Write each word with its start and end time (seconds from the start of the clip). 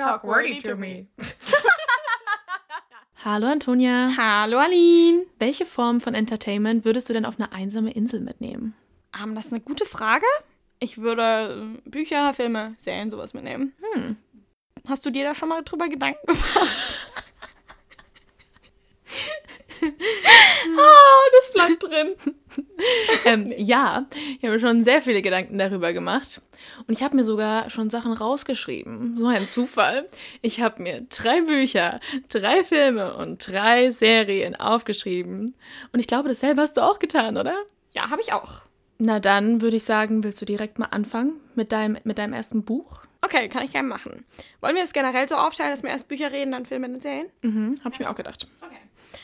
talk 0.00 0.24
wordy 0.24 0.58
to 0.58 0.76
me. 0.76 1.06
Hallo 3.24 3.48
Antonia. 3.48 4.14
Hallo 4.16 4.58
Aline. 4.58 5.26
Welche 5.38 5.66
Form 5.66 6.00
von 6.00 6.14
Entertainment 6.14 6.84
würdest 6.84 7.08
du 7.08 7.12
denn 7.12 7.26
auf 7.26 7.38
eine 7.38 7.52
einsame 7.52 7.90
Insel 7.92 8.20
mitnehmen? 8.20 8.74
Um, 9.22 9.34
das 9.34 9.46
ist 9.46 9.52
eine 9.52 9.60
gute 9.60 9.84
Frage. 9.84 10.24
Ich 10.78 10.98
würde 10.98 11.76
äh, 11.84 11.88
Bücher, 11.88 12.32
Filme, 12.32 12.74
Serien, 12.78 13.10
sowas 13.10 13.34
mitnehmen. 13.34 13.74
Hm. 13.92 14.16
Hast 14.88 15.04
du 15.04 15.10
dir 15.10 15.24
da 15.24 15.34
schon 15.34 15.50
mal 15.50 15.62
drüber 15.62 15.88
Gedanken 15.88 16.26
gemacht? 16.26 16.89
Bleibt 21.52 21.82
drin. 21.82 22.14
ähm, 23.24 23.52
ja, 23.56 24.06
ich 24.12 24.42
habe 24.42 24.54
mir 24.54 24.58
schon 24.60 24.84
sehr 24.84 25.02
viele 25.02 25.22
Gedanken 25.22 25.58
darüber 25.58 25.92
gemacht. 25.92 26.40
Und 26.86 26.92
ich 26.92 27.02
habe 27.02 27.16
mir 27.16 27.24
sogar 27.24 27.70
schon 27.70 27.90
Sachen 27.90 28.12
rausgeschrieben. 28.12 29.16
So 29.18 29.26
ein 29.26 29.48
Zufall. 29.48 30.08
Ich 30.42 30.60
habe 30.60 30.82
mir 30.82 31.06
drei 31.08 31.42
Bücher, 31.42 32.00
drei 32.28 32.64
Filme 32.64 33.16
und 33.16 33.46
drei 33.46 33.90
Serien 33.90 34.56
aufgeschrieben. 34.56 35.54
Und 35.92 36.00
ich 36.00 36.06
glaube, 36.06 36.28
dasselbe 36.28 36.60
hast 36.60 36.76
du 36.76 36.82
auch 36.82 36.98
getan, 36.98 37.36
oder? 37.36 37.54
Ja, 37.92 38.10
habe 38.10 38.20
ich 38.20 38.32
auch. 38.32 38.62
Na 38.98 39.18
dann 39.18 39.62
würde 39.62 39.76
ich 39.76 39.84
sagen, 39.84 40.22
willst 40.22 40.42
du 40.42 40.44
direkt 40.44 40.78
mal 40.78 40.86
anfangen 40.86 41.40
mit 41.54 41.72
deinem, 41.72 41.96
mit 42.04 42.18
deinem 42.18 42.34
ersten 42.34 42.64
Buch? 42.64 43.00
Okay, 43.22 43.48
kann 43.48 43.64
ich 43.64 43.72
gerne 43.72 43.88
machen. 43.88 44.24
Wollen 44.60 44.74
wir 44.74 44.82
das 44.82 44.92
generell 44.92 45.28
so 45.28 45.36
aufteilen, 45.36 45.70
dass 45.70 45.82
wir 45.82 45.90
erst 45.90 46.08
Bücher 46.08 46.32
reden, 46.32 46.52
dann 46.52 46.66
Filme 46.66 46.88
und 46.88 47.02
Serien? 47.02 47.26
Mhm, 47.42 47.78
habe 47.84 47.94
ich 47.94 48.00
mir 48.00 48.10
auch 48.10 48.14
gedacht. 48.14 48.46
Okay. 48.60 48.79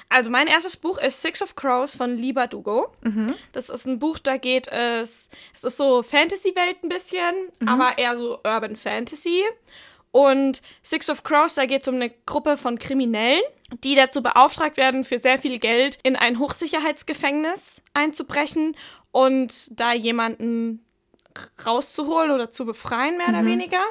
Also 0.09 0.31
mein 0.31 0.47
erstes 0.47 0.77
Buch 0.77 0.99
ist 0.99 1.21
Six 1.21 1.43
of 1.43 1.57
Crows 1.57 1.95
von 1.95 2.17
Liba 2.17 2.47
Dugo. 2.47 2.93
Mhm. 3.03 3.35
Das 3.53 3.69
ist 3.69 3.87
ein 3.87 3.99
Buch, 3.99 4.19
da 4.19 4.37
geht 4.37 4.69
es, 4.69 5.29
es 5.55 5.65
ist 5.65 5.77
so 5.77 6.03
Fantasy-Welt 6.03 6.83
ein 6.85 6.89
bisschen, 6.89 7.35
Mhm. 7.61 7.69
aber 7.69 7.99
eher 7.99 8.17
so 8.17 8.39
Urban 8.45 8.77
Fantasy. 8.77 9.43
Und 10.13 10.63
Six 10.83 11.11
of 11.11 11.25
Crows, 11.25 11.55
da 11.55 11.67
geht 11.67 11.83
es 11.83 11.89
um 11.89 11.97
eine 11.97 12.11
Gruppe 12.25 12.57
von 12.57 12.79
Kriminellen, 12.79 13.43
die 13.85 13.95
dazu 13.97 14.23
beauftragt 14.23 14.77
werden, 14.77 15.05
für 15.05 15.19
sehr 15.19 15.39
viel 15.39 15.59
Geld 15.59 15.99
in 16.05 16.17
ein 16.17 16.39
Hochsicherheitsgefängnis 16.39 17.83
einzubrechen 17.93 18.77
und 19.11 19.79
da 19.79 19.93
jemanden 19.93 20.87
rauszuholen 21.67 22.31
oder 22.31 22.51
zu 22.51 22.65
befreien, 22.65 23.19
mehr 23.19 23.29
oder 23.29 23.45
weniger. 23.45 23.83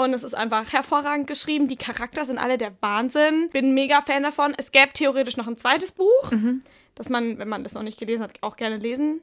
Und 0.00 0.14
es 0.14 0.22
ist 0.22 0.34
einfach 0.34 0.72
hervorragend 0.72 1.26
geschrieben. 1.26 1.66
Die 1.66 1.76
Charakter 1.76 2.24
sind 2.24 2.38
alle 2.38 2.56
der 2.56 2.72
Wahnsinn. 2.80 3.50
Bin 3.52 3.74
mega 3.74 4.00
Fan 4.00 4.22
davon. 4.22 4.54
Es 4.56 4.70
gäbe 4.70 4.92
theoretisch 4.92 5.36
noch 5.36 5.48
ein 5.48 5.58
zweites 5.58 5.90
Buch, 5.90 6.32
das 6.94 7.08
man, 7.08 7.38
wenn 7.38 7.48
man 7.48 7.64
das 7.64 7.74
noch 7.74 7.82
nicht 7.82 7.98
gelesen 7.98 8.22
hat, 8.22 8.40
auch 8.42 8.56
gerne 8.56 8.76
lesen 8.76 9.22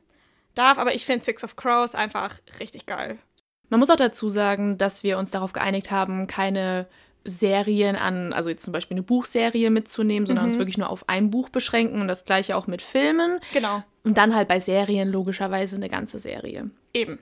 darf. 0.54 0.78
Aber 0.78 0.94
ich 0.94 1.06
finde 1.06 1.24
Six 1.24 1.46
of 1.46 1.56
Crows 1.56 1.96
einfach 1.96 2.36
richtig 2.60 2.86
geil. 2.86 3.18
Man 3.70 3.80
muss 3.80 3.90
auch 3.90 3.96
dazu 3.96 4.30
sagen, 4.30 4.78
dass 4.78 5.04
wir 5.04 5.18
uns 5.18 5.32
darauf 5.32 5.54
geeinigt 5.54 5.92
haben, 5.92 6.28
keine 6.28 6.88
Serien 7.24 7.96
an, 7.96 8.34
also 8.34 8.50
jetzt 8.50 8.64
zum 8.64 8.74
Beispiel 8.74 8.96
eine 8.96 9.04
Buchserie 9.04 9.70
mitzunehmen, 9.72 10.28
sondern 10.28 10.46
uns 10.46 10.58
wirklich 10.58 10.78
nur 10.78 10.90
auf 10.90 11.08
ein 11.08 11.32
Buch 11.32 11.50
beschränken 11.50 12.02
und 12.02 12.08
das 12.08 12.26
gleiche 12.26 12.56
auch 12.56 12.68
mit 12.68 12.82
Filmen. 12.82 13.40
Genau. 13.54 13.82
Und 14.04 14.18
dann 14.18 14.36
halt 14.36 14.50
bei 14.50 14.60
Serien 14.60 15.10
logischerweise 15.10 15.78
eine 15.78 15.90
ganze 15.90 16.20
Serie. 16.20 16.70
Eben. 16.94 17.18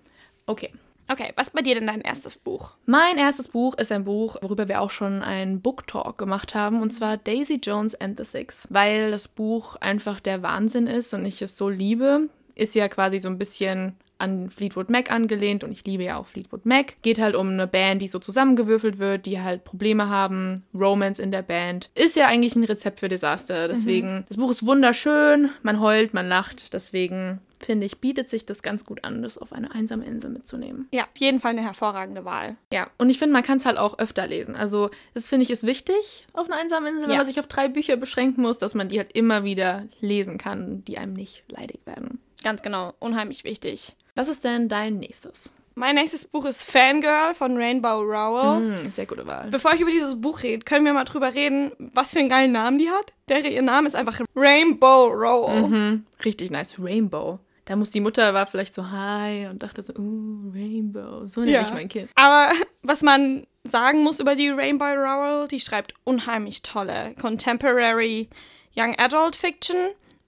Okay. 0.48 0.72
Okay, 1.09 1.34
was 1.36 1.50
bei 1.50 1.62
dir 1.62 1.76
denn 1.76 1.88
dein 1.88 2.02
erstes 2.02 2.38
Buch? 2.38 2.73
Mein 2.86 3.18
erstes 3.18 3.48
Buch 3.48 3.76
ist 3.76 3.92
ein 3.92 4.06
Buch, 4.06 4.38
worüber 4.42 4.68
wir 4.68 4.82
auch 4.82 4.90
schon 4.90 5.22
einen 5.22 5.62
Book 5.62 5.86
Talk 5.86 6.18
gemacht 6.18 6.56
haben, 6.56 6.82
und 6.82 6.92
zwar 6.92 7.18
Daisy 7.18 7.59
Jones 7.62 7.94
and 7.96 8.18
the 8.18 8.26
Six, 8.26 8.68
weil 8.70 9.12
das 9.12 9.28
Buch 9.28 9.76
einfach 9.78 10.20
der 10.20 10.42
Wahnsinn 10.44 10.88
ist 10.88 11.14
und 11.14 11.26
ich 11.26 11.42
es 11.42 11.58
so 11.58 11.70
liebe. 11.70 12.30
Ist 12.56 12.76
ja 12.76 12.88
quasi 12.88 13.20
so 13.20 13.28
ein 13.28 13.38
bisschen 13.38 13.96
an 14.17 14.50
Fleetwood 14.50 14.89
Mac 14.89 15.11
angelehnt 15.11 15.64
und 15.64 15.72
ich 15.72 15.83
liebe 15.86 16.03
ja 16.03 16.17
auch 16.17 16.28
Fleetwood 16.28 16.66
Mac. 16.66 16.95
Geht 17.02 17.19
halt 17.19 17.36
um 17.36 17.50
eine 17.50 17.67
Band, 17.67 18.02
die 18.02 18.08
so 18.08 18.19
zusammengewürfelt 18.19 18.97
wird, 19.00 19.25
die 19.25 19.42
halt 19.42 19.64
Probleme 19.64 20.09
haben, 20.09 20.64
Romance 20.73 21.22
in 21.22 21.31
der 21.31 21.42
Band. 21.42 21.89
Ist 21.95 22.16
ja 22.16 22.28
eigentlich 22.28 22.56
ein 22.56 22.64
Rezept 22.64 23.00
für 23.02 23.09
Desaster. 23.09 23.67
Deswegen, 23.67 24.25
das 24.29 24.38
Buch 24.38 24.52
ist 24.52 24.66
wunderschön, 24.66 25.50
man 25.62 25.79
heult, 25.81 26.13
man 26.13 26.28
lacht. 26.28 26.73
Deswegen 26.73 27.40
finde 27.59 27.85
ich, 27.85 28.00
bietet 28.00 28.29
sich 28.29 28.46
das 28.46 28.62
ganz 28.62 28.84
gut 28.85 29.03
an, 29.06 29.22
das 29.23 29.38
auf 29.38 29.53
eine 29.53 29.73
einsame 29.73 30.03
Insel 30.06 30.29
mitzunehmen. 30.31 30.88
Ja, 30.91 31.03
auf 31.03 31.18
jeden 31.18 31.40
Fall 31.40 31.52
eine 31.52 31.62
hervorragende 31.63 32.25
Wahl. 32.25 32.57
Ja, 32.73 32.88
und 32.97 33.09
ich 33.09 33.18
finde, 33.18 33.31
man 33.34 33.44
kann 33.44 33.57
es 33.57 33.66
halt 33.66 33.78
auch 33.78 34.00
öfter 34.00 34.28
lesen. 34.28 34.56
Also, 34.56 34.90
das 35.13 35.29
finde 35.29 35.44
ich 35.44 35.50
ist 35.50 35.66
wichtig 35.66 36.28
auf 36.34 36.47
einer 36.50 36.59
einsamen 36.59 36.90
Insel, 36.90 37.03
wenn 37.03 37.12
Ja. 37.12 37.18
man 37.18 37.25
sich 37.25 37.40
auf 37.40 37.47
drei 37.47 37.69
Bücher 37.69 37.96
beschränken 37.96 38.41
muss, 38.41 38.57
dass 38.57 38.75
man 38.75 38.90
die 38.90 38.97
halt 39.00 39.13
immer 39.13 39.44
wieder 39.46 39.84
lesen 40.02 40.38
kann, 40.38 40.84
die 40.85 40.97
einem 40.97 41.13
nicht 41.13 41.44
leidig 41.47 41.79
werden. 41.85 42.19
Ganz 42.44 42.62
genau. 42.62 42.94
Unheimlich 43.00 43.46
wichtig. 43.46 43.96
Was 44.16 44.28
ist 44.28 44.44
denn 44.44 44.69
dein 44.69 44.97
nächstes? 45.00 45.50
Mein 45.75 45.96
nächstes 45.96 46.25
Buch 46.28 46.46
ist 46.46 46.63
Fangirl 46.63 47.34
von 47.34 47.57
Rainbow 47.57 48.00
Rowell. 48.01 48.84
Hm, 48.84 48.91
sehr 48.91 49.07
gute 49.07 49.25
Wahl. 49.25 49.47
Bevor 49.50 49.74
ich 49.74 49.81
über 49.81 49.90
dieses 49.90 50.22
Buch 50.22 50.44
rede, 50.44 50.63
können 50.63 50.85
wir 50.85 50.94
mal 50.94 51.03
drüber 51.03 51.34
reden, 51.34 51.72
was 51.96 52.12
für 52.12 52.19
einen 52.19 52.29
geilen 52.29 52.52
Namen 52.52 52.78
die 52.78 52.91
hat. 52.91 53.12
Der, 53.28 53.44
ihr 53.44 53.62
Name 53.63 53.88
ist 53.88 53.96
einfach 53.96 54.22
Rainbow 54.35 55.06
Rowell. 55.07 55.68
Mhm, 55.68 56.06
richtig 56.23 56.52
nice. 56.52 56.75
Rainbow. 56.79 57.40
Da 57.66 57.75
muss 57.75 57.90
die 57.90 58.02
Mutter 58.02 58.34
war 58.35 58.46
vielleicht 58.46 58.75
so 58.75 58.91
hi 58.91 59.47
und 59.47 59.63
dachte 59.63 59.81
so, 59.81 59.94
uh, 59.97 60.52
Rainbow. 60.53 61.23
So 61.25 61.40
nenne 61.41 61.53
Ja. 61.53 61.62
ich 61.63 61.73
mein 61.73 61.90
Kind. 61.90 62.12
Aber 62.13 62.52
was 62.84 63.02
man 63.02 63.47
sagen 63.63 64.03
muss 64.03 64.19
über 64.19 64.35
die 64.35 64.50
Rainbow 64.50 64.85
Rowell, 64.85 65.47
die 65.47 65.59
schreibt 65.59 65.96
unheimlich 66.03 66.62
tolle 66.62 67.16
Contemporary 67.19 68.29
Young 68.75 68.96
Adult 69.00 69.35
Fiction. 69.35 69.78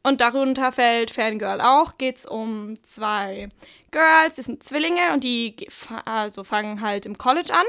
Und 0.06 0.22
darunter 0.22 0.72
fällt 0.72 1.10
Fangirl 1.10 1.60
auch. 1.62 1.98
Geht 1.98 2.18
es 2.18 2.26
um 2.28 2.76
zwei 2.84 3.50
Girls, 3.90 4.36
die 4.36 4.44
sind 4.44 4.62
Zwillinge 4.62 5.14
und 5.14 5.24
die 5.24 5.56
also 6.06 6.44
fangen 6.44 6.82
halt 6.82 7.08
im 7.08 7.18
College 7.18 7.52
an. 7.52 7.66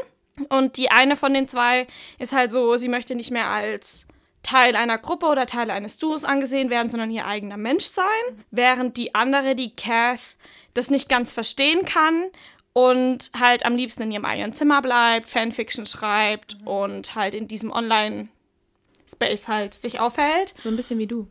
Und 0.51 0.77
die 0.77 0.91
eine 0.91 1.17
von 1.17 1.33
den 1.33 1.49
zwei 1.49 1.87
ist 2.19 2.35
halt 2.35 2.53
so, 2.53 2.77
sie 2.77 2.91
möchte 2.91 3.15
nicht 3.15 3.31
mehr 3.31 3.47
als 3.47 4.07
Teil 4.43 4.77
einer 4.77 4.99
Gruppe 4.99 5.25
oder 5.29 5.47
Teil 5.47 5.71
eines 5.71 5.97
Duos 5.97 6.25
angesehen 6.25 6.69
werden, 6.69 6.91
sondern 6.91 7.11
ihr 7.11 7.27
eigener 7.27 7.57
Mensch 7.57 7.87
sein. 7.87 8.05
Während 8.51 8.99
die 8.99 9.15
andere, 9.15 9.55
die 9.55 9.75
Kath, 9.75 10.37
das 10.75 10.91
nicht 10.91 11.09
ganz 11.09 11.33
verstehen 11.33 11.87
kann 11.87 12.27
und 12.75 13.31
halt 13.39 13.65
am 13.65 13.77
liebsten 13.77 14.03
in 14.03 14.13
ihrem 14.13 14.27
eigenen 14.27 14.53
Zimmer 14.53 14.83
bleibt, 14.83 15.31
Fanfiction 15.31 15.87
schreibt 15.87 16.59
und 16.67 17.15
halt 17.15 17.35
in 17.35 17.49
diesem 17.49 17.73
Online-Space 17.73 19.49
halt 19.49 19.73
sich 19.73 20.01
aufhält. 20.01 20.55
So 20.63 20.69
ein 20.69 20.77
bisschen 20.77 20.99
wie 20.99 21.07
du. 21.07 21.29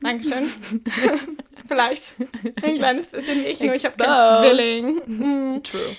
Dankeschön. 0.00 0.48
Vielleicht 1.68 2.12
ein 2.62 2.76
kleines 2.76 3.08
bisschen 3.08 3.42
wie 3.42 3.46
ich, 3.48 3.60
nur 3.60 3.74
ich 3.74 3.84
habe 3.84 3.94
Exposed. 4.02 4.40
Zwilling. 4.56 5.02
Mhm. 5.06 5.62
True. 5.62 5.96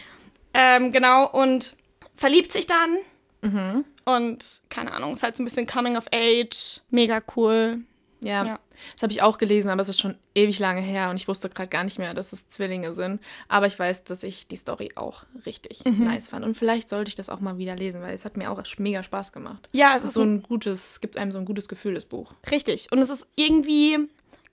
Ähm, 0.54 0.92
genau, 0.92 1.30
und 1.30 1.76
verliebt 2.16 2.52
sich 2.52 2.66
dann. 2.66 2.98
Mhm. 3.42 3.86
Und 4.06 4.62
keine 4.70 4.92
Ahnung, 4.94 5.14
ist 5.14 5.24
halt 5.24 5.36
so 5.36 5.44
ein 5.44 5.46
bisschen 5.46 5.68
Coming 5.68 5.96
of 5.96 6.06
Age. 6.12 6.82
Mega 6.90 7.22
cool. 7.36 7.82
Ja, 8.22 8.46
Ja. 8.46 8.60
das 8.96 9.04
habe 9.04 9.14
ich 9.14 9.22
auch 9.22 9.38
gelesen, 9.38 9.70
aber 9.70 9.82
es 9.82 9.90
ist 9.90 10.00
schon 10.02 10.16
ewig 10.36 10.60
lange 10.60 10.82
her 10.82 11.10
und 11.10 11.16
ich 11.18 11.28
wusste 11.28 11.50
gerade 11.50 11.70
gar 11.70 11.84
nicht 11.84 12.00
mehr, 12.00 12.14
dass 12.14 12.34
es 12.34 12.48
Zwillinge 12.50 12.94
sind. 12.94 13.22
Aber 13.48 13.68
ich 13.68 13.78
weiß, 13.80 14.04
dass 14.04 14.24
ich 14.24 14.48
die 14.48 14.56
Story 14.58 14.92
auch 14.96 15.24
richtig 15.46 15.86
nice 15.86 16.30
fand. 16.30 16.46
Und 16.46 16.56
vielleicht 16.58 16.90
sollte 16.90 17.10
ich 17.10 17.16
das 17.16 17.30
auch 17.30 17.40
mal 17.40 17.58
wieder 17.58 17.76
lesen, 17.76 18.02
weil 18.02 18.14
es 18.14 18.26
hat 18.26 18.36
mir 18.38 18.52
auch 18.52 18.62
mega 18.78 19.04
Spaß 19.04 19.32
gemacht. 19.32 19.68
Ja, 19.72 19.92
es 19.96 20.04
ist 20.04 20.10
ist 20.10 20.14
so 20.16 20.22
ein 20.24 20.44
gutes, 20.44 21.00
gibt 21.02 21.18
einem 21.18 21.32
so 21.32 21.38
ein 21.40 21.46
gutes 21.46 21.68
Gefühl, 21.70 21.94
das 21.94 22.06
Buch. 22.06 22.34
Richtig. 22.52 22.88
Und 22.92 23.00
es 23.00 23.10
ist 23.10 23.26
irgendwie, 23.36 23.98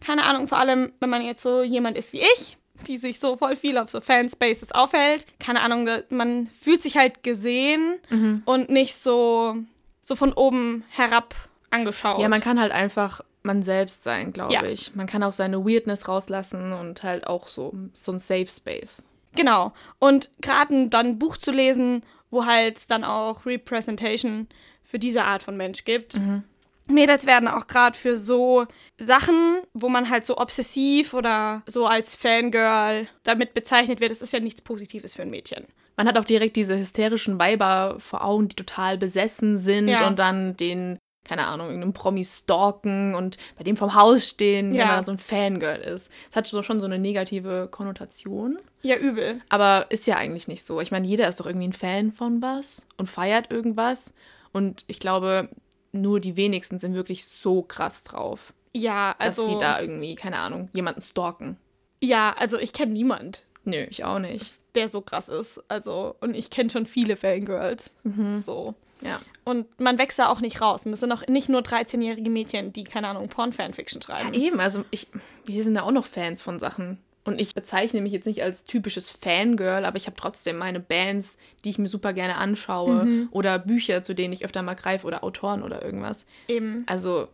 keine 0.00 0.25
Ahnung, 0.25 0.47
vor 0.48 0.59
allem, 0.59 0.93
wenn 1.00 1.10
man 1.10 1.25
jetzt 1.25 1.43
so 1.43 1.62
jemand 1.62 1.97
ist 1.97 2.12
wie 2.12 2.21
ich, 2.21 2.56
die 2.87 2.98
sich 2.98 3.19
so 3.19 3.37
voll 3.38 3.56
viel 3.56 3.78
auf 3.78 3.88
so 3.91 4.00
Fanspaces 4.00 4.71
aufhält. 4.72 5.27
Keine 5.41 5.62
Ahnung, 5.62 5.88
man 6.10 6.48
fühlt 6.60 6.83
sich 6.83 6.97
halt 6.98 7.22
gesehen 7.22 7.98
und 8.44 8.69
nicht 8.71 8.94
so, 9.03 9.56
so 10.03 10.15
von 10.15 10.33
oben 10.34 10.84
herab 10.91 11.34
angeschaut. 11.71 12.21
Ja, 12.21 12.28
man 12.28 12.41
kann 12.43 12.60
halt 12.60 12.72
einfach 12.72 13.22
man 13.47 13.62
selbst 13.62 14.05
sein, 14.05 14.33
glaube 14.33 14.53
Ja. 14.53 14.65
ich. 14.65 14.95
Man 14.95 15.07
kann 15.07 15.23
auch 15.23 15.33
seine 15.33 15.65
Weirdness 15.65 16.09
rauslassen 16.09 16.73
und 16.73 17.03
halt 17.03 17.27
auch 17.27 17.49
so, 17.49 17.73
so 17.95 18.12
ein 18.12 18.19
Safe 18.19 18.47
Space. 18.47 19.07
Genau. 19.34 19.73
Und 19.99 20.31
gerade 20.41 20.89
dann 20.89 21.07
ein 21.07 21.19
Buch 21.19 21.37
zu 21.37 21.51
lesen, 21.53 22.03
wo 22.31 22.45
halt 22.47 22.91
dann 22.91 23.04
auch 23.04 23.47
Representation 23.47 24.48
für 24.83 24.98
diese 24.98 25.25
Art 25.25 25.43
von 25.43 25.57
Mensch 25.57 25.84
gibt. 25.84 26.19
Mädels 26.89 27.27
werden 27.27 27.48
auch 27.48 27.66
gerade 27.66 27.98
für 27.98 28.16
so 28.16 28.66
Sachen, 28.98 29.59
wo 29.75 29.89
man 29.89 30.09
halt 30.09 30.25
so 30.25 30.37
obsessiv 30.39 31.15
oder 31.15 31.63
so 31.66 31.87
als 31.87 32.15
Fangirl 32.15 33.09
damit 33.25 33.54
bezeichnet 33.54 34.01
wird, 34.01 34.13
das 34.13 34.22
ist 34.22 34.33
ja 34.33 34.39
nichts 34.41 34.60
Positives 34.63 35.15
für 35.15 35.22
ein 35.22 35.31
Mädchen. 35.31 35.65
Man 35.97 36.07
hat 36.07 36.16
auch 36.19 36.25
direkt 36.25 36.57
diese 36.57 36.78
hysterischen 36.78 37.39
Weiber 37.41 37.97
vor 37.99 38.22
Augen, 38.25 38.49
die 38.49 38.57
total 38.57 38.99
besessen 38.99 39.59
sind 39.59 39.89
Ja. 39.89 40.07
und 40.07 40.19
dann 40.19 40.57
den, 40.57 40.99
keine 41.27 41.47
Ahnung, 41.47 41.67
irgendeinen 41.67 41.93
Promi 41.93 42.25
stalken 42.25 43.15
und 43.15 43.37
bei 43.59 43.65
dem 43.65 43.77
vom 43.77 43.95
Haus 43.95 44.28
stehen, 44.28 44.71
wenn 44.71 44.77
Ja. 44.77 44.87
man 44.87 44.97
dann 44.97 45.07
so 45.07 45.13
ein 45.13 45.19
Fangirl 45.19 45.81
ist. 45.81 46.11
Es 46.31 46.37
hat 46.37 46.47
so 46.47 46.63
schon 46.63 46.78
so 46.81 46.87
eine 46.87 46.99
negative 46.99 47.69
Konnotation. 47.71 48.59
Ja, 48.83 48.97
übel. 48.97 49.41
Aber 49.49 49.87
ist 49.91 50.07
ja 50.07 50.17
eigentlich 50.17 50.47
nicht 50.49 50.65
so. 50.65 50.81
Ich 50.81 50.91
meine, 50.93 51.07
jeder 51.07 51.28
ist 51.28 51.41
doch 51.41 51.47
irgendwie 51.47 51.67
ein 51.69 51.73
Fan 51.73 52.13
von 52.13 52.41
was 52.43 52.87
und 52.97 53.09
feiert 53.11 53.51
irgendwas. 53.51 54.15
Und 54.53 54.84
ich 54.87 55.01
glaube, 55.01 55.49
nur 55.93 56.21
die 56.21 56.37
wenigsten 56.37 56.78
sind 56.78 56.95
wirklich 56.95 57.27
so 57.27 57.63
krass 57.63 58.05
drauf, 58.05 58.53
Ja, 58.73 59.15
dass 59.19 59.39
also. 59.39 59.47
sie 59.53 59.59
da 59.59 59.81
irgendwie, 59.81 60.15
keine 60.15 60.39
Ahnung, 60.39 60.69
jemanden 60.75 61.01
stalken. 61.01 61.57
Ja, 62.03 62.34
also 62.39 62.59
ich 62.59 62.73
kenne 62.73 62.93
niemand, 62.93 63.45
Nö, 63.65 63.84
ich 63.91 64.05
auch 64.05 64.19
nicht. 64.21 64.53
der 64.77 64.89
so 64.89 65.01
krass 65.01 65.28
ist. 65.28 65.61
Also, 65.69 66.15
und 66.21 66.37
ich 66.37 66.51
kenne 66.51 66.71
schon 66.71 66.87
viele 66.87 67.17
Fangirls. 67.17 67.91
Mhm. 68.05 68.43
So. 68.47 68.75
Ja. 69.01 69.21
Und 69.45 69.81
man 69.81 69.98
wächst 69.98 70.19
da 70.19 70.28
auch 70.28 70.41
nicht 70.41 70.60
raus. 70.60 70.87
Und 70.87 70.93
es 70.93 71.01
sind 71.01 71.13
auch 71.13 71.27
nicht 71.28 71.48
nur 71.48 71.60
13-jährige 71.60 72.31
Mädchen, 72.31 72.72
die, 72.72 72.84
keine 72.84 73.09
Ahnung, 73.09 73.28
Porn-Fanfiction 73.28 74.03
schreiben. 74.03 74.34
Ja, 74.34 74.41
eben. 74.41 74.60
Also 74.60 74.84
ich, 74.91 75.07
wir 75.45 75.63
sind 75.63 75.75
da 75.75 75.83
auch 75.83 75.93
noch 75.93 76.07
Fans 76.07 76.43
von 76.43 76.59
Sachen. 76.59 76.98
Und 77.25 77.41
ich 77.41 77.54
bezeichne 77.54 78.01
mich 78.01 78.13
jetzt 78.13 78.27
nicht 78.27 78.43
als 78.43 78.63
typisches 78.65 79.10
Fangirl, 79.10 79.84
aber 79.84 79.97
ich 79.97 80.07
habe 80.07 80.16
trotzdem 80.16 80.59
meine 80.59 80.78
Bands, 80.78 81.37
die 81.65 81.71
ich 81.71 81.78
mir 81.78 81.89
super 81.89 82.13
gerne 82.13 82.37
anschaue. 82.37 83.28
Oder 83.33 83.59
Bücher, 83.59 84.04
zu 84.04 84.15
denen 84.15 84.33
ich 84.33 84.45
öfter 84.45 84.63
mal 84.63 84.75
greife 84.75 85.07
oder 85.07 85.25
Autoren 85.25 85.63
oder 85.65 85.83
irgendwas. 85.83 86.27
Eben. 86.47 86.84
Also 86.87 87.27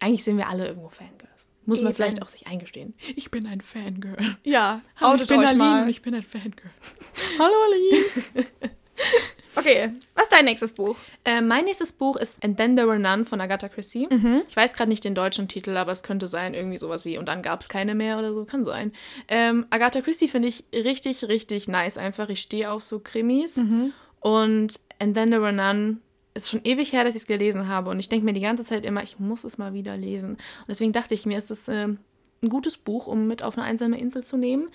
eigentlich 0.00 0.24
sind 0.24 0.38
wir 0.38 0.48
alle 0.48 0.66
irgendwo 0.66 0.88
Fangirls. 0.88 1.30
Muss 1.66 1.80
man 1.80 1.88
Eben. 1.88 1.96
vielleicht 1.96 2.22
auch 2.22 2.28
sich 2.28 2.46
eingestehen. 2.46 2.94
Ich 3.16 3.30
bin 3.30 3.46
ein 3.46 3.60
Fangirl. 3.62 4.36
Ja, 4.44 4.82
Hallo, 4.96 5.12
outet 5.12 5.22
ich 5.22 5.28
bin 5.28 5.38
euch 5.40 5.46
Aline 5.46 5.58
mal. 5.58 5.88
ich 5.88 6.02
bin 6.02 6.14
ein 6.14 6.22
Fangirl. 6.24 6.70
Hallo, 7.38 7.54
Aline. 7.66 8.46
okay, 9.56 9.90
was 10.14 10.24
ist 10.24 10.32
dein 10.32 10.44
nächstes 10.44 10.72
Buch? 10.72 10.96
Äh, 11.24 11.40
mein 11.40 11.64
nächstes 11.64 11.92
Buch 11.92 12.16
ist 12.16 12.42
And 12.44 12.56
Then 12.56 12.76
There 12.76 12.88
Were 12.88 12.98
None 12.98 13.24
von 13.24 13.40
Agatha 13.40 13.68
Christie. 13.68 14.06
Mhm. 14.10 14.42
Ich 14.48 14.56
weiß 14.56 14.74
gerade 14.74 14.88
nicht 14.88 15.04
den 15.04 15.14
deutschen 15.14 15.48
Titel, 15.48 15.76
aber 15.76 15.92
es 15.92 16.02
könnte 16.02 16.28
sein, 16.28 16.54
irgendwie 16.54 16.78
sowas 16.78 17.04
wie 17.04 17.18
Und 17.18 17.26
dann 17.26 17.42
gab 17.42 17.60
es 17.60 17.68
keine 17.68 17.94
mehr 17.94 18.18
oder 18.18 18.32
so, 18.32 18.44
kann 18.44 18.64
sein. 18.64 18.92
Ähm, 19.28 19.66
Agatha 19.70 20.00
Christie 20.00 20.28
finde 20.28 20.48
ich 20.48 20.64
richtig, 20.72 21.24
richtig 21.28 21.68
nice 21.68 21.98
einfach. 21.98 22.28
Ich 22.28 22.40
stehe 22.40 22.70
auf 22.70 22.82
so 22.82 22.98
Krimis. 23.00 23.56
Mhm. 23.56 23.92
Und 24.20 24.80
And 24.98 25.14
Then 25.14 25.30
There 25.30 25.42
Were 25.42 25.52
None 25.52 25.98
ist 26.34 26.50
schon 26.50 26.60
ewig 26.64 26.92
her, 26.92 27.04
dass 27.04 27.14
ich 27.14 27.22
es 27.22 27.26
gelesen 27.26 27.68
habe. 27.68 27.90
Und 27.90 28.00
ich 28.00 28.08
denke 28.08 28.24
mir 28.24 28.32
die 28.32 28.40
ganze 28.40 28.64
Zeit 28.64 28.84
immer, 28.84 29.02
ich 29.02 29.18
muss 29.18 29.44
es 29.44 29.58
mal 29.58 29.72
wieder 29.72 29.96
lesen. 29.96 30.30
Und 30.30 30.68
deswegen 30.68 30.92
dachte 30.92 31.14
ich 31.14 31.26
mir, 31.26 31.38
ist 31.38 31.50
es 31.50 31.68
ähm, 31.68 31.98
ein 32.44 32.50
gutes 32.50 32.76
Buch, 32.76 33.06
um 33.06 33.26
mit 33.26 33.42
auf 33.42 33.58
eine 33.58 33.66
einsame 33.66 33.98
Insel 33.98 34.22
zu 34.22 34.36
nehmen. 34.36 34.68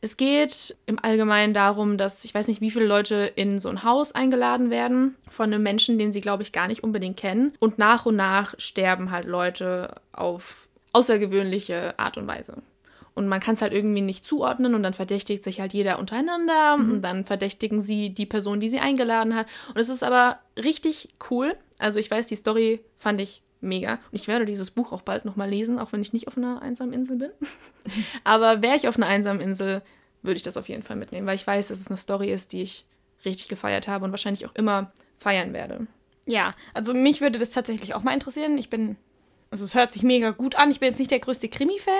Es 0.00 0.16
geht 0.16 0.76
im 0.86 0.98
Allgemeinen 1.02 1.54
darum, 1.54 1.96
dass 1.96 2.24
ich 2.24 2.34
weiß 2.34 2.48
nicht, 2.48 2.60
wie 2.60 2.70
viele 2.70 2.86
Leute 2.86 3.32
in 3.34 3.58
so 3.58 3.68
ein 3.68 3.84
Haus 3.84 4.12
eingeladen 4.14 4.70
werden 4.70 5.14
von 5.28 5.52
einem 5.52 5.62
Menschen, 5.62 5.98
den 5.98 6.12
sie, 6.12 6.20
glaube 6.20 6.42
ich, 6.42 6.52
gar 6.52 6.68
nicht 6.68 6.84
unbedingt 6.84 7.16
kennen. 7.16 7.54
Und 7.58 7.78
nach 7.78 8.04
und 8.06 8.16
nach 8.16 8.54
sterben 8.58 9.10
halt 9.10 9.26
Leute 9.26 9.94
auf 10.12 10.68
außergewöhnliche 10.92 11.98
Art 11.98 12.18
und 12.18 12.26
Weise. 12.26 12.62
Und 13.14 13.28
man 13.28 13.40
kann 13.40 13.54
es 13.54 13.62
halt 13.62 13.74
irgendwie 13.74 14.00
nicht 14.00 14.24
zuordnen 14.24 14.74
und 14.74 14.82
dann 14.82 14.94
verdächtigt 14.94 15.44
sich 15.44 15.60
halt 15.60 15.74
jeder 15.74 15.98
untereinander 15.98 16.74
und 16.74 17.02
dann 17.02 17.24
verdächtigen 17.24 17.82
sie 17.82 18.10
die 18.10 18.24
Person, 18.24 18.58
die 18.58 18.70
sie 18.70 18.80
eingeladen 18.80 19.34
hat. 19.34 19.46
Und 19.68 19.78
es 19.78 19.90
ist 19.90 20.02
aber 20.02 20.38
richtig 20.56 21.08
cool. 21.30 21.54
Also 21.78 22.00
ich 22.00 22.10
weiß, 22.10 22.26
die 22.28 22.36
Story 22.36 22.80
fand 22.96 23.20
ich 23.20 23.42
mega. 23.62 23.94
Und 23.94 24.00
ich 24.12 24.28
werde 24.28 24.46
dieses 24.46 24.70
Buch 24.70 24.92
auch 24.92 25.02
bald 25.02 25.24
nochmal 25.24 25.48
lesen, 25.48 25.78
auch 25.78 25.92
wenn 25.92 26.02
ich 26.02 26.12
nicht 26.12 26.28
auf 26.28 26.36
einer 26.36 26.62
einsamen 26.62 26.92
Insel 26.92 27.16
bin. 27.16 27.30
aber 28.24 28.62
wäre 28.62 28.76
ich 28.76 28.88
auf 28.88 28.96
einer 28.96 29.06
einsamen 29.06 29.40
Insel, 29.40 29.82
würde 30.22 30.36
ich 30.36 30.42
das 30.42 30.56
auf 30.56 30.68
jeden 30.68 30.82
Fall 30.82 30.96
mitnehmen, 30.96 31.26
weil 31.26 31.36
ich 31.36 31.46
weiß, 31.46 31.68
dass 31.68 31.80
es 31.80 31.88
eine 31.88 31.98
Story 31.98 32.32
ist, 32.32 32.52
die 32.52 32.62
ich 32.62 32.86
richtig 33.24 33.48
gefeiert 33.48 33.88
habe 33.88 34.04
und 34.04 34.10
wahrscheinlich 34.10 34.46
auch 34.46 34.54
immer 34.54 34.92
feiern 35.18 35.52
werde. 35.52 35.86
Ja, 36.26 36.54
also 36.74 36.94
mich 36.94 37.20
würde 37.20 37.38
das 37.38 37.50
tatsächlich 37.50 37.94
auch 37.94 38.02
mal 38.02 38.14
interessieren. 38.14 38.56
Ich 38.58 38.70
bin, 38.70 38.96
also 39.52 39.64
es 39.64 39.74
hört 39.74 39.92
sich 39.92 40.02
mega 40.02 40.30
gut 40.30 40.56
an. 40.56 40.70
Ich 40.72 40.80
bin 40.80 40.88
jetzt 40.88 40.98
nicht 40.98 41.10
der 41.12 41.20
größte 41.20 41.48
Krimi-Fan, 41.48 41.94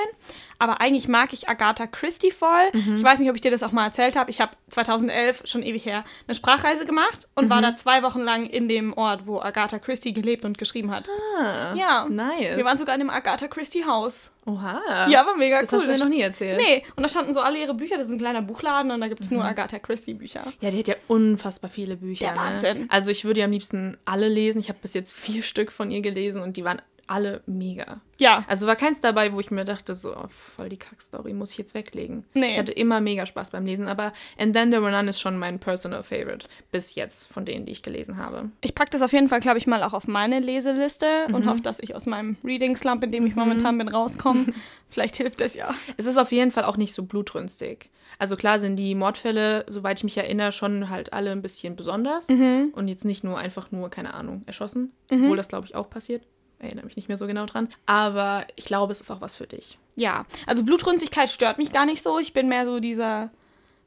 aber 0.59 0.81
eigentlich 0.81 1.07
mag 1.07 1.33
ich 1.33 1.49
Agatha 1.49 1.87
Christie 1.87 2.31
voll. 2.33 2.71
Ich 2.97 3.03
weiß 3.05 3.19
nicht, 3.21 3.29
ob 3.31 3.37
ich 3.37 3.41
dir 3.43 3.51
das 3.53 3.63
auch 3.63 3.71
mal 3.73 3.85
erzählt 3.87 4.17
habe. 4.17 4.31
Ich 4.31 4.41
habe 4.41 4.53
2011, 4.71 5.43
schon 5.45 5.63
ewig 5.63 5.85
her, 5.87 6.05
eine 6.27 6.35
Sprachreise 6.35 6.85
gemacht 6.87 7.29
und 7.35 7.51
war 7.51 7.63
da 7.63 7.77
zwei 7.77 8.03
Wochen 8.03 8.21
lang 8.21 8.47
in 8.47 8.69
dem 8.69 8.93
Ort, 8.95 9.27
wo 9.27 9.41
Agatha 9.41 9.79
Christie 9.79 10.13
gelebt 10.13 10.45
und 10.45 10.59
geschrieben 10.59 10.91
hat. 10.91 11.09
Ah, 11.39 11.75
Ja. 11.75 12.07
nice. 12.09 12.57
Wir 12.57 12.65
waren 12.65 12.79
sogar 12.79 12.95
in 12.95 13.01
dem 13.01 13.11
Agatha 13.11 13.47
Christie 13.49 13.85
Haus. 13.85 14.31
Oha. 14.45 15.07
Ja, 15.09 15.25
war 15.25 15.37
mega 15.37 15.61
das 15.61 15.71
cool. 15.71 15.79
hast 15.79 15.87
du 15.87 15.93
mir 15.93 15.99
noch 15.99 16.09
nie 16.09 16.21
erzählt. 16.21 16.61
Nee, 16.61 16.83
und 16.97 17.05
da 17.05 17.09
standen 17.09 17.33
so 17.33 17.41
alle 17.41 17.59
ihre 17.61 17.75
Bücher. 17.75 17.97
Das 17.97 18.07
ist 18.07 18.13
ein 18.13 18.19
kleiner 18.19 18.43
Buchladen 18.43 18.91
und 18.91 19.01
da 19.01 19.07
gibt 19.07 19.21
es 19.23 19.31
nur 19.31 19.45
Agatha 19.45 19.79
Christie 19.79 20.15
Bücher. 20.15 20.43
Ja, 20.61 20.71
die 20.73 20.79
hat 20.81 20.89
ja 20.89 20.97
unfassbar 21.07 21.71
viele 21.71 21.97
Bücher. 21.97 22.27
Der 22.27 22.37
Wahnsinn. 22.37 22.79
Ne? 22.83 22.87
Also 22.89 23.11
ich 23.11 23.25
würde 23.25 23.39
ja 23.41 23.47
am 23.47 23.53
liebsten 23.53 23.99
alle 24.05 24.29
lesen. 24.29 24.59
Ich 24.59 24.69
habe 24.69 24.79
bis 24.83 24.95
jetzt 24.95 25.13
vier 25.15 25.43
Stück 25.45 25.71
von 25.71 25.91
ihr 25.93 26.01
gelesen 26.01 26.41
und 26.43 26.57
die 26.57 26.65
waren 26.65 26.83
alle 27.13 27.43
mega. 27.47 28.01
Ja, 28.17 28.45
Also 28.49 28.67
war 28.67 28.77
keins 28.77 29.01
dabei, 29.01 29.33
wo 29.33 29.41
ich 29.41 29.51
mir 29.51 29.65
dachte, 29.65 29.95
so, 29.95 30.17
oh, 30.17 30.29
voll 30.29 30.69
die 30.69 30.77
Kackstory, 30.77 31.35
muss 31.35 31.51
ich 31.51 31.59
jetzt 31.59 31.75
weglegen. 31.75 32.25
Nee. 32.35 32.53
Ich 32.53 32.59
hatte 32.59 32.73
immer 32.73 33.01
mega 33.01 33.27
Spaß 33.27 33.51
beim 33.51 33.67
Lesen, 33.67 33.89
aber 33.89 34.13
And 34.39 34.55
Then 34.55 34.71
There 34.71 34.83
Were 34.83 34.93
None 34.93 35.11
ist 35.11 35.21
schon 35.21 35.37
mein 35.37 35.59
personal 35.59 36.03
favorite 36.03 36.47
bis 36.71 36.95
jetzt 36.95 37.27
von 37.33 37.45
denen, 37.45 37.67
die 37.67 37.73
ich 37.73 37.83
gelesen 37.83 38.17
habe. 38.17 38.51
Ich 38.61 38.75
packe 38.75 38.91
das 38.91 39.03
auf 39.03 39.13
jeden 39.13 39.29
Fall, 39.29 39.41
glaube 39.41 39.59
ich, 39.59 39.67
mal 39.67 39.83
auch 39.83 39.93
auf 39.93 40.07
meine 40.09 40.39
Leseliste 40.41 41.27
und 41.33 41.47
hoffe, 41.47 41.63
dass 41.63 41.81
ich 41.81 41.95
aus 41.95 42.07
meinem 42.07 42.37
Reading 42.45 42.77
Slump, 42.77 43.03
in 43.05 43.13
dem 43.13 43.27
ich 43.27 43.35
momentan 43.35 43.77
bin, 43.77 43.89
rauskomme. 43.89 44.47
Vielleicht 44.89 45.17
hilft 45.17 45.41
das 45.41 45.55
ja. 45.55 45.75
Es 45.97 46.07
ist 46.07 46.17
auf 46.19 46.33
jeden 46.33 46.51
Fall 46.51 46.65
auch 46.65 46.77
nicht 46.77 46.95
so 46.95 47.03
blutrünstig. 47.05 47.91
Also 48.19 48.37
klar 48.37 48.59
sind 48.61 48.77
die 48.77 48.95
Mordfälle, 48.95 49.65
soweit 49.69 49.99
ich 49.99 50.05
mich 50.05 50.17
erinnere, 50.19 50.53
schon 50.53 50.91
halt 50.91 51.13
alle 51.13 51.33
ein 51.33 51.43
bisschen 51.43 51.77
besonders 51.77 52.27
und 52.29 52.89
jetzt 52.89 53.05
nicht 53.05 53.25
nur 53.25 53.39
einfach 53.39 53.73
nur, 53.73 53.89
keine 53.91 54.15
Ahnung, 54.15 54.43
erschossen, 54.47 54.93
obwohl 55.11 55.37
das, 55.37 55.49
glaube 55.49 55.67
ich, 55.67 55.75
auch 55.75 55.89
passiert. 55.91 56.23
Erinnere 56.63 56.87
mich 56.87 56.97
nicht 56.97 57.09
mehr 57.09 57.19
so 57.19 57.27
genau 57.27 57.45
dran. 57.45 57.69
Aber 57.87 58.47
ich 58.57 58.65
glaube, 58.65 58.93
es 58.93 59.01
ist 59.01 59.11
auch 59.11 59.21
was 59.21 59.35
für 59.35 59.47
dich. 59.47 59.79
Ja, 59.97 60.25
also 60.47 60.63
Blutrünstigkeit 60.63 61.29
stört 61.29 61.59
mich 61.59 61.73
gar 61.73 61.85
nicht 61.85 62.03
so. 62.03 62.19
Ich 62.19 62.33
bin 62.33 62.49
mehr 62.49 62.65
so 62.65 62.81
dieser 62.81 63.31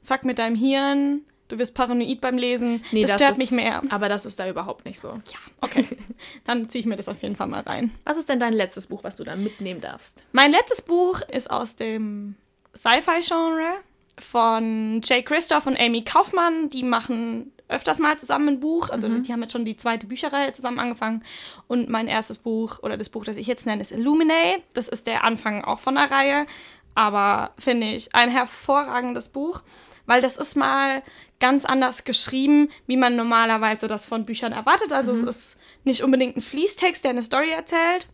Fuck 0.03 0.25
mit 0.25 0.37
deinem 0.37 0.55
Hirn, 0.55 1.21
du 1.47 1.57
wirst 1.57 1.73
paranoid 1.73 2.21
beim 2.21 2.37
Lesen. 2.37 2.83
das, 2.91 3.13
stört 3.13 3.31
ist, 3.31 3.37
mich 3.37 3.51
mehr. 3.51 3.81
Aber 3.89 4.09
das 4.09 4.25
ist 4.25 4.39
da 4.39 4.49
überhaupt 4.49 4.85
nicht 4.85 4.99
so. 4.99 5.09
Ja, 5.09 5.39
okay. 5.61 5.85
Dann 6.43 6.69
ziehe 6.69 6.81
ich 6.81 6.85
mir 6.85 6.95
das 6.95 7.07
auf 7.07 7.21
jeden 7.21 7.35
Fall 7.35 7.47
mal 7.47 7.61
rein. 7.61 7.91
Was 8.03 8.17
ist 8.17 8.29
denn 8.29 8.39
dein 8.39 8.53
letztes 8.53 8.87
Buch, 8.87 9.03
was 9.03 9.15
du 9.15 9.23
dann 9.23 9.43
mitnehmen 9.43 9.81
darfst? 9.81 10.21
Mein 10.31 10.51
letztes 10.51 10.81
Buch 10.81 11.21
ist 11.21 11.49
aus 11.49 11.75
dem 11.75 12.35
Sci-Fi-Genre 12.75 13.75
von 14.19 15.01
Jay 15.03 15.23
Christoph 15.23 15.65
und 15.65 15.79
Amy 15.79 16.03
Kaufmann. 16.03 16.69
Die 16.69 16.83
machen 16.83 17.51
öfters 17.67 17.99
mal 17.99 18.17
zusammen 18.17 18.49
ein 18.49 18.59
Buch. 18.59 18.89
Also 18.89 19.07
die 19.09 19.31
haben 19.31 19.41
jetzt 19.41 19.53
schon 19.53 19.65
die 19.65 19.77
zweite 19.77 20.07
Bücherreihe 20.07 20.53
zusammen 20.53 20.79
angefangen. 20.79 21.23
Und 21.67 21.89
mein 21.89 22.07
erstes 22.07 22.37
Buch 22.37 22.79
oder 22.83 22.97
das 22.97 23.09
Buch, 23.09 23.25
das 23.25 23.37
ich 23.37 23.47
jetzt 23.47 23.65
nenne, 23.65 23.81
ist 23.81 23.91
Illuminate. 23.91 24.61
Das 24.73 24.87
ist 24.87 25.07
der 25.07 25.23
Anfang 25.23 25.63
auch 25.63 25.79
von 25.79 25.95
der 25.95 26.11
Reihe. 26.11 26.45
Aber 26.93 27.51
finde 27.57 27.87
ich 27.87 28.15
ein 28.15 28.29
hervorragendes 28.29 29.27
Buch, 29.27 29.63
weil 30.05 30.21
das 30.21 30.37
ist 30.37 30.55
mal 30.55 31.03
ganz 31.39 31.65
anders 31.65 32.05
geschrieben, 32.05 32.69
wie 32.87 32.97
man 32.97 33.15
normalerweise 33.15 33.87
das 33.87 34.05
von 34.05 34.25
Büchern 34.25 34.53
erwartet. 34.53 34.93
Also 34.93 35.13
es 35.13 35.23
ist 35.23 35.59
nicht 35.83 36.03
unbedingt 36.03 36.37
ein 36.37 36.41
Fließtext, 36.41 37.03
der 37.03 37.11
eine 37.11 37.23
Story 37.23 37.49
erzählt, 37.49 38.07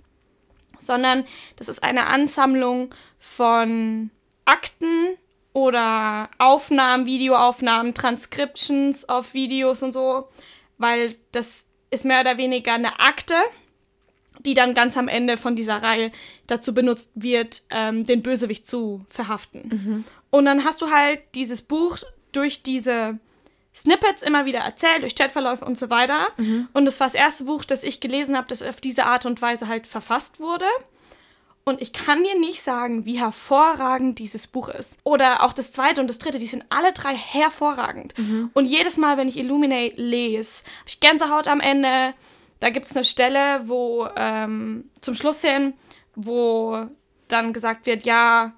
sondern 0.79 1.25
das 1.57 1.69
ist 1.69 1.83
eine 1.83 2.07
Ansammlung 2.07 2.93
von 3.19 4.09
Akten 4.45 5.17
oder 5.53 6.29
Aufnahmen, 6.37 7.05
Videoaufnahmen, 7.05 7.93
Transcriptions 7.93 9.07
auf 9.09 9.33
Videos 9.33 9.83
und 9.83 9.93
so, 9.93 10.29
weil 10.77 11.15
das 11.31 11.65
ist 11.89 12.05
mehr 12.05 12.21
oder 12.21 12.37
weniger 12.37 12.73
eine 12.73 12.99
Akte, 12.99 13.35
die 14.39 14.53
dann 14.53 14.73
ganz 14.73 14.95
am 14.97 15.07
Ende 15.07 15.37
von 15.37 15.55
dieser 15.55 15.83
Reihe 15.83 16.11
dazu 16.47 16.73
benutzt 16.73 17.11
wird, 17.15 17.63
ähm, 17.69 18.05
den 18.05 18.23
Bösewicht 18.23 18.65
zu 18.65 19.05
verhaften. 19.09 20.05
Und 20.29 20.45
dann 20.45 20.63
hast 20.63 20.81
du 20.81 20.89
halt 20.89 21.19
dieses 21.35 21.61
Buch 21.61 21.97
durch 22.31 22.63
diese 22.63 23.19
Snippets 23.75 24.21
immer 24.21 24.45
wieder 24.45 24.59
erzählt, 24.59 25.01
durch 25.01 25.15
Chatverläufe 25.15 25.65
und 25.65 25.77
so 25.77 25.89
weiter. 25.89 26.27
Und 26.73 26.85
das 26.85 26.99
war 26.99 27.07
das 27.07 27.15
erste 27.15 27.43
Buch, 27.43 27.65
das 27.65 27.83
ich 27.83 27.99
gelesen 27.99 28.35
habe, 28.37 28.47
das 28.47 28.61
auf 28.61 28.81
diese 28.81 29.05
Art 29.05 29.25
und 29.25 29.41
Weise 29.41 29.67
halt 29.67 29.85
verfasst 29.87 30.39
wurde. 30.39 30.65
Und 31.63 31.81
ich 31.81 31.93
kann 31.93 32.23
dir 32.23 32.39
nicht 32.39 32.63
sagen, 32.63 33.05
wie 33.05 33.19
hervorragend 33.19 34.17
dieses 34.19 34.47
Buch 34.47 34.67
ist. 34.69 34.97
Oder 35.03 35.43
auch 35.43 35.53
das 35.53 35.71
zweite 35.71 36.01
und 36.01 36.07
das 36.07 36.17
dritte, 36.19 36.39
die 36.39 36.47
sind 36.47 36.65
alle 36.69 36.91
drei 36.91 37.13
hervorragend. 37.15 38.13
Und 38.53 38.65
jedes 38.65 38.97
Mal, 38.97 39.17
wenn 39.17 39.27
ich 39.27 39.37
Illuminate 39.37 39.93
lese, 40.01 40.63
habe 40.79 40.89
ich 40.89 40.99
Gänsehaut 40.99 41.47
am 41.47 41.59
Ende. 41.59 42.13
Da 42.59 42.69
gibt 42.71 42.87
es 42.87 42.95
eine 42.95 43.05
Stelle, 43.05 43.61
wo 43.67 44.07
ähm, 44.15 44.89
zum 45.01 45.13
Schluss 45.15 45.41
hin, 45.41 45.73
wo 46.15 46.87
dann 47.27 47.53
gesagt 47.53 47.85
wird, 47.85 48.03
ja, 48.03 48.53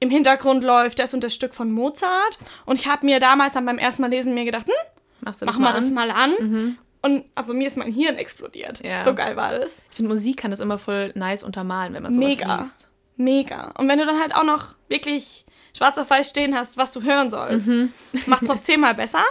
im 0.00 0.10
Hintergrund 0.10 0.64
läuft 0.64 0.98
das 0.98 1.14
und 1.14 1.24
das 1.24 1.34
Stück 1.34 1.54
von 1.54 1.70
Mozart. 1.72 2.38
Und 2.66 2.78
ich 2.78 2.86
habe 2.88 3.06
mir 3.06 3.20
damals 3.20 3.54
dann 3.54 3.64
beim 3.64 3.78
ersten 3.78 4.02
Mal 4.02 4.10
lesen 4.10 4.34
mir 4.34 4.44
gedacht, 4.44 4.66
hm, 4.66 4.74
Machst 5.22 5.40
du 5.40 5.46
das 5.46 5.54
mach 5.54 5.60
mal 5.60 5.72
mal 5.72 5.76
das 5.80 5.86
an? 5.86 5.94
mal 5.94 6.10
an. 6.10 6.78
Und 7.04 7.24
also 7.34 7.52
mir 7.52 7.66
ist 7.66 7.76
mein 7.76 7.92
Hirn 7.92 8.16
explodiert. 8.16 8.82
Ja. 8.82 9.04
So 9.04 9.14
geil 9.14 9.36
war 9.36 9.52
das. 9.58 9.82
Ich 9.90 9.96
finde, 9.96 10.10
Musik 10.10 10.38
kann 10.38 10.50
das 10.50 10.60
immer 10.60 10.78
voll 10.78 11.12
nice 11.14 11.42
untermalen, 11.42 11.92
wenn 11.92 12.02
man 12.02 12.12
sowas 12.12 12.26
Mega. 12.28 12.56
liest. 12.56 12.88
Mega. 13.16 13.72
Und 13.78 13.88
wenn 13.88 13.98
du 13.98 14.06
dann 14.06 14.18
halt 14.18 14.34
auch 14.34 14.44
noch 14.44 14.74
wirklich 14.88 15.44
schwarz 15.76 15.98
auf 15.98 16.08
weiß 16.08 16.28
stehen 16.30 16.56
hast, 16.56 16.78
was 16.78 16.92
du 16.94 17.02
hören 17.02 17.30
sollst, 17.30 17.66
Mhm. 17.68 17.92
macht 18.26 18.42
es 18.44 18.48
noch 18.48 18.62
zehnmal 18.62 18.94
besser. 18.94 19.22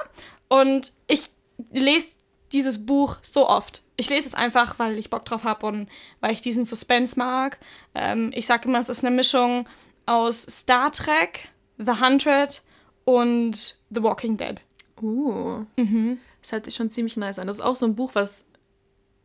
Und 0.50 0.94
ich 1.08 1.30
lese 1.72 2.10
dieses 2.52 2.86
Buch 2.86 3.18
so 3.24 3.50
oft. 3.50 3.82
Ich 3.96 4.08
lese 4.10 4.28
es 4.28 4.34
einfach, 4.36 4.78
weil 4.78 5.00
ich 5.00 5.10
Bock 5.10 5.26
drauf 5.26 5.44
habe 5.44 5.66
und 5.66 5.90
weil 6.20 6.32
ich 6.32 6.42
diesen 6.42 6.66
Suspense 6.66 7.18
mag. 7.18 7.58
Ähm, 7.96 8.32
ich 8.36 8.46
sage 8.46 8.68
immer, 8.70 8.80
es 8.80 8.90
ist 8.90 9.04
eine 9.04 9.16
Mischung 9.16 9.68
aus 10.06 10.44
Star 10.44 10.92
Trek, 10.92 11.50
The 11.80 11.94
Hundred 12.00 12.62
und 13.06 13.78
The 13.90 14.04
Walking 14.04 14.38
Dead. 14.38 14.62
Uh. 15.02 15.66
Mhm. 15.78 16.20
Das 16.44 16.52
hört 16.52 16.66
sich 16.66 16.76
schon 16.76 16.92
ziemlich 16.92 17.18
nice 17.18 17.40
an. 17.40 17.48
Das 17.48 17.56
ist 17.58 17.62
auch 17.64 17.76
so 17.76 17.86
ein 17.88 17.96
Buch, 17.96 18.12
was 18.14 18.46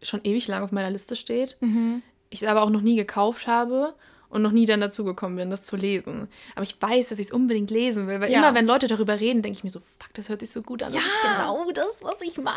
schon 0.03 0.21
ewig 0.25 0.49
lang 0.49 0.63
auf 0.63 0.73
meiner 0.73 0.91
Liste 0.91 1.17
steht. 1.17 1.57
Mhm. 1.61 2.03
Ich 2.31 2.41
es 2.43 2.49
aber 2.49 2.63
auch 2.63 2.71
noch 2.71 2.81
nie 2.81 2.97
gekauft 2.97 3.47
habe. 3.47 3.95
und 4.31 4.43
noch 4.43 4.53
nie 4.53 4.67
dann 4.67 4.83
dazu 4.83 5.05
gekommen 5.05 5.37
bin, 5.37 5.49
das 5.49 5.63
zu 5.63 5.75
lesen. 5.75 6.29
Aber 6.55 6.63
ich 6.63 6.77
weiß, 6.79 7.09
dass 7.09 7.19
ich 7.19 7.29
es 7.29 7.33
unbedingt 7.33 7.71
lesen 7.71 8.07
will, 8.09 8.21
weil 8.21 8.31
Ja. 8.31 8.41
immer, 8.41 8.53
wenn 8.55 8.67
Leute 8.67 8.87
darüber 8.87 9.19
reden, 9.19 9.41
denke 9.41 9.57
ich 9.57 9.65
mir 9.65 9.71
so, 9.71 9.81
fuck, 9.81 10.13
das 10.13 10.29
hört 10.29 10.41
sich 10.41 10.51
so 10.51 10.61
gut 10.61 10.83
an. 10.83 10.93
Das 10.93 11.03
Ja. 11.03 11.09
ist 11.09 11.23
genau 11.23 11.71
das, 11.73 12.03
was 12.03 12.21
ich 12.21 12.37
mag. 12.37 12.55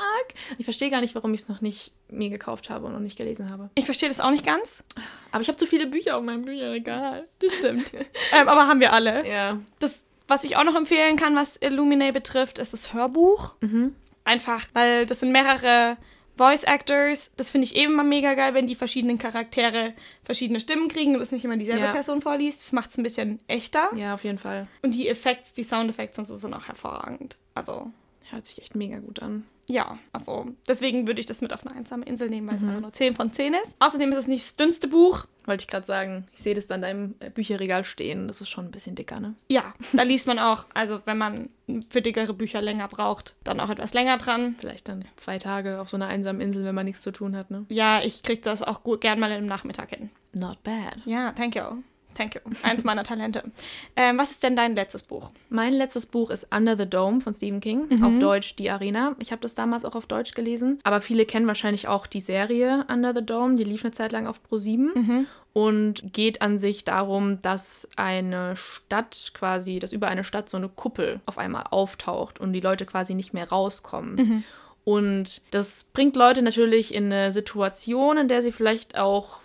Ich 0.58 0.66
verstehe 0.66 0.90
gar 0.90 1.00
nicht, 1.00 1.16
warum 1.16 1.34
ich 1.34 1.40
es 1.44 1.48
noch 1.48 1.62
nicht 1.62 1.94
mir 2.10 2.30
gekauft 2.30 2.70
habe 2.70 2.88
und 2.88 2.92
noch 2.92 3.00
nicht 3.00 3.18
gelesen 3.18 3.50
habe. 3.50 3.70
Ich 3.76 3.86
verstehe 3.86 4.10
das 4.10 4.20
auch 4.20 4.32
nicht 4.32 4.46
ganz. 4.46 4.84
Aber 5.32 5.42
ich 5.44 5.48
habe 5.48 5.56
zu 5.58 5.66
viele 5.66 5.88
Bücher 5.88 6.18
auf 6.18 6.24
meinem 6.26 6.44
Bücherregal. 6.44 7.26
Das 7.40 7.54
stimmt. 7.54 7.90
ähm, 8.34 8.50
aber 8.50 8.68
haben 8.68 8.82
wir 8.82 8.92
alle. 8.92 9.26
Ja. 9.26 9.58
Das, 9.80 10.02
was 10.28 10.44
ich 10.44 10.58
auch 10.58 10.66
noch 10.66 10.76
empfehlen 10.76 11.16
kann, 11.16 11.38
was 11.38 11.56
Illuminae 11.62 12.12
betrifft, 12.12 12.60
ist 12.60 12.74
das 12.74 12.94
Hörbuch. 12.94 13.54
Mhm. 13.62 13.96
Einfach, 14.24 14.68
weil 14.74 15.06
das 15.06 15.20
sind 15.20 15.32
mehrere 15.32 15.98
Voice 16.38 16.64
Actors. 16.64 17.32
Das 17.38 17.52
finde 17.52 17.66
ich 17.66 17.76
eben 17.76 17.94
immer 17.94 18.04
mega 18.04 18.34
geil, 18.34 18.54
wenn 18.54 18.68
die 18.68 18.76
verschiedenen 18.76 19.18
Charaktere 19.18 19.94
verschiedene 20.24 20.60
Stimmen 20.60 20.88
kriegen 20.88 21.14
und 21.14 21.20
das 21.20 21.32
nicht 21.32 21.44
immer 21.46 21.58
dieselbe 21.58 21.82
Ja. 21.86 21.92
Person 21.92 22.22
vorliest. 22.22 22.62
Das 22.62 22.72
macht 22.72 22.90
es 22.92 22.98
ein 22.98 23.04
bisschen 23.04 23.40
echter. 23.48 23.90
Ja, 23.96 24.14
auf 24.14 24.24
jeden 24.24 24.40
Fall. 24.40 24.68
Und 24.82 24.96
die 24.96 25.08
Effekte, 25.08 25.50
die 25.56 25.64
Soundeffekte 25.64 26.20
und 26.22 26.26
so 26.26 26.36
sind 26.36 26.54
auch 26.54 26.68
hervorragend. 26.68 27.38
Also, 27.54 27.92
Hört 28.30 28.46
sich 28.46 28.62
echt 28.62 28.76
mega 28.76 29.00
gut 29.00 29.22
an. 29.22 29.46
Ja, 29.72 29.98
also 30.12 30.46
deswegen 30.68 31.08
würde 31.08 31.20
ich 31.20 31.26
das 31.26 31.42
mit 31.42 31.54
auf 31.54 31.66
eine 31.66 31.76
einsame 31.76 32.06
Insel 32.06 32.30
nehmen, 32.30 32.48
weil 32.48 32.56
es 32.56 32.62
Mhm. 32.62 32.68
einfach 32.70 32.82
nur 32.82 32.94
10 32.94 33.16
von 33.16 33.32
10 33.34 33.54
ist. 33.54 33.76
Außerdem 33.80 34.12
ist 34.12 34.18
es 34.20 34.28
nicht 34.28 34.44
das 34.46 34.56
dünnste 34.56 34.88
Buch. 34.88 35.26
Wollte 35.46 35.62
ich 35.62 35.68
gerade 35.68 35.86
sagen. 35.88 36.28
Ich 36.34 36.42
sehe 36.42 36.54
das 36.54 36.68
da 36.68 36.76
in 36.76 36.82
deinem 36.82 37.16
äh, 37.20 37.30
Bücherregal 37.32 37.84
stehen. 37.84 38.28
Das 38.28 38.42
ist 38.42 38.50
schon 38.50 38.66
ein 38.66 38.72
bisschen 38.72 38.96
dicker, 38.96 39.20
ne? 39.20 39.34
Ja, 39.50 39.74
da 39.94 40.04
liest 40.04 40.28
man 40.28 40.38
auch, 40.38 40.66
also 40.76 41.02
wenn 41.06 41.18
man 41.18 41.50
für 41.90 42.02
dickere 42.02 42.34
Bücher 42.34 42.62
länger 42.62 42.88
braucht, 42.88 43.34
dann 43.44 43.60
auch 43.60 43.70
etwas 43.70 43.94
länger 43.94 44.18
dran. 44.18 44.56
Vielleicht 44.60 44.88
dann 44.88 45.06
zwei 45.16 45.40
Tage 45.40 45.82
auf 45.82 45.90
so 45.90 45.98
einer 45.98 46.08
einsamen 46.08 46.42
Insel, 46.42 46.64
wenn 46.66 46.76
man 46.76 46.86
nichts 46.86 47.02
zu 47.02 47.12
tun 47.12 47.36
hat, 47.36 47.50
ne? 47.50 47.66
Ja, 47.70 48.04
ich 48.04 48.22
krieg 48.22 48.44
das 48.44 48.62
auch 48.62 48.84
gut 48.84 49.02
gern 49.02 49.20
mal 49.20 49.32
im 49.32 49.48
Nachmittag 49.48 49.90
hin. 49.90 50.10
Not 50.34 50.62
bad. 50.64 50.98
Ja, 51.06 51.32
thank 51.32 51.56
you. 51.56 51.64
Thank 52.16 52.36
you. 52.36 52.42
Eins 52.64 52.84
meiner 52.84 53.04
Talente. 53.04 53.44
Ähm, 53.96 54.18
was 54.18 54.32
ist 54.32 54.44
denn 54.44 54.56
dein 54.56 54.76
letztes 54.76 55.04
Buch? 55.04 55.32
Mein 55.50 55.74
letztes 55.74 56.06
Buch 56.06 56.30
ist 56.30 56.54
Under 56.54 56.78
the 56.78 56.90
Dome 56.90 57.22
von 57.22 57.34
Stephen 57.34 57.60
King, 57.60 58.04
auf 58.04 58.20
Deutsch 58.20 58.56
Die 58.56 58.70
Arena. 58.70 59.16
Ich 59.20 59.32
habe 59.32 59.42
das 59.42 59.56
damals 59.56 59.86
auch 59.86 59.96
auf 59.96 60.06
Deutsch 60.08 60.34
gelesen, 60.34 60.80
aber 60.84 61.02
viele 61.02 61.26
kennen 61.26 61.48
wahrscheinlich 61.48 61.88
auch 61.88 62.08
die 62.08 62.20
Serie 62.20 62.86
Under 62.92 63.14
the 63.16 63.26
Dome, 63.26 63.56
die 63.56 63.64
lief 63.64 63.84
eine 63.84 63.92
Zeit 63.92 64.12
lang 64.12 64.28
auf 64.28 64.42
Pro 64.44 64.58
7 64.58 65.28
und 65.54 66.14
geht 66.14 66.42
an 66.42 66.60
sich 66.60 66.86
darum, 66.86 67.42
dass 67.42 67.90
eine 67.98 68.56
Stadt 68.56 69.32
quasi, 69.34 69.80
dass 69.80 69.92
über 69.92 70.08
eine 70.08 70.24
Stadt 70.24 70.50
so 70.50 70.58
eine 70.58 70.70
Kuppel 70.70 71.20
auf 71.26 71.38
einmal 71.38 71.66
auftaucht 71.72 72.40
und 72.40 72.54
die 72.54 72.62
Leute 72.62 72.86
quasi 72.86 73.16
nicht 73.16 73.34
mehr 73.34 73.50
rauskommen. 73.50 74.44
Und 74.84 75.42
das 75.52 75.84
bringt 75.94 76.16
Leute 76.16 76.42
natürlich 76.42 76.94
in 76.94 77.12
eine 77.12 77.32
Situation, 77.32 78.18
in 78.18 78.28
der 78.28 78.42
sie 78.42 78.52
vielleicht 78.52 78.98
auch 78.98 79.41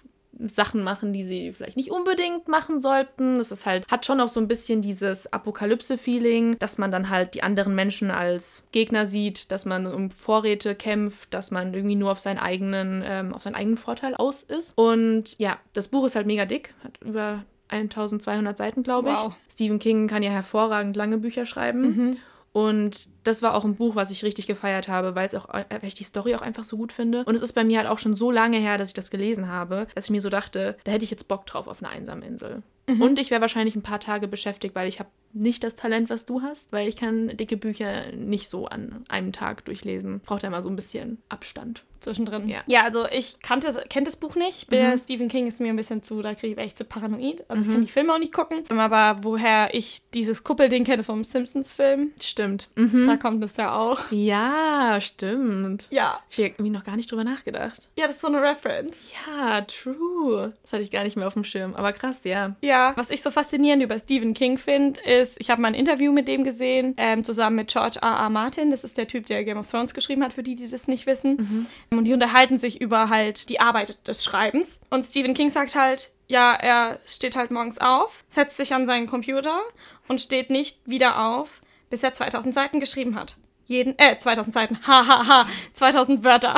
Sachen 0.47 0.83
machen, 0.83 1.13
die 1.13 1.25
sie 1.25 1.53
vielleicht 1.53 1.77
nicht 1.77 1.91
unbedingt 1.91 2.49
machen 2.49 2.81
sollten. 2.81 3.39
Das 3.39 3.51
ist 3.51 3.67
halt, 3.67 3.87
hat 3.91 4.07
schon 4.07 4.21
auch 4.21 4.29
so 4.29 4.41
ein 4.41 4.49
bisschen 4.49 4.83
dieses 4.83 5.33
Apokalypse-Feeling, 5.33 6.59
dass 6.59 6.79
man 6.79 6.93
dann 6.93 7.11
halt 7.11 7.35
die 7.35 7.43
anderen 7.43 7.75
Menschen 7.75 8.11
als 8.11 8.63
Gegner 8.73 9.07
sieht, 9.07 9.51
dass 9.51 9.65
man 9.65 9.87
um 9.87 10.11
Vorräte 10.11 10.75
kämpft, 10.75 11.33
dass 11.33 11.51
man 11.51 11.75
irgendwie 11.75 11.97
nur 11.97 12.13
auf 12.13 12.19
seinen 12.19 12.39
eigenen, 12.39 13.03
ähm, 13.07 13.35
auf 13.35 13.43
seinen 13.43 13.55
eigenen 13.55 13.79
Vorteil 13.79 14.15
aus 14.15 14.43
ist. 14.43 14.73
Und 14.77 15.39
ja, 15.39 15.59
das 15.73 15.89
Buch 15.89 16.07
ist 16.07 16.17
halt 16.17 16.27
mega 16.27 16.45
dick, 16.45 16.75
hat 16.85 16.99
über 17.03 17.45
1200 17.69 18.57
Seiten, 18.57 18.83
glaube 18.83 19.11
ich. 19.11 19.19
Wow. 19.19 19.35
Stephen 19.51 19.79
King 19.79 20.07
kann 20.07 20.23
ja 20.23 20.31
hervorragend 20.31 20.97
lange 20.97 21.19
Bücher 21.19 21.47
schreiben. 21.47 22.19
Und 22.53 23.09
das 23.27 23.43
war 23.43 23.55
auch 23.55 23.65
ein 23.65 23.77
Buch, 23.77 23.97
was 23.97 24.11
ich 24.11 24.25
richtig 24.25 24.47
gefeiert 24.47 24.89
habe, 24.89 25.15
weil 25.15 25.27
es 25.27 25.35
auch, 25.35 25.49
äh, 25.51 25.65
weil 25.69 25.89
ich 25.89 25.95
die 25.95 26.05
Story 26.05 26.35
auch 26.35 26.43
einfach 26.43 26.65
so 26.65 26.77
gut 26.77 26.93
finde. 26.93 27.25
Und 27.25 27.35
es 27.35 27.43
ist 27.43 27.53
bei 27.53 27.65
mir 27.65 27.79
halt 27.79 27.89
auch 27.89 27.99
schon 27.99 28.15
so 28.15 28.31
lange 28.31 28.59
her, 28.59 28.79
dass 28.79 28.89
ich 28.89 28.95
das 28.95 29.11
gelesen 29.11 29.49
habe, 29.49 29.87
dass 29.95 30.07
ich 30.07 30.11
mir 30.11 30.21
so 30.21 30.31
dachte, 30.31 30.77
da 30.85 30.93
hätte 30.93 31.05
ich 31.05 31.11
jetzt 31.11 31.29
Bock 31.29 31.47
drauf 31.47 31.67
auf 31.67 31.83
eine 31.83 31.93
einsame 31.93 32.27
Insel. 32.27 32.63
Und 32.89 33.19
ich 33.19 33.33
wäre 33.33 33.41
wahrscheinlich 33.41 33.75
ein 33.75 33.83
paar 33.83 33.99
Tage 33.99 34.29
beschäftigt, 34.29 34.77
weil 34.77 34.87
ich 34.87 35.01
habe 35.01 35.11
nicht 35.33 35.65
das 35.65 35.75
Talent, 35.75 36.09
was 36.09 36.25
du 36.25 36.41
hast, 36.43 36.73
weil 36.73 36.89
ich 36.89 36.97
kann 36.97 37.37
dicke 37.37 37.57
Bücher 37.57 38.13
nicht 38.13 38.49
so 38.49 38.67
an 38.67 39.05
einem 39.09 39.33
Tag 39.33 39.65
durchlesen. 39.65 40.21
Braucht 40.21 40.43
ja 40.43 40.49
immer 40.49 40.63
so 40.63 40.71
ein 40.71 40.77
bisschen 40.77 41.19
Abstand. 41.29 41.83
Zwischendrin. 42.01 42.49
Ja. 42.49 42.61
ja, 42.67 42.85
also 42.85 43.07
ich 43.09 43.41
kannte, 43.43 43.85
kennt 43.89 44.07
das 44.07 44.17
Buch 44.17 44.37
nicht. 44.37 44.59
Ich 44.59 44.67
bin, 44.69 44.97
Stephen 44.99 45.29
King 45.29 45.49
ist 45.49 45.61
mir 45.61 45.71
ein 45.71 45.77
bisschen 45.77 46.05
zu, 46.05 46.23
da 46.23 46.35
kriege 46.35 46.53
ich 46.53 46.59
echt 46.59 46.79
zu 46.79 46.85
paranoid. 46.85 47.45
Also 47.49 47.65
ich 47.65 47.69
kann 47.69 47.81
die 47.81 47.91
Filme 47.91 48.15
auch 48.15 48.19
nicht 48.19 48.33
gucken. 48.33 48.63
Aber 48.69 49.19
woher 49.23 49.75
ich 49.75 50.03
dieses 50.15 50.45
Kuppelding 50.45 50.85
kenne, 50.85 51.01
ist 51.01 51.07
vom 51.07 51.25
Simpsons-Film. 51.25 52.13
Stimmt. 52.21 52.69
Mhm. 52.77 53.07
Da 53.09 53.16
kommt 53.17 53.43
es 53.45 53.57
ja 53.57 53.75
auch. 53.77 54.11
Ja, 54.11 55.01
stimmt. 55.01 55.89
Ja. 55.91 56.21
Ich 56.31 56.39
habe 56.39 56.49
irgendwie 56.49 56.71
noch 56.71 56.85
gar 56.85 56.97
nicht 56.97 57.11
drüber 57.11 57.25
nachgedacht. 57.25 57.89
Ja, 57.97 58.07
das 58.07 58.17
ist 58.17 58.21
so 58.23 58.29
eine 58.29 58.43
Reference. 58.43 59.11
Ja, 59.27 59.63
true. 59.63 60.53
Das 60.63 60.73
hatte 60.73 60.83
ich 60.83 60.91
gar 60.91 61.05
nicht 61.05 61.17
mehr 61.17 61.27
auf 61.27 61.35
dem 61.35 61.45
Schirm. 61.45 61.75
Aber 61.75 61.93
krass, 61.93 62.21
ja. 62.25 62.57
Ja, 62.61 62.93
was 62.97 63.11
ich 63.11 63.23
so 63.23 63.31
faszinierend 63.31 63.83
über 63.83 63.99
Stephen 63.99 64.35
King 64.35 64.59
finde, 64.59 65.01
ist, 65.01 65.37
ich 65.41 65.51
habe 65.51 65.61
mal 65.63 65.69
ein 65.69 65.75
Interview 65.75 66.13
mit 66.13 66.29
dem 66.29 66.45
gesehen, 66.45 66.95
ähm, 66.97 67.25
zusammen 67.25 67.57
mit 67.57 67.69
George 67.69 67.99
R. 68.03 68.09
R. 68.09 68.31
Martin. 68.31 68.71
Das 68.71 68.85
ist 68.85 68.97
der 68.99 69.09
Typ, 69.09 69.27
der 69.27 69.45
Game 69.45 69.59
of 69.59 69.71
Thrones 69.71 69.95
geschrieben 69.95 70.23
hat, 70.23 70.35
für 70.35 70.43
die, 70.43 70.55
die 70.55 70.69
das 70.69 70.89
nicht 70.89 71.07
wissen. 71.07 71.69
Und 71.91 72.05
die 72.05 72.13
unterhalten 72.13 72.59
sich 72.59 72.81
über 72.81 73.09
halt 73.09 73.49
die 73.49 73.61
Arbeit 73.61 74.07
des 74.07 74.25
Schreibens. 74.25 74.81
Und 74.91 75.05
Stephen 75.05 75.35
King 75.35 75.51
sagt 75.51 75.75
halt, 75.75 76.11
ja, 76.29 76.55
er 76.55 76.99
steht 77.07 77.37
halt 77.37 77.51
morgens 77.51 77.79
auf, 77.79 78.25
setzt 78.29 78.57
sich 78.57 78.75
an 78.75 78.87
seinen 78.87 79.07
Computer 79.07 79.61
und 80.09 80.21
steht 80.21 80.51
nicht 80.51 80.79
wieder 80.85 81.25
auf, 81.29 81.61
bis 81.91 82.03
er 82.03 82.15
2000 82.15 82.55
Seiten 82.55 82.81
geschrieben 82.81 83.15
hat. 83.17 83.37
Jeden, 83.65 83.99
äh, 83.99 84.17
2000 84.17 84.55
Seiten, 84.55 84.79
hahaha, 84.87 85.27
ha, 85.27 85.45
ha, 85.45 85.49
2000 85.75 86.23
Wörter. 86.23 86.55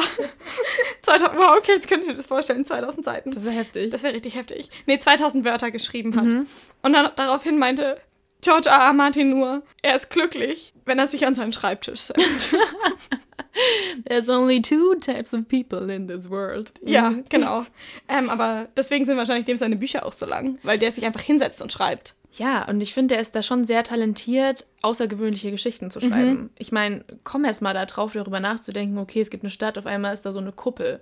2000, 1.02 1.38
wow, 1.38 1.56
okay, 1.56 1.72
jetzt 1.72 1.88
könnt 1.88 2.04
ihr 2.04 2.10
euch 2.10 2.16
das 2.18 2.26
vorstellen, 2.26 2.66
2000 2.66 3.04
Seiten. 3.04 3.30
Das 3.30 3.46
war 3.46 3.52
heftig. 3.52 3.90
Das 3.90 4.02
wäre 4.02 4.14
richtig 4.14 4.34
heftig. 4.34 4.68
Nee, 4.86 4.98
2000 4.98 5.44
Wörter 5.44 5.70
geschrieben 5.70 6.14
hat. 6.16 6.46
Und 6.82 6.92
dann 6.92 7.10
daraufhin 7.16 7.58
meinte 7.58 7.98
George 8.42 8.68
R. 8.68 8.76
R. 8.78 8.92
Martin 8.92 9.30
nur, 9.30 9.62
er 9.82 9.96
ist 9.96 10.10
glücklich, 10.10 10.72
wenn 10.84 10.98
er 10.98 11.08
sich 11.08 11.26
an 11.26 11.34
seinen 11.34 11.52
Schreibtisch 11.52 12.00
setzt. 12.00 12.48
There's 14.06 14.28
only 14.28 14.62
two 14.62 14.94
types 14.96 15.34
of 15.34 15.48
people 15.48 15.92
in 15.92 16.06
this 16.06 16.30
world. 16.30 16.72
ja, 16.84 17.14
genau. 17.28 17.64
Ähm, 18.08 18.30
aber 18.30 18.68
deswegen 18.76 19.04
sind 19.06 19.16
wahrscheinlich 19.16 19.46
dem 19.46 19.56
seine 19.56 19.76
Bücher 19.76 20.06
auch 20.06 20.12
so 20.12 20.26
lang, 20.26 20.58
weil 20.62 20.78
der 20.78 20.92
sich 20.92 21.04
einfach 21.04 21.22
hinsetzt 21.22 21.60
und 21.60 21.72
schreibt. 21.72 22.14
Ja, 22.32 22.68
und 22.68 22.80
ich 22.80 22.92
finde, 22.92 23.16
er 23.16 23.20
ist 23.20 23.34
da 23.34 23.42
schon 23.42 23.64
sehr 23.64 23.82
talentiert, 23.82 24.66
außergewöhnliche 24.82 25.50
Geschichten 25.50 25.90
zu 25.90 26.00
schreiben. 26.00 26.50
Ich 26.58 26.72
meine, 26.72 27.04
komm 27.24 27.44
erst 27.44 27.62
mal 27.62 27.74
da 27.74 27.86
drauf, 27.86 28.12
darüber 28.12 28.38
nachzudenken, 28.38 28.98
okay, 28.98 29.20
es 29.20 29.30
gibt 29.30 29.42
eine 29.44 29.50
Stadt, 29.50 29.78
auf 29.78 29.86
einmal 29.86 30.14
ist 30.14 30.26
da 30.26 30.32
so 30.32 30.38
eine 30.38 30.52
Kuppel. 30.52 31.00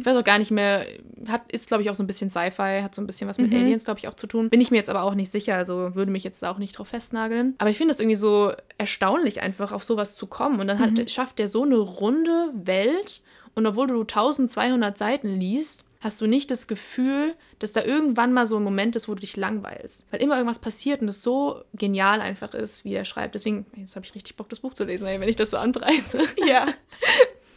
Ich 0.00 0.06
weiß 0.06 0.16
auch 0.16 0.24
gar 0.24 0.38
nicht 0.38 0.50
mehr, 0.50 0.86
hat, 1.26 1.50
ist, 1.50 1.68
glaube 1.68 1.82
ich, 1.82 1.90
auch 1.90 1.94
so 1.94 2.02
ein 2.02 2.06
bisschen 2.06 2.30
Sci-Fi, 2.30 2.80
hat 2.82 2.94
so 2.94 3.02
ein 3.02 3.06
bisschen 3.06 3.28
was 3.28 3.38
mit 3.38 3.52
Aliens, 3.52 3.84
glaube 3.84 3.98
ich, 3.98 4.08
auch 4.08 4.14
zu 4.14 4.26
tun. 4.26 4.50
Bin 4.50 4.60
ich 4.60 4.70
mir 4.70 4.76
jetzt 4.76 4.90
aber 4.90 5.02
auch 5.02 5.14
nicht 5.14 5.30
sicher, 5.30 5.56
also 5.56 5.94
würde 5.94 6.12
mich 6.12 6.24
jetzt 6.24 6.42
da 6.42 6.50
auch 6.50 6.58
nicht 6.58 6.78
drauf 6.78 6.88
festnageln. 6.88 7.54
Aber 7.58 7.70
ich 7.70 7.76
finde 7.76 7.92
es 7.92 8.00
irgendwie 8.00 8.16
so 8.16 8.52
erstaunlich, 8.78 9.42
einfach 9.42 9.72
auf 9.72 9.84
sowas 9.84 10.14
zu 10.14 10.26
kommen. 10.26 10.60
Und 10.60 10.68
dann 10.68 10.78
hat, 10.78 11.10
schafft 11.10 11.38
der 11.38 11.48
so 11.48 11.64
eine 11.64 11.76
runde 11.76 12.50
Welt. 12.54 13.20
Und 13.54 13.66
obwohl 13.66 13.88
du 13.88 14.00
1200 14.00 14.96
Seiten 14.96 15.38
liest, 15.38 15.84
hast 16.00 16.20
du 16.20 16.26
nicht 16.26 16.50
das 16.50 16.66
Gefühl, 16.66 17.34
dass 17.58 17.72
da 17.72 17.82
irgendwann 17.82 18.32
mal 18.32 18.46
so 18.46 18.56
ein 18.56 18.62
Moment 18.62 18.94
ist, 18.94 19.08
wo 19.08 19.14
du 19.14 19.20
dich 19.20 19.36
langweilst. 19.36 20.06
Weil 20.10 20.22
immer 20.22 20.36
irgendwas 20.36 20.60
passiert 20.60 21.02
und 21.02 21.08
es 21.08 21.22
so 21.22 21.62
genial 21.74 22.20
einfach 22.20 22.54
ist, 22.54 22.84
wie 22.84 22.94
er 22.94 23.04
schreibt. 23.04 23.34
Deswegen, 23.34 23.66
jetzt 23.76 23.96
habe 23.96 24.06
ich 24.06 24.14
richtig 24.14 24.36
Bock, 24.36 24.48
das 24.48 24.60
Buch 24.60 24.74
zu 24.74 24.84
lesen, 24.84 25.06
wenn 25.06 25.28
ich 25.28 25.36
das 25.36 25.50
so 25.50 25.56
anpreise. 25.56 26.22
Ja. 26.46 26.68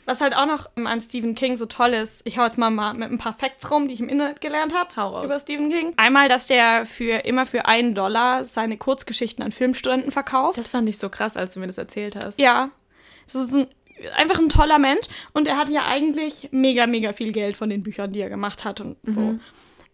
Was 0.06 0.20
halt 0.20 0.36
auch 0.36 0.48
noch 0.48 0.70
an 0.76 1.00
Stephen 1.00 1.36
King 1.36 1.56
so 1.56 1.68
toll 1.68 1.94
ist, 1.94 2.22
ich 2.26 2.38
hau 2.38 2.44
jetzt 2.44 2.58
mal, 2.58 2.72
mal 2.72 2.94
mit 2.94 3.12
ein 3.12 3.20
paar 3.20 3.38
Facts 3.38 3.70
rum, 3.70 3.88
die 3.88 3.94
ich 3.94 4.00
im 4.00 4.10
Internet 4.10 4.42
gelernt 4.42 4.74
habe 4.74 5.24
über 5.24 5.40
Stephen 5.40 5.70
King. 5.70 5.94
Einmal, 5.98 6.28
dass 6.28 6.48
der 6.48 6.86
für 6.86 7.24
immer 7.24 7.46
für 7.46 7.66
einen 7.68 7.94
Dollar 7.94 8.44
seine 8.44 8.78
Kurzgeschichten 8.78 9.44
an 9.44 9.52
Filmstudenten 9.52 10.12
verkauft. 10.12 10.58
Das 10.58 10.70
fand 10.70 10.90
ich 10.90 10.98
so 10.98 11.10
krass, 11.10 11.38
als 11.38 11.54
du 11.54 11.60
mir 11.60 11.68
das 11.68 11.78
erzählt 11.78 12.16
hast. 12.16 12.40
Ja, 12.40 12.72
das 13.32 13.44
ist 13.44 13.54
ein, 13.54 13.68
einfach 14.16 14.40
ein 14.40 14.50
toller 14.50 14.80
Mensch 14.80 15.06
und 15.34 15.48
er 15.48 15.58
hat 15.58 15.70
ja 15.70 15.86
eigentlich 15.86 16.50
mega, 16.52 16.88
mega 16.88 17.14
viel 17.14 17.32
Geld 17.32 17.58
von 17.58 17.70
den 17.70 17.84
Büchern, 17.84 18.12
die 18.12 18.22
er 18.22 18.30
gemacht 18.30 18.64
hat 18.66 18.82
und 18.82 18.98
so. 19.04 19.38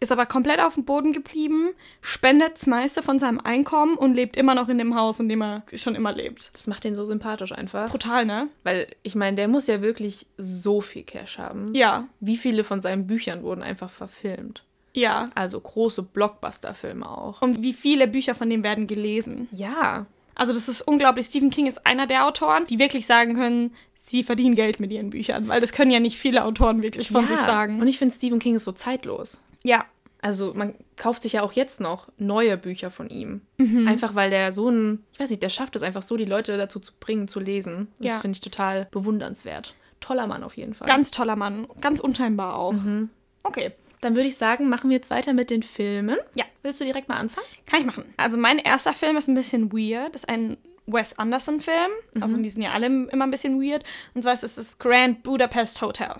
Ist 0.00 0.12
aber 0.12 0.26
komplett 0.26 0.60
auf 0.60 0.74
dem 0.74 0.84
Boden 0.84 1.12
geblieben, 1.12 1.70
spendet 2.00 2.52
das 2.54 2.66
meiste 2.66 3.02
von 3.02 3.18
seinem 3.18 3.40
Einkommen 3.40 3.96
und 3.96 4.14
lebt 4.14 4.36
immer 4.36 4.54
noch 4.54 4.68
in 4.68 4.78
dem 4.78 4.94
Haus, 4.94 5.18
in 5.18 5.28
dem 5.28 5.42
er 5.42 5.64
schon 5.74 5.96
immer 5.96 6.12
lebt. 6.12 6.50
Das 6.54 6.68
macht 6.68 6.84
den 6.84 6.94
so 6.94 7.04
sympathisch 7.04 7.50
einfach. 7.50 7.90
Brutal, 7.90 8.24
ne? 8.24 8.46
Weil, 8.62 8.86
ich 9.02 9.16
meine, 9.16 9.34
der 9.34 9.48
muss 9.48 9.66
ja 9.66 9.82
wirklich 9.82 10.26
so 10.36 10.80
viel 10.80 11.02
Cash 11.02 11.38
haben. 11.38 11.74
Ja, 11.74 12.06
Wie 12.20 12.36
viele 12.36 12.62
von 12.62 12.80
seinen 12.80 13.08
Büchern 13.08 13.42
wurden 13.42 13.62
einfach 13.64 13.90
verfilmt? 13.90 14.62
ja. 14.94 15.30
Also 15.34 15.60
große 15.60 16.02
Blockbuster-Filme 16.04 17.08
auch. 17.08 17.42
Und 17.42 17.62
wie 17.62 17.72
viele 17.72 18.06
Bücher 18.08 18.34
von 18.36 18.48
dem 18.50 18.62
werden 18.62 18.86
gelesen? 18.86 19.48
Ja, 19.52 20.06
Also 20.36 20.52
das 20.52 20.68
ist 20.68 20.80
unglaublich. 20.82 21.26
Stephen 21.26 21.50
King 21.50 21.66
ist 21.66 21.84
einer 21.84 22.06
der 22.06 22.24
Autoren, 22.26 22.66
die 22.66 22.78
wirklich 22.78 23.06
sagen 23.06 23.34
können, 23.34 23.74
sie 24.08 24.22
verdienen 24.24 24.54
Geld 24.54 24.80
mit 24.80 24.90
ihren 24.90 25.10
Büchern, 25.10 25.48
weil 25.48 25.60
das 25.60 25.72
können 25.72 25.90
ja 25.90 26.00
nicht 26.00 26.18
viele 26.18 26.44
Autoren 26.44 26.82
wirklich 26.82 27.10
von 27.10 27.22
ja. 27.22 27.28
sich 27.28 27.38
sagen. 27.40 27.80
Und 27.80 27.88
ich 27.88 27.98
finde, 27.98 28.14
Stephen 28.14 28.38
King 28.38 28.54
ist 28.56 28.64
so 28.64 28.72
zeitlos. 28.72 29.40
ja, 29.62 29.84
Also 30.20 30.52
man 30.54 30.74
kauft 30.96 31.22
sich 31.22 31.34
ja 31.34 31.42
auch 31.42 31.52
jetzt 31.52 31.80
noch 31.80 32.08
neue 32.18 32.56
Bücher 32.56 32.90
von 32.90 33.08
ihm. 33.08 33.42
Einfach 33.86 34.14
weil 34.14 34.30
der 34.30 34.50
so 34.52 34.68
ein, 34.68 35.04
ich 35.12 35.20
weiß 35.20 35.30
nicht, 35.30 35.42
der 35.42 35.48
schafft 35.50 35.76
es 35.76 35.82
einfach 35.82 36.02
so, 36.02 36.16
die 36.16 36.24
Leute 36.24 36.56
dazu 36.56 36.80
zu 36.80 36.92
bringen, 36.98 37.28
zu 37.28 37.38
lesen. 37.40 37.88
Das 37.98 38.12
Ja. 38.12 38.18
finde 38.20 38.34
ich 38.36 38.40
total 38.40 38.88
bewundernswert. 38.90 39.74
Toller 40.00 40.26
Mann 40.26 40.42
auf 40.44 40.56
jeden 40.56 40.74
Fall. 40.74 40.86
ganz 40.88 41.10
toller 41.10 41.36
Mann, 41.36 41.66
ganz 41.80 42.00
unscheinbar 42.00 42.56
auch. 42.56 42.74
Okay. 43.42 43.72
Dann 44.00 44.14
würde 44.14 44.28
ich 44.28 44.36
sagen, 44.36 44.68
machen 44.68 44.90
wir 44.90 44.96
jetzt 44.96 45.10
weiter 45.10 45.32
mit 45.32 45.50
den 45.50 45.64
Filmen. 45.64 46.16
Ja. 46.34 46.44
Willst 46.62 46.80
du 46.80 46.84
direkt 46.84 47.08
mal 47.08 47.16
anfangen? 47.16 47.46
Kann 47.66 47.80
ich 47.80 47.86
machen. 47.86 48.04
Also 48.16 48.38
mein 48.38 48.58
erster 48.58 48.92
Film 48.92 49.16
ist 49.16 49.26
ein 49.28 49.34
bisschen 49.34 49.72
weird. 49.72 50.14
Das 50.14 50.22
ist 50.22 50.28
ein 50.28 50.56
Wes 50.92 51.18
Anderson-Film. 51.18 51.90
Also 52.20 52.36
die 52.36 52.48
sind 52.48 52.62
ja 52.62 52.72
alle 52.72 52.86
immer 52.86 53.24
ein 53.24 53.30
bisschen 53.30 53.60
weird. 53.62 53.84
Und 54.14 54.22
zwar 54.22 54.32
ist 54.32 54.42
es 54.44 54.54
das 54.56 54.78
Grand 54.78 55.22
Budapest 55.22 55.80
Hotel. 55.82 56.14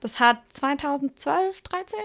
Das 0.00 0.20
hat 0.20 0.42
2012, 0.50 1.62
13 1.62 1.98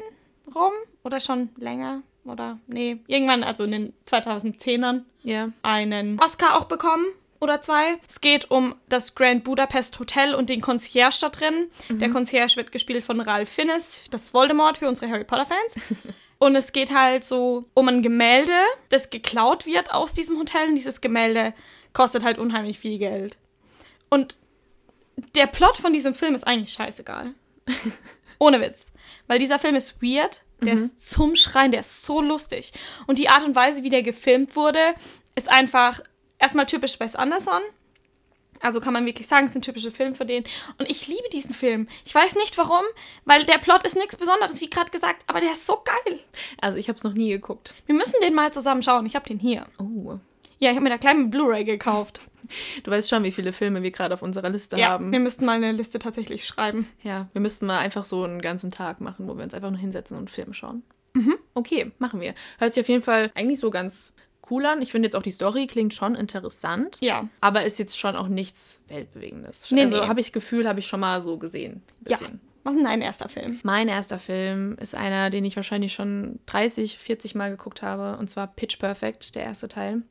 rum 0.55 0.71
oder 1.03 1.19
schon 1.19 1.49
länger 1.57 2.01
oder 2.25 2.57
nee, 2.67 2.99
irgendwann, 3.07 3.43
also 3.43 3.65
in 3.65 3.71
den 3.71 3.93
2010ern, 4.07 5.01
Ja. 5.23 5.49
einen 5.61 6.19
Oscar 6.21 6.57
auch 6.57 6.65
bekommen 6.65 7.05
oder 7.41 7.59
zwei. 7.61 7.97
Es 8.07 8.21
geht 8.21 8.49
um 8.49 8.75
das 8.87 9.13
Grand 9.15 9.43
Budapest 9.43 9.99
Hotel 9.99 10.33
und 10.35 10.49
den 10.49 10.61
Concierge 10.61 11.17
da 11.19 11.29
drin. 11.29 11.67
Der 11.89 12.09
Concierge 12.09 12.55
wird 12.55 12.71
gespielt 12.71 13.03
von 13.03 13.19
Ralph 13.19 13.49
Fiennes, 13.49 14.05
das 14.09 14.33
Voldemort 14.33 14.77
für 14.77 14.87
unsere 14.87 15.11
Harry 15.11 15.25
Potter 15.25 15.45
Fans. 15.45 15.75
Und 16.43 16.57
es 16.57 16.73
geht 16.73 16.93
halt 16.93 17.23
so 17.23 17.69
um 17.73 17.87
ein 17.87 18.01
Gemälde, 18.01 18.51
das 18.89 19.09
geklaut 19.09 19.65
wird 19.65 19.93
aus 19.93 20.13
diesem 20.13 20.37
Hotel. 20.37 20.67
Und 20.67 20.75
dieses 20.75 20.99
Gemälde 20.99 21.53
kostet 21.93 22.25
halt 22.25 22.37
unheimlich 22.37 22.79
viel 22.79 22.97
Geld. 22.97 23.37
Und 24.09 24.35
der 25.35 25.47
Plot 25.47 25.77
von 25.77 25.93
diesem 25.93 26.15
Film 26.15 26.35
ist 26.35 26.45
eigentlich 26.45 26.73
scheißegal. 26.73 27.33
Ohne 28.39 28.59
Witz. 28.59 28.87
Weil 29.27 29.39
dieser 29.39 29.57
Film 29.57 29.77
ist 29.77 30.01
weird, 30.01 30.43
der 30.59 30.73
ist 30.73 31.09
zum 31.09 31.37
Schreien, 31.37 31.71
der 31.71 31.79
ist 31.79 32.03
so 32.03 32.19
lustig. 32.19 32.73
Und 33.07 33.19
die 33.19 33.29
Art 33.29 33.45
und 33.45 33.55
Weise, 33.55 33.83
wie 33.83 33.89
der 33.89 34.03
gefilmt 34.03 34.57
wurde, 34.57 34.95
ist 35.35 35.49
einfach 35.49 36.01
erstmal 36.39 36.65
typisch 36.65 36.99
Wes 36.99 37.15
Anderson. 37.15 37.61
Also 38.63 38.79
kann 38.79 38.93
man 38.93 39.05
wirklich 39.05 39.27
sagen, 39.27 39.45
es 39.45 39.51
ist 39.51 39.57
ein 39.57 39.61
typischer 39.61 39.91
Film 39.91 40.15
für 40.15 40.25
den. 40.25 40.43
Und 40.79 40.89
ich 40.89 41.07
liebe 41.07 41.29
diesen 41.31 41.53
Film. 41.53 41.87
Ich 42.05 42.15
weiß 42.15 42.35
nicht 42.35 42.57
warum, 42.57 42.83
weil 43.25 43.45
der 43.45 43.57
Plot 43.59 43.83
ist 43.83 43.95
nichts 43.95 44.15
Besonderes, 44.15 44.59
wie 44.61 44.69
gerade 44.69 44.89
gesagt, 44.89 45.23
aber 45.27 45.41
der 45.41 45.51
ist 45.51 45.67
so 45.67 45.83
geil. 45.83 46.19
Also 46.61 46.77
ich 46.77 46.87
habe 46.87 46.97
es 46.97 47.03
noch 47.03 47.13
nie 47.13 47.29
geguckt. 47.29 47.75
Wir 47.85 47.93
müssen 47.95 48.19
den 48.23 48.33
mal 48.33 48.51
zusammen 48.53 48.81
schauen. 48.81 49.05
Ich 49.05 49.15
habe 49.15 49.27
den 49.27 49.37
hier. 49.39 49.67
Oh. 49.77 50.17
Ja, 50.59 50.69
ich 50.69 50.75
habe 50.75 50.83
mir 50.85 50.89
da 50.91 50.97
kleinen 50.97 51.29
Blu-ray 51.29 51.65
gekauft. 51.65 52.21
Du 52.83 52.91
weißt 52.91 53.09
schon, 53.09 53.23
wie 53.23 53.31
viele 53.33 53.51
Filme 53.51 53.83
wir 53.83 53.91
gerade 53.91 54.13
auf 54.13 54.21
unserer 54.21 54.49
Liste 54.49 54.77
Ja, 54.77 54.91
haben. 54.91 55.11
wir 55.11 55.19
müssten 55.19 55.43
mal 55.45 55.57
eine 55.57 55.73
Liste 55.73 55.99
tatsächlich 55.99 56.45
schreiben. 56.45 56.87
Ja, 57.03 57.27
wir 57.33 57.41
müssten 57.41 57.65
mal 57.65 57.79
einfach 57.79 58.05
so 58.05 58.23
einen 58.23 58.41
ganzen 58.41 58.71
Tag 58.71 59.01
machen, 59.01 59.27
wo 59.27 59.35
wir 59.35 59.43
uns 59.43 59.53
einfach 59.53 59.71
nur 59.71 59.79
hinsetzen 59.79 60.17
und 60.17 60.31
Filme 60.31 60.53
schauen. 60.53 60.83
Mhm. 61.13 61.37
Okay, 61.53 61.91
machen 61.99 62.21
wir. 62.21 62.33
Hört 62.59 62.73
sich 62.73 62.81
auf 62.81 62.87
jeden 62.89 63.01
Fall 63.03 63.29
eigentlich 63.35 63.59
so 63.59 63.69
ganz 63.71 64.12
cool 64.49 64.65
an. 64.65 64.81
Ich 64.81 64.91
finde 64.91 65.07
jetzt 65.07 65.15
auch 65.15 65.23
die 65.23 65.31
Story 65.31 65.67
klingt 65.67 65.93
schon 65.93 66.15
interessant. 66.15 66.97
Ja. 67.01 67.27
Aber 67.41 67.63
ist 67.63 67.79
jetzt 67.79 67.97
schon 67.97 68.15
auch 68.15 68.27
nichts 68.27 68.81
Weltbewegendes. 68.87 69.71
Nee, 69.71 69.83
also 69.83 70.01
nee. 70.01 70.07
habe 70.07 70.19
ich 70.19 70.31
Gefühl, 70.31 70.67
habe 70.67 70.79
ich 70.79 70.87
schon 70.87 70.99
mal 70.99 71.21
so 71.21 71.37
gesehen. 71.37 71.83
Ja. 72.07 72.17
Was 72.63 72.75
ist 72.75 72.77
denn 72.77 72.85
dein 72.85 73.01
erster 73.01 73.27
Film? 73.27 73.59
Mein 73.63 73.89
erster 73.89 74.19
Film 74.19 74.77
ist 74.79 74.95
einer, 74.95 75.29
den 75.29 75.43
ich 75.43 75.57
wahrscheinlich 75.57 75.91
schon 75.91 76.39
30, 76.45 76.97
40 76.97 77.35
Mal 77.35 77.51
geguckt 77.51 77.81
habe. 77.81 78.17
Und 78.17 78.29
zwar 78.29 78.47
Pitch 78.47 78.79
Perfect, 78.79 79.35
der 79.35 79.43
erste 79.43 79.67
Teil. 79.67 80.03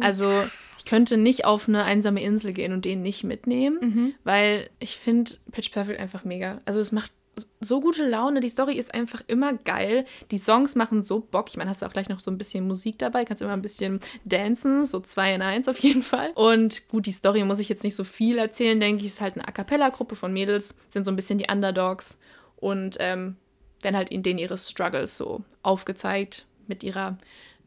Also 0.00 0.44
ich 0.78 0.84
könnte 0.86 1.16
nicht 1.16 1.44
auf 1.44 1.68
eine 1.68 1.84
einsame 1.84 2.20
Insel 2.22 2.52
gehen 2.52 2.72
und 2.72 2.84
den 2.84 3.00
nicht 3.02 3.22
mitnehmen, 3.22 4.14
weil 4.24 4.68
ich 4.80 4.96
finde 4.96 5.32
Pitch 5.52 5.70
Perfect 5.70 6.00
einfach 6.00 6.24
mega. 6.24 6.60
Also 6.64 6.80
es 6.80 6.90
macht 6.90 7.12
so 7.60 7.80
gute 7.80 8.06
Laune. 8.08 8.40
Die 8.40 8.48
Story 8.48 8.74
ist 8.74 8.94
einfach 8.94 9.22
immer 9.26 9.54
geil. 9.54 10.04
Die 10.30 10.38
Songs 10.38 10.74
machen 10.74 11.02
so 11.02 11.20
Bock. 11.20 11.48
Ich 11.48 11.56
meine, 11.56 11.70
hast 11.70 11.82
du 11.82 11.86
auch 11.86 11.92
gleich 11.92 12.08
noch 12.08 12.20
so 12.20 12.30
ein 12.30 12.38
bisschen 12.38 12.66
Musik 12.66 12.98
dabei. 12.98 13.24
Kannst 13.24 13.42
immer 13.42 13.52
ein 13.52 13.62
bisschen 13.62 14.00
dancen. 14.24 14.86
So 14.86 15.00
zwei 15.00 15.34
in 15.34 15.42
eins 15.42 15.68
auf 15.68 15.78
jeden 15.80 16.02
Fall. 16.02 16.30
Und 16.34 16.88
gut, 16.88 17.06
die 17.06 17.12
Story 17.12 17.44
muss 17.44 17.58
ich 17.58 17.68
jetzt 17.68 17.84
nicht 17.84 17.96
so 17.96 18.04
viel 18.04 18.38
erzählen, 18.38 18.78
denke 18.78 19.00
ich. 19.00 19.12
Ist 19.12 19.20
halt 19.20 19.34
eine 19.34 19.48
A 19.48 19.52
Cappella-Gruppe 19.52 20.16
von 20.16 20.32
Mädels. 20.32 20.74
Sind 20.90 21.04
so 21.04 21.12
ein 21.12 21.16
bisschen 21.16 21.38
die 21.38 21.46
Underdogs. 21.50 22.18
Und 22.56 22.96
ähm, 23.00 23.36
werden 23.82 23.96
halt 23.96 24.10
in 24.10 24.22
denen 24.22 24.38
ihre 24.38 24.58
Struggles 24.58 25.16
so 25.16 25.44
aufgezeigt 25.62 26.46
mit 26.66 26.82
ihrer 26.82 27.18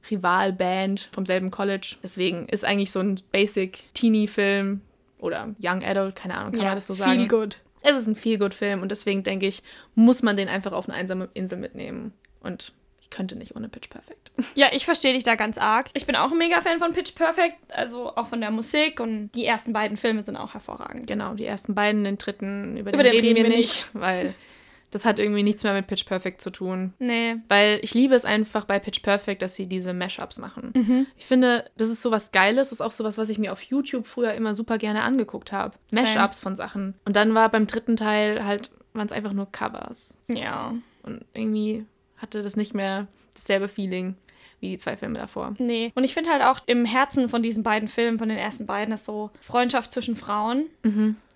Rivalband 0.09 1.09
vom 1.11 1.25
selben 1.25 1.51
College. 1.51 1.97
Deswegen 2.03 2.47
ist 2.49 2.65
eigentlich 2.65 2.91
so 2.91 2.99
ein 2.99 3.19
Basic-Teenie-Film 3.31 4.81
oder 5.19 5.55
Young 5.61 5.83
Adult, 5.83 6.15
keine 6.15 6.37
Ahnung, 6.37 6.53
kann 6.53 6.65
man 6.65 6.75
das 6.75 6.87
so 6.87 6.93
sagen. 6.93 7.19
Viel 7.19 7.27
gut. 7.27 7.59
Es 7.81 7.95
ist 7.95 8.07
ein 8.07 8.15
Feel-Good-Film 8.15 8.81
und 8.81 8.91
deswegen 8.91 9.23
denke 9.23 9.47
ich, 9.47 9.63
muss 9.95 10.23
man 10.23 10.37
den 10.37 10.49
einfach 10.49 10.71
auf 10.71 10.89
eine 10.89 10.97
einsame 10.97 11.29
Insel 11.33 11.57
mitnehmen. 11.57 12.13
Und 12.41 12.73
ich 13.01 13.09
könnte 13.09 13.35
nicht 13.35 13.55
ohne 13.55 13.69
Pitch 13.69 13.89
Perfect. 13.89 14.31
Ja, 14.53 14.67
ich 14.71 14.85
verstehe 14.85 15.13
dich 15.13 15.23
da 15.23 15.33
ganz 15.33 15.57
arg. 15.57 15.89
Ich 15.93 16.05
bin 16.05 16.15
auch 16.15 16.31
ein 16.31 16.37
Mega-Fan 16.37 16.77
von 16.77 16.93
Pitch 16.93 17.15
Perfect, 17.15 17.55
also 17.69 18.15
auch 18.15 18.27
von 18.27 18.39
der 18.39 18.51
Musik 18.51 18.99
und 18.99 19.31
die 19.33 19.45
ersten 19.45 19.73
beiden 19.73 19.97
Filme 19.97 20.23
sind 20.23 20.37
auch 20.37 20.53
hervorragend. 20.53 21.07
Genau, 21.07 21.33
die 21.33 21.45
ersten 21.45 21.73
beiden, 21.73 22.03
den 22.03 22.19
dritten, 22.19 22.77
über 22.77 22.91
den, 22.91 22.99
Über 22.99 23.03
den 23.03 23.13
reden, 23.13 23.27
reden 23.27 23.37
wir 23.37 23.49
wir 23.49 23.57
nicht, 23.57 23.87
weil 23.93 24.35
das 24.91 25.05
hat 25.05 25.19
irgendwie 25.19 25.43
nichts 25.43 25.63
mehr 25.63 25.73
mit 25.73 25.87
Pitch 25.87 26.05
Perfect 26.05 26.41
zu 26.41 26.49
tun. 26.49 26.93
Nee. 26.99 27.35
Weil 27.49 27.79
ich 27.81 27.93
liebe 27.93 28.15
es 28.15 28.25
einfach 28.25 28.65
bei 28.65 28.79
Pitch 28.79 29.01
Perfect, 29.01 29.41
dass 29.41 29.55
sie 29.55 29.67
diese 29.67 29.93
Mashups 29.93 30.37
machen. 30.37 30.71
Mhm. 30.75 31.07
Ich 31.17 31.25
finde, 31.25 31.65
das 31.77 31.89
ist 31.89 32.01
sowas 32.01 32.31
Geiles. 32.31 32.69
Das 32.69 32.79
ist 32.79 32.81
auch 32.81 32.91
sowas, 32.91 33.17
was 33.17 33.29
ich 33.29 33.37
mir 33.37 33.51
auf 33.51 33.61
YouTube 33.61 34.07
früher 34.07 34.33
immer 34.33 34.53
super 34.53 34.77
gerne 34.77 35.03
angeguckt 35.03 35.51
habe. 35.51 35.77
Mashups 35.91 36.39
von 36.39 36.55
Sachen. 36.55 36.93
Und 37.05 37.15
dann 37.15 37.33
war 37.35 37.49
beim 37.49 37.67
dritten 37.67 37.97
Teil 37.97 38.45
halt, 38.45 38.71
waren 38.93 39.07
es 39.07 39.13
einfach 39.13 39.33
nur 39.33 39.51
Covers. 39.51 40.17
Ja. 40.27 40.73
Und 41.03 41.25
irgendwie 41.33 41.85
hatte 42.17 42.41
das 42.41 42.55
nicht 42.55 42.73
mehr 42.73 43.07
dasselbe 43.33 43.67
Feeling 43.67 44.15
wie 44.59 44.69
die 44.69 44.77
zwei 44.77 44.97
Filme 44.97 45.19
davor. 45.19 45.53
Nee. 45.59 45.91
Und 45.93 46.03
ich 46.03 46.13
finde 46.13 46.31
halt 46.31 46.41
auch 46.41 46.61
im 46.65 46.85
Herzen 46.85 47.29
von 47.29 47.43
diesen 47.43 47.61
beiden 47.61 47.87
Filmen, 47.87 48.17
von 48.17 48.29
den 48.29 48.39
ersten 48.39 48.65
beiden, 48.65 48.93
ist 48.93 49.05
so 49.05 49.29
Freundschaft 49.39 49.91
zwischen 49.91 50.15
Frauen. 50.15 50.65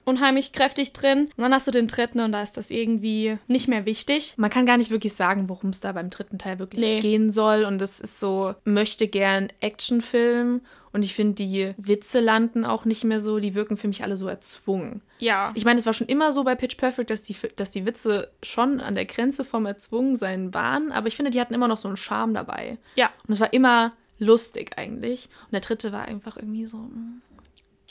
Unheimlich 0.05 0.51
kräftig 0.51 0.93
drin. 0.93 1.29
Und 1.37 1.43
dann 1.43 1.53
hast 1.53 1.67
du 1.67 1.71
den 1.71 1.87
dritten 1.87 2.19
und 2.21 2.31
da 2.31 2.41
ist 2.41 2.57
das 2.57 2.69
irgendwie 2.71 3.37
nicht 3.47 3.67
mehr 3.67 3.85
wichtig. 3.85 4.33
Man 4.37 4.49
kann 4.49 4.65
gar 4.65 4.77
nicht 4.77 4.91
wirklich 4.91 5.13
sagen, 5.13 5.47
worum 5.49 5.69
es 5.69 5.79
da 5.79 5.91
beim 5.91 6.09
dritten 6.09 6.37
Teil 6.39 6.59
wirklich 6.59 6.81
Nee. 6.81 6.99
gehen 6.99 7.31
soll. 7.31 7.63
Und 7.65 7.81
es 7.81 7.99
ist 7.99 8.19
so, 8.19 8.55
möchte 8.65 9.07
gern 9.07 9.49
Actionfilm. 9.59 10.61
Und 10.93 11.03
ich 11.03 11.13
finde, 11.13 11.35
die 11.35 11.73
Witze 11.77 12.19
landen 12.19 12.65
auch 12.65 12.83
nicht 12.83 13.03
mehr 13.05 13.21
so. 13.21 13.39
Die 13.39 13.55
wirken 13.55 13.77
für 13.77 13.87
mich 13.87 14.03
alle 14.03 14.17
so 14.17 14.27
erzwungen. 14.27 15.01
Ja. 15.19 15.51
Ich 15.55 15.63
meine, 15.63 15.79
es 15.79 15.85
war 15.85 15.93
schon 15.93 16.07
immer 16.07 16.33
so 16.33 16.43
bei 16.43 16.55
Pitch 16.55 16.75
Perfect, 16.77 17.09
dass 17.09 17.21
die, 17.21 17.35
dass 17.55 17.71
die 17.71 17.85
Witze 17.85 18.29
schon 18.43 18.81
an 18.81 18.95
der 18.95 19.05
Grenze 19.05 19.45
vom 19.45 19.65
Erzwungensein 19.65 20.53
waren. 20.53 20.91
Aber 20.91 21.07
ich 21.07 21.15
finde, 21.15 21.31
die 21.31 21.39
hatten 21.39 21.53
immer 21.53 21.67
noch 21.69 21.77
so 21.77 21.87
einen 21.87 21.95
Charme 21.97 22.33
dabei. 22.33 22.77
ja. 22.95 23.09
Und 23.27 23.35
es 23.35 23.39
war 23.39 23.53
immer 23.53 23.93
lustig 24.19 24.71
eigentlich. 24.77 25.29
Und 25.45 25.53
der 25.53 25.61
dritte 25.61 25.91
war 25.93 26.05
einfach 26.05 26.35
irgendwie 26.37 26.65
so. 26.65 26.77
mm. 26.77 27.21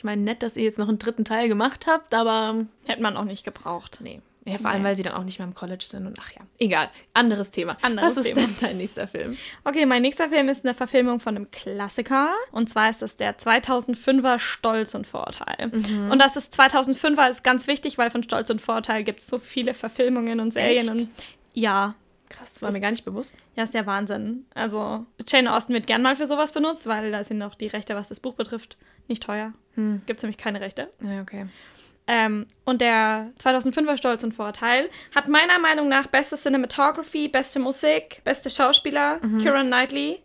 Ich 0.01 0.05
meine, 0.05 0.23
nett, 0.23 0.43
dass 0.43 0.57
ihr 0.57 0.63
jetzt 0.65 0.79
noch 0.79 0.89
einen 0.89 0.99
dritten 0.99 1.27
Teil 1.27 1.47
gemacht 1.49 1.87
habt, 1.87 2.15
aber 2.15 2.65
Hätte 2.87 3.03
man 3.03 3.19
auch 3.19 3.25
nicht 3.25 3.45
gebraucht. 3.45 3.99
nee. 4.01 4.23
Ja, 4.47 4.57
vor 4.57 4.71
allem, 4.71 4.81
Nee. 4.81 4.89
weil 4.89 4.97
sie 4.97 5.03
dann 5.03 5.13
auch 5.13 5.23
nicht 5.25 5.39
mehr 5.39 5.47
im 5.47 5.53
College 5.55 5.85
sind 5.87 6.07
und 6.07 6.17
ach 6.19 6.31
ja, 6.33 6.41
egal. 6.59 6.89
Anderes 7.13 7.51
Thema. 7.51 7.77
Anderes 7.83 8.17
Was 8.17 8.25
ist 8.25 8.33
Thema. 8.35 8.47
denn 8.47 8.57
dein 8.63 8.79
nächster 8.79 9.07
Film? 9.07 9.37
Okay, 9.65 9.85
mein 9.85 10.01
nächster 10.01 10.31
Film 10.31 10.49
ist 10.49 10.65
eine 10.65 10.73
Verfilmung 10.73 11.21
von 11.21 11.37
einem 11.37 11.51
Klassiker. 11.51 12.31
Und 12.51 12.71
zwar 12.71 12.89
ist 12.89 13.03
das 13.03 13.17
der 13.17 13.39
2005er 13.39 14.39
Stolz 14.39 14.95
und 14.95 15.07
Vorurteil. 15.07 15.69
Mhm. 15.71 16.11
Und 16.11 16.19
das 16.19 16.37
ist 16.37 16.59
2005er 16.59 17.29
ist 17.31 17.45
ganz 17.45 17.67
wichtig, 17.67 17.99
weil 17.99 18.11
von 18.11 18.23
Stolz 18.23 18.49
und 18.49 18.63
Vorurteil 18.63 19.05
gibt 19.05 19.21
es 19.21 19.27
so 19.27 19.39
viele 19.39 19.75
Verfilmungen 19.75 20.41
und 20.41 20.55
Serien. 20.55 20.87
Echt? 20.89 20.91
Und 20.91 21.09
ja, 21.53 21.95
Krass, 22.31 22.63
war 22.63 22.73
mir 22.73 22.81
gar 22.81 22.93
nicht 22.93 23.05
bewusst. 23.05 23.35
ja, 23.57 23.65
ist 23.65 23.75
der 23.75 23.85
Wahnsinn. 23.87 24.47
Also 24.55 25.05
Jane 25.29 25.53
Austen 25.55 25.75
wird 25.75 25.87
gern 25.87 26.01
mal 26.01 26.17
für 26.17 26.27
sowas 26.27 26.53
benutzt, 26.53 26.87
weil 26.87 27.13
da 27.13 27.25
sind 27.25 27.37
noch 27.39 27.55
die 27.57 27.67
Rechte, 27.67 27.95
was 27.95 28.09
das 28.09 28.21
Buch 28.21 28.35
betrifft, 28.35 28.79
nicht 29.11 29.23
teuer. 29.23 29.53
Hm. 29.75 30.01
Gibt 30.07 30.19
es 30.19 30.23
nämlich 30.23 30.39
keine 30.39 30.61
Rechte. 30.61 30.89
Ja, 31.01 31.21
okay. 31.21 31.47
Ähm, 32.07 32.47
und 32.65 32.81
der 32.81 33.31
2005er 33.39 33.97
Stolz 33.97 34.25
und 34.25 34.35
Vorurteil 34.35 34.91
hat 35.15 35.29
meiner 35.29 35.61
Meinung 35.61 35.89
nach 35.89 36.09
beste 36.09 36.37
Cinematography, 36.37 37.29
beste 37.29 37.61
Musik, 37.61 38.21
beste 38.25 38.51
Schauspieler, 38.51 39.21
Kieran 39.41 39.69
Knightley. 39.69 40.21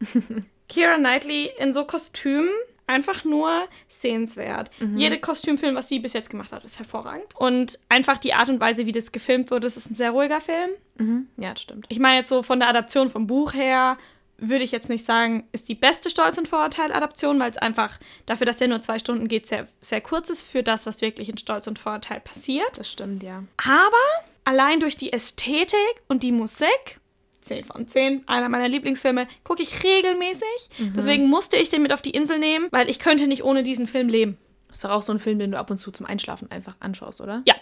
Kieran 0.68 1.00
Knightley 1.00 1.50
in 1.58 1.72
so 1.72 1.84
Kostümen. 1.84 2.50
Einfach 2.86 3.22
nur 3.22 3.68
sehenswert. 3.86 4.70
Jede 4.96 5.18
Kostümfilm, 5.18 5.74
was 5.74 5.88
sie 5.88 5.98
bis 5.98 6.14
jetzt 6.14 6.30
gemacht 6.30 6.52
hat, 6.52 6.64
ist 6.64 6.78
hervorragend. 6.78 7.26
Und 7.36 7.78
einfach 7.90 8.16
die 8.16 8.32
Art 8.32 8.48
und 8.48 8.60
Weise, 8.60 8.86
wie 8.86 8.92
das 8.92 9.12
gefilmt 9.12 9.50
wurde, 9.50 9.66
es 9.66 9.76
ist 9.76 9.90
ein 9.90 9.94
sehr 9.94 10.12
ruhiger 10.12 10.40
Film. 10.40 10.70
Mhm. 10.96 11.28
Ja, 11.36 11.52
das 11.52 11.62
stimmt. 11.62 11.84
Ich 11.90 11.98
meine 11.98 12.20
jetzt 12.20 12.30
so 12.30 12.42
von 12.42 12.60
der 12.60 12.70
Adaption 12.70 13.10
vom 13.10 13.26
Buch 13.26 13.52
her, 13.52 13.98
würde 14.38 14.64
ich 14.64 14.72
jetzt 14.72 14.88
nicht 14.88 15.04
sagen, 15.04 15.48
ist 15.52 15.68
die 15.68 15.74
beste 15.74 16.10
Stolz- 16.10 16.38
und 16.38 16.48
Vorurteil-Adaption, 16.48 17.38
weil 17.40 17.50
es 17.50 17.58
einfach 17.58 17.98
dafür, 18.26 18.46
dass 18.46 18.58
der 18.58 18.68
nur 18.68 18.80
zwei 18.80 18.98
Stunden 18.98 19.28
geht, 19.28 19.46
sehr, 19.46 19.66
sehr 19.80 20.00
kurz 20.00 20.30
ist 20.30 20.42
für 20.42 20.62
das, 20.62 20.86
was 20.86 21.00
wirklich 21.00 21.28
in 21.28 21.38
Stolz 21.38 21.66
und 21.66 21.78
Vorurteil 21.78 22.20
passiert. 22.20 22.78
Das 22.78 22.90
stimmt, 22.90 23.22
ja. 23.22 23.42
Aber 23.56 23.96
allein 24.44 24.80
durch 24.80 24.96
die 24.96 25.12
Ästhetik 25.12 25.76
und 26.06 26.22
die 26.22 26.32
Musik, 26.32 27.00
10 27.42 27.64
von 27.64 27.88
10, 27.88 28.28
einer 28.28 28.48
meiner 28.48 28.68
Lieblingsfilme, 28.68 29.26
gucke 29.42 29.62
ich 29.62 29.82
regelmäßig. 29.82 30.70
Deswegen 30.96 31.28
musste 31.28 31.56
ich 31.56 31.70
den 31.70 31.82
mit 31.82 31.92
auf 31.92 32.02
die 32.02 32.10
Insel 32.10 32.38
nehmen, 32.38 32.68
weil 32.70 32.88
ich 32.88 32.98
könnte 32.98 33.26
nicht 33.26 33.42
ohne 33.42 33.62
diesen 33.62 33.86
Film 33.86 34.08
leben. 34.08 34.38
Das 34.68 34.78
ist 34.78 34.84
doch 34.84 34.90
auch 34.90 35.02
so 35.02 35.12
ein 35.12 35.18
Film, 35.18 35.38
den 35.38 35.52
du 35.52 35.58
ab 35.58 35.70
und 35.70 35.78
zu 35.78 35.90
zum 35.90 36.06
Einschlafen 36.06 36.50
einfach 36.50 36.76
anschaust, 36.80 37.20
oder? 37.20 37.42
Ja, 37.46 37.54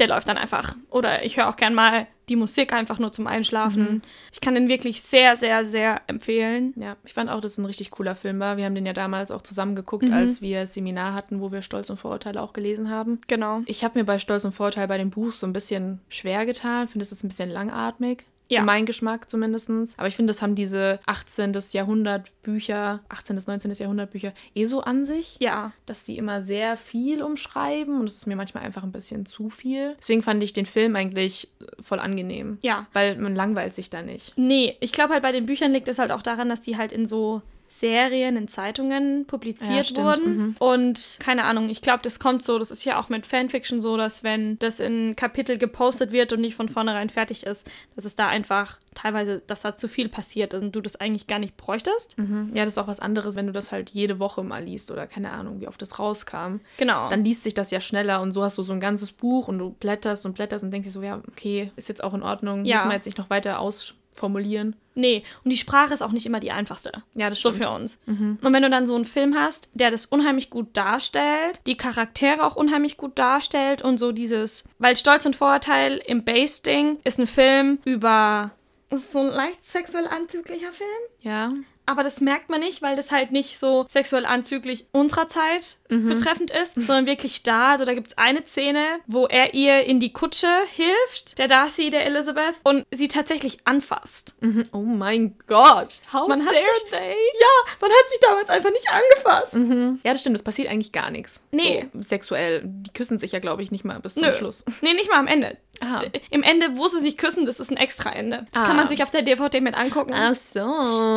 der 0.00 0.08
läuft 0.08 0.26
dann 0.28 0.36
einfach. 0.38 0.74
Oder 0.90 1.24
ich 1.24 1.36
höre 1.36 1.48
auch 1.48 1.56
gern 1.56 1.74
mal 1.74 2.06
die 2.28 2.36
Musik 2.36 2.72
einfach 2.72 2.98
nur 2.98 3.12
zum 3.12 3.26
Einschlafen. 3.26 3.82
Mhm. 3.82 4.02
Ich 4.32 4.40
kann 4.40 4.54
den 4.54 4.68
wirklich 4.68 5.02
sehr, 5.02 5.36
sehr, 5.36 5.64
sehr 5.64 6.00
empfehlen. 6.06 6.72
Ja, 6.76 6.96
ich 7.04 7.12
fand 7.14 7.30
auch, 7.30 7.40
dass 7.40 7.52
es 7.52 7.58
ein 7.58 7.64
richtig 7.66 7.90
cooler 7.90 8.14
Film 8.14 8.38
war. 8.40 8.56
Wir 8.56 8.64
haben 8.64 8.74
den 8.74 8.86
ja 8.86 8.92
damals 8.92 9.30
auch 9.30 9.42
zusammen 9.42 9.74
geguckt, 9.76 10.04
Mhm. 10.04 10.12
als 10.12 10.40
wir 10.40 10.66
Seminar 10.66 11.12
hatten, 11.14 11.40
wo 11.40 11.50
wir 11.52 11.62
Stolz 11.62 11.90
und 11.90 11.96
Vorurteile 11.96 12.40
auch 12.40 12.52
gelesen 12.52 12.88
haben. 12.90 13.20
Genau. 13.26 13.62
Ich 13.66 13.84
habe 13.84 13.98
mir 13.98 14.04
bei 14.04 14.18
Stolz 14.18 14.44
und 14.44 14.52
Vorurteil 14.52 14.86
bei 14.88 14.98
dem 14.98 15.10
Buch 15.10 15.32
so 15.32 15.46
ein 15.46 15.52
bisschen 15.52 16.00
schwer 16.08 16.46
getan. 16.46 16.84
Ich 16.84 16.90
finde, 16.92 17.04
es 17.04 17.12
ist 17.12 17.24
ein 17.24 17.28
bisschen 17.28 17.50
langatmig. 17.50 18.24
Ja. 18.50 18.60
Für 18.60 18.66
meinen 18.66 18.84
Geschmack 18.84 19.30
zumindest. 19.30 19.70
Aber 19.96 20.08
ich 20.08 20.16
finde, 20.16 20.32
das 20.32 20.42
haben 20.42 20.54
diese 20.54 20.98
18. 21.06 21.52
Jahrhundert 21.72 22.30
Bücher, 22.42 23.00
18. 23.08 23.36
bis 23.36 23.46
19. 23.46 23.70
Jahrhundert 23.72 24.10
Bücher 24.10 24.32
eh 24.54 24.66
so 24.66 24.80
an 24.82 25.06
sich, 25.06 25.36
Ja. 25.40 25.72
dass 25.86 26.04
die 26.04 26.18
immer 26.18 26.42
sehr 26.42 26.76
viel 26.76 27.22
umschreiben 27.22 27.98
und 28.00 28.08
es 28.08 28.16
ist 28.16 28.26
mir 28.26 28.36
manchmal 28.36 28.64
einfach 28.64 28.82
ein 28.82 28.92
bisschen 28.92 29.24
zu 29.24 29.50
viel. 29.50 29.94
Deswegen 30.00 30.22
fand 30.22 30.42
ich 30.42 30.52
den 30.52 30.66
Film 30.66 30.96
eigentlich 30.96 31.48
äh, 31.60 31.82
voll 31.82 32.00
angenehm. 32.00 32.58
Ja. 32.60 32.86
Weil 32.92 33.16
man 33.16 33.34
langweilt 33.34 33.72
sich 33.74 33.88
da 33.88 34.02
nicht. 34.02 34.32
Nee, 34.36 34.76
ich 34.80 34.92
glaube 34.92 35.12
halt 35.14 35.22
bei 35.22 35.32
den 35.32 35.46
Büchern 35.46 35.72
liegt 35.72 35.88
es 35.88 35.98
halt 35.98 36.10
auch 36.10 36.22
daran, 36.22 36.48
dass 36.48 36.60
die 36.60 36.76
halt 36.76 36.92
in 36.92 37.06
so 37.06 37.42
Serien, 37.72 38.36
in 38.36 38.48
Zeitungen 38.48 39.26
publiziert 39.26 39.96
Ja, 39.96 40.04
wurden. 40.04 40.36
mhm. 40.36 40.56
Und 40.58 41.16
keine 41.20 41.44
Ahnung, 41.44 41.70
ich 41.70 41.80
glaube, 41.80 42.02
das 42.02 42.18
kommt 42.18 42.42
so, 42.42 42.58
das 42.58 42.70
ist 42.72 42.84
ja 42.84 42.98
auch 43.00 43.08
mit 43.08 43.26
Fanfiction 43.26 43.80
so, 43.80 43.96
dass 43.96 44.24
wenn 44.24 44.58
das 44.58 44.80
in 44.80 45.14
Kapitel 45.14 45.56
gepostet 45.56 46.10
wird 46.10 46.32
und 46.32 46.40
nicht 46.40 46.56
von 46.56 46.68
vornherein 46.68 47.08
fertig 47.10 47.44
ist, 47.46 47.64
dass 47.94 48.04
es 48.04 48.16
da 48.16 48.26
einfach 48.26 48.78
teilweise, 48.94 49.40
dass 49.46 49.62
da 49.62 49.76
zu 49.76 49.86
viel 49.86 50.08
passiert 50.08 50.52
und 50.52 50.72
du 50.72 50.80
das 50.80 50.96
eigentlich 50.96 51.28
gar 51.28 51.38
nicht 51.38 51.56
bräuchtest. 51.56 52.18
Mhm. 52.18 52.50
Ja, 52.54 52.64
das 52.64 52.74
ist 52.74 52.78
auch 52.78 52.88
was 52.88 52.98
anderes, 52.98 53.36
wenn 53.36 53.46
du 53.46 53.52
das 53.52 53.70
halt 53.70 53.88
jede 53.90 54.18
Woche 54.18 54.42
mal 54.42 54.62
liest 54.64 54.90
oder 54.90 55.06
keine 55.06 55.30
Ahnung, 55.30 55.60
wie 55.60 55.68
oft 55.68 55.80
das 55.80 55.98
rauskam. 56.00 56.56
Genau. 56.76 57.08
Dann 57.08 57.24
liest 57.24 57.44
sich 57.44 57.54
das 57.54 57.70
ja 57.70 57.80
schneller 57.80 58.20
und 58.20 58.32
so 58.32 58.42
hast 58.42 58.58
du 58.58 58.62
so 58.64 58.72
ein 58.72 58.80
ganzes 58.80 59.12
Buch 59.12 59.46
und 59.46 59.58
du 59.58 59.70
blätterst 59.70 60.26
und 60.26 60.34
blätterst 60.34 60.64
und 60.64 60.72
denkst 60.72 60.88
dir 60.88 60.92
so, 60.92 61.02
ja, 61.02 61.22
okay, 61.28 61.70
ist 61.76 61.88
jetzt 61.88 62.02
auch 62.02 62.14
in 62.14 62.22
Ordnung, 62.22 62.64
Ja. 62.64 62.78
muss 62.78 62.84
man 62.86 62.94
jetzt 62.96 63.06
nicht 63.06 63.16
noch 63.18 63.30
weiter 63.30 63.60
ausformulieren. 63.60 64.74
Nee, 65.00 65.24
und 65.44 65.50
die 65.50 65.56
Sprache 65.56 65.92
ist 65.94 66.02
auch 66.02 66.12
nicht 66.12 66.26
immer 66.26 66.38
die 66.40 66.52
einfachste. 66.52 66.92
Ja, 67.14 67.30
das 67.30 67.40
So 67.40 67.50
stimmt. 67.50 67.64
für 67.64 67.70
uns. 67.70 67.98
Und 68.06 68.38
wenn 68.42 68.62
du 68.62 68.70
dann 68.70 68.86
so 68.86 68.94
einen 68.94 69.04
Film 69.04 69.34
hast, 69.34 69.68
der 69.74 69.90
das 69.90 70.06
unheimlich 70.06 70.50
gut 70.50 70.68
darstellt, 70.76 71.60
die 71.66 71.76
Charaktere 71.76 72.44
auch 72.44 72.56
unheimlich 72.56 72.96
gut 72.96 73.18
darstellt 73.18 73.82
und 73.82 73.98
so 73.98 74.12
dieses, 74.12 74.64
weil 74.78 74.96
Stolz 74.96 75.26
und 75.26 75.34
Vorurteil 75.36 76.00
im 76.06 76.24
Base-Ding 76.24 76.98
ist 77.04 77.18
ein 77.18 77.26
Film 77.26 77.78
über 77.84 78.52
ist 78.90 79.12
so 79.12 79.20
ein 79.20 79.26
leicht 79.28 79.64
sexuell 79.64 80.06
anzüglicher 80.06 80.72
Film. 80.72 80.90
Ja. 81.20 81.52
Aber 81.90 82.04
das 82.04 82.20
merkt 82.20 82.48
man 82.50 82.60
nicht, 82.60 82.82
weil 82.82 82.94
das 82.94 83.10
halt 83.10 83.32
nicht 83.32 83.58
so 83.58 83.84
sexuell 83.90 84.24
anzüglich 84.24 84.86
unserer 84.92 85.28
Zeit 85.28 85.76
betreffend 85.88 86.52
ist, 86.52 86.74
sondern 86.76 87.06
wirklich 87.06 87.42
da. 87.42 87.72
Also 87.72 87.84
da 87.84 87.94
gibt 87.94 88.06
es 88.12 88.16
eine 88.18 88.46
Szene, 88.46 89.00
wo 89.08 89.26
er 89.26 89.54
ihr 89.54 89.82
in 89.82 89.98
die 89.98 90.12
Kutsche 90.12 90.46
hilft, 90.72 91.38
der 91.38 91.48
Darcy, 91.48 91.90
der 91.90 92.06
Elizabeth, 92.06 92.54
und 92.62 92.86
sie 92.92 93.08
tatsächlich 93.08 93.58
anfasst. 93.64 94.36
Mhm. 94.40 94.66
Oh 94.72 94.78
mein 94.82 95.34
Gott. 95.48 96.00
How 96.12 96.28
Man 96.28 96.38
dare 96.38 96.50
sich- 96.50 96.90
they? 96.90 97.16
Ja, 97.40 97.72
man 97.80 97.90
hat 97.90 98.08
sich 98.08 98.20
damals 98.20 98.48
einfach 98.50 98.70
nicht 98.70 98.88
angefasst. 98.88 99.54
Mhm. 99.54 99.98
Ja, 100.04 100.12
das 100.12 100.20
stimmt, 100.20 100.36
es 100.36 100.44
passiert 100.44 100.68
eigentlich 100.70 100.92
gar 100.92 101.10
nichts. 101.10 101.42
Nee. 101.50 101.88
So, 101.92 102.02
sexuell. 102.02 102.62
Die 102.64 102.92
küssen 102.92 103.18
sich 103.18 103.32
ja, 103.32 103.40
glaube 103.40 103.64
ich, 103.64 103.72
nicht 103.72 103.84
mal 103.84 103.98
bis 103.98 104.14
zum 104.14 104.22
Nö. 104.22 104.32
Schluss. 104.32 104.64
Nee, 104.82 104.92
nicht 104.94 105.10
mal 105.10 105.18
am 105.18 105.26
Ende. 105.26 105.56
Ah. 105.80 106.00
Im 106.30 106.42
Ende, 106.42 106.76
wo 106.76 106.88
sie 106.88 107.00
sich 107.00 107.16
küssen, 107.16 107.46
das 107.46 107.58
ist 107.58 107.70
ein 107.70 107.76
extra 107.76 108.10
Ende. 108.10 108.46
Das 108.52 108.62
Ah. 108.62 108.66
kann 108.66 108.76
man 108.76 108.88
sich 108.88 109.02
auf 109.02 109.10
der 109.10 109.22
DVD 109.22 109.60
mit 109.60 109.76
angucken. 109.76 110.12
Ach 110.14 110.34
so, 110.34 110.60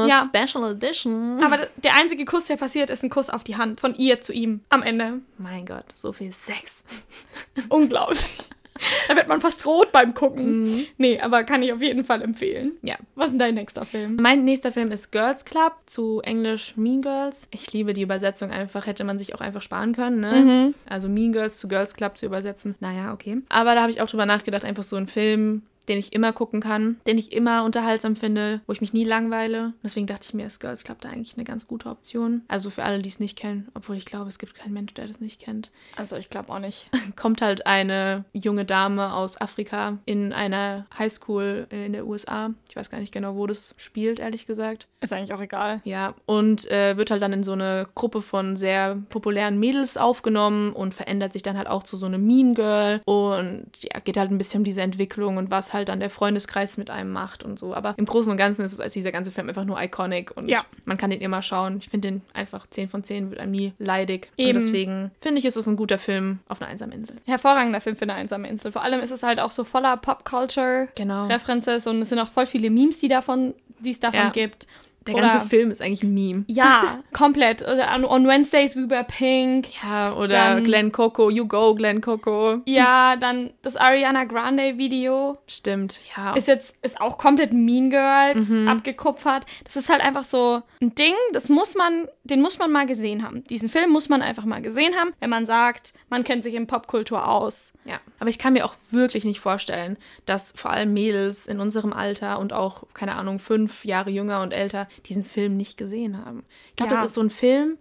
Ja. 0.07 0.25
Special 0.33 0.71
Edition. 0.71 1.43
Aber 1.43 1.67
der 1.77 1.95
einzige 1.95 2.25
Kuss, 2.25 2.45
der 2.45 2.55
passiert, 2.55 2.89
ist 2.89 3.03
ein 3.03 3.09
Kuss 3.09 3.29
auf 3.29 3.43
die 3.43 3.57
Hand 3.57 3.81
von 3.81 3.93
ihr 3.95 4.21
zu 4.21 4.31
ihm 4.33 4.61
am 4.69 4.81
Ende. 4.83 5.19
Mein 5.37 5.65
Gott, 5.65 5.85
so 5.93 6.13
viel 6.13 6.33
Sex. 6.33 6.83
Unglaublich. 7.69 8.25
da 9.07 9.15
wird 9.15 9.27
man 9.27 9.41
fast 9.41 9.65
rot 9.65 9.91
beim 9.91 10.13
Gucken. 10.13 10.87
Nee, 10.97 11.19
aber 11.19 11.43
kann 11.43 11.63
ich 11.63 11.73
auf 11.73 11.81
jeden 11.81 12.03
Fall 12.03 12.21
empfehlen. 12.21 12.73
Ja. 12.81 12.95
Was 13.15 13.27
ist 13.27 13.31
denn 13.33 13.39
dein 13.39 13.53
nächster 13.55 13.85
Film? 13.85 14.17
Mein 14.19 14.43
nächster 14.43 14.71
Film 14.71 14.91
ist 14.91 15.11
Girls 15.11 15.45
Club, 15.45 15.73
zu 15.85 16.21
Englisch 16.21 16.75
Mean 16.75 17.01
Girls. 17.01 17.47
Ich 17.51 17.71
liebe 17.73 17.93
die 17.93 18.01
Übersetzung 18.01 18.51
einfach, 18.51 18.87
hätte 18.87 19.03
man 19.03 19.17
sich 19.17 19.35
auch 19.35 19.41
einfach 19.41 19.61
sparen 19.61 19.93
können, 19.93 20.19
ne? 20.19 20.73
Also 20.89 21.09
Mean 21.09 21.33
Girls 21.33 21.57
zu 21.57 21.67
Girls 21.67 21.93
Club 21.93 22.17
zu 22.17 22.25
übersetzen. 22.25 22.75
Naja, 22.79 23.13
okay. 23.13 23.37
Aber 23.49 23.75
da 23.75 23.81
habe 23.81 23.91
ich 23.91 24.01
auch 24.01 24.09
drüber 24.09 24.25
nachgedacht, 24.25 24.65
einfach 24.65 24.83
so 24.83 24.95
ein 24.95 25.07
Film, 25.07 25.63
den 25.85 25.97
ich 25.97 26.13
immer 26.13 26.33
gucken 26.33 26.61
kann, 26.61 26.99
den 27.07 27.17
ich 27.17 27.31
immer 27.31 27.63
unterhaltsam 27.63 28.15
finde, 28.15 28.61
wo 28.67 28.73
ich 28.73 28.81
mich 28.81 28.93
nie 28.93 29.03
langweile. 29.03 29.73
Deswegen 29.83 30.07
dachte 30.07 30.25
ich 30.27 30.33
mir, 30.33 30.47
ist 30.47 30.59
Girls 30.59 30.83
Club 30.83 31.01
da 31.01 31.09
eigentlich 31.09 31.35
eine 31.35 31.43
ganz 31.43 31.67
gute 31.67 31.89
Option. 31.89 32.41
Also 32.47 32.69
für 32.69 32.83
alle, 32.83 33.01
die 33.01 33.09
es 33.09 33.19
nicht 33.19 33.37
kennen, 33.37 33.67
obwohl 33.73 33.95
ich 33.95 34.05
glaube, 34.05 34.29
es 34.29 34.39
gibt 34.39 34.55
keinen 34.55 34.73
Mensch, 34.73 34.93
der 34.93 35.07
das 35.07 35.19
nicht 35.19 35.41
kennt. 35.41 35.71
Also, 35.95 36.15
ich 36.15 36.29
glaube 36.29 36.51
auch 36.51 36.59
nicht. 36.59 36.89
kommt 37.15 37.41
halt 37.41 37.65
eine 37.65 38.25
junge 38.33 38.65
Dame 38.65 39.13
aus 39.13 39.39
Afrika 39.39 39.97
in 40.05 40.33
einer 40.33 40.85
Highschool 40.97 41.67
in 41.69 41.93
der 41.93 42.05
USA. 42.05 42.51
Ich 42.69 42.75
weiß 42.75 42.89
gar 42.89 42.99
nicht 42.99 43.13
genau, 43.13 43.35
wo 43.35 43.47
das 43.47 43.73
spielt, 43.77 44.19
ehrlich 44.19 44.45
gesagt. 44.45 44.87
Ist 45.01 45.13
eigentlich 45.13 45.33
auch 45.33 45.41
egal. 45.41 45.81
Ja, 45.83 46.15
und 46.25 46.69
äh, 46.71 46.97
wird 46.97 47.11
halt 47.11 47.21
dann 47.21 47.33
in 47.33 47.43
so 47.43 47.51
eine 47.53 47.87
Gruppe 47.95 48.21
von 48.21 48.55
sehr 48.55 48.97
populären 49.09 49.59
Mädels 49.59 49.97
aufgenommen 49.97 50.73
und 50.73 50.93
verändert 50.93 51.33
sich 51.33 51.43
dann 51.43 51.57
halt 51.57 51.67
auch 51.67 51.83
zu 51.83 51.97
so 51.97 52.05
einem 52.05 52.25
Mean 52.25 52.53
Girl 52.55 53.01
und 53.05 53.67
ja, 53.81 53.99
geht 53.99 54.17
halt 54.17 54.31
ein 54.31 54.37
bisschen 54.37 54.61
um 54.61 54.63
diese 54.63 54.81
Entwicklung 54.81 55.37
und 55.37 55.51
was 55.51 55.72
halt 55.73 55.89
dann 55.89 55.99
der 55.99 56.09
Freundeskreis 56.09 56.77
mit 56.77 56.89
einem 56.89 57.11
macht 57.11 57.43
und 57.43 57.57
so. 57.59 57.73
Aber 57.73 57.93
im 57.97 58.05
Großen 58.05 58.31
und 58.31 58.37
Ganzen 58.37 58.63
ist 58.65 58.73
es 58.73 58.79
als 58.79 58.93
dieser 58.93 59.11
ganze 59.11 59.31
Film 59.31 59.47
einfach 59.49 59.65
nur 59.65 59.81
iconic 59.81 60.31
und 60.35 60.49
Ja. 60.49 60.63
man 60.85 60.97
kann 60.97 61.09
den 61.09 61.21
immer 61.21 61.41
schauen. 61.41 61.77
Ich 61.79 61.89
finde 61.89 62.09
den 62.09 62.21
einfach 62.33 62.67
10 62.67 62.87
von 62.87 63.03
10, 63.03 63.29
wird 63.31 63.39
einem 63.39 63.51
nie 63.51 63.73
leidig. 63.79 64.29
Eben. 64.37 64.49
Und 64.57 64.63
deswegen 64.65 65.11
finde 65.21 65.39
ich, 65.39 65.45
ist 65.45 65.55
es 65.57 65.67
ein 65.67 65.75
guter 65.75 65.99
Film 65.99 66.39
auf 66.47 66.61
einer 66.61 66.69
einsamen 66.71 66.93
Insel. 66.93 67.17
Hervorragender 67.25 67.81
Film 67.81 67.95
für 67.95 68.03
eine 68.03 68.13
einsame 68.13 68.47
Insel. 68.47 68.71
Vor 68.71 68.83
allem 68.83 68.99
ist 69.01 69.11
es 69.11 69.23
halt 69.23 69.39
auch 69.39 69.51
so 69.51 69.63
voller 69.63 69.97
Pop-Culture. 69.97 70.89
Genau. 70.95 71.27
References 71.27 71.87
und 71.87 72.01
es 72.01 72.09
sind 72.09 72.19
auch 72.19 72.29
voll 72.29 72.45
viele 72.45 72.69
Memes, 72.69 72.99
die 72.99 73.07
davon, 73.07 73.53
die 73.79 73.91
es 73.91 73.99
davon 73.99 74.19
Ja. 74.19 74.29
gibt. 74.29 74.67
Der 75.07 75.15
Oder- 75.15 75.23
ganze 75.29 75.47
Film 75.47 75.69
ist 75.71 75.81
eigentlich 75.81 76.03
ein 76.03 76.13
Meme. 76.13 76.45
Ja, 76.47 76.99
komplett. 77.13 77.61
Oder 77.61 77.93
on, 77.93 78.05
on 78.05 78.27
Wednesdays 78.27 78.75
we 78.75 78.89
wear 78.89 79.03
pink. 79.03 79.67
Ja, 79.83 80.13
oder 80.13 80.27
Dann- 80.27 80.63
Glenn 80.63 80.91
Coco, 80.91 81.29
You 81.29 81.47
Go, 81.47 81.75
Glenn 81.75 81.99
Coco. 82.01 82.61
Ja, 82.65 83.15
dann 83.17 83.51
das 83.61 83.75
Ariana 83.75 84.23
Grande 84.23 84.77
Video 84.77 85.37
Stimmt, 85.47 85.99
ja. 86.15 86.33
ist 86.35 86.47
jetzt 86.47 86.73
ist 86.81 87.01
auch 87.01 87.17
komplett 87.17 87.53
Mean 87.53 87.89
Girls 87.89 88.47
Mhm. 88.49 88.67
abgekupfert. 88.67 89.45
Das 89.65 89.75
ist 89.75 89.89
halt 89.89 90.01
einfach 90.01 90.23
so 90.23 90.61
ein 90.81 90.95
Ding, 90.95 91.13
das 91.33 91.49
muss 91.49 91.75
man, 91.75 92.07
den 92.25 92.41
muss 92.41 92.57
man 92.57 92.71
mal 92.71 92.85
gesehen 92.85 93.21
haben. 93.23 93.43
Diesen 93.45 93.67
Film 93.69 93.91
muss 93.91 94.07
man 94.09 94.21
einfach 94.21 94.45
mal 94.45 94.61
gesehen 94.61 94.95
haben, 94.95 95.11
wenn 95.19 95.29
man 95.29 95.45
sagt, 95.45 95.93
man 96.09 96.23
kennt 96.23 96.43
sich 96.43 96.53
in 96.53 96.67
Popkultur 96.67 97.27
aus. 97.27 97.73
ja. 97.85 97.99
Aber 98.19 98.29
ich 98.29 98.39
kann 98.39 98.53
mir 98.53 98.63
auch 98.65 98.75
wirklich 98.91 99.25
nicht 99.25 99.41
vorstellen, 99.41 99.97
dass 100.25 100.53
vor 100.55 100.71
allem 100.71 100.93
Mädels 100.93 101.47
in 101.47 101.59
unserem 101.59 101.91
Alter 101.91 102.39
und 102.39 102.53
auch, 102.53 102.85
keine 102.93 103.15
Ahnung, 103.15 103.39
fünf 103.39 103.83
Jahre 103.83 104.09
jünger 104.09 104.41
und 104.41 104.53
älter 104.53 104.87
diesen 105.07 105.25
Film 105.25 105.57
nicht 105.57 105.75
gesehen 105.77 106.23
haben. 106.23 106.45
Ich 106.69 106.75
glaube, 106.77 106.93
Ja. 106.93 107.01
das 107.01 107.09
ist 107.09 107.15
so 107.15 107.21
ein 107.21 107.29
Film, 107.29 107.77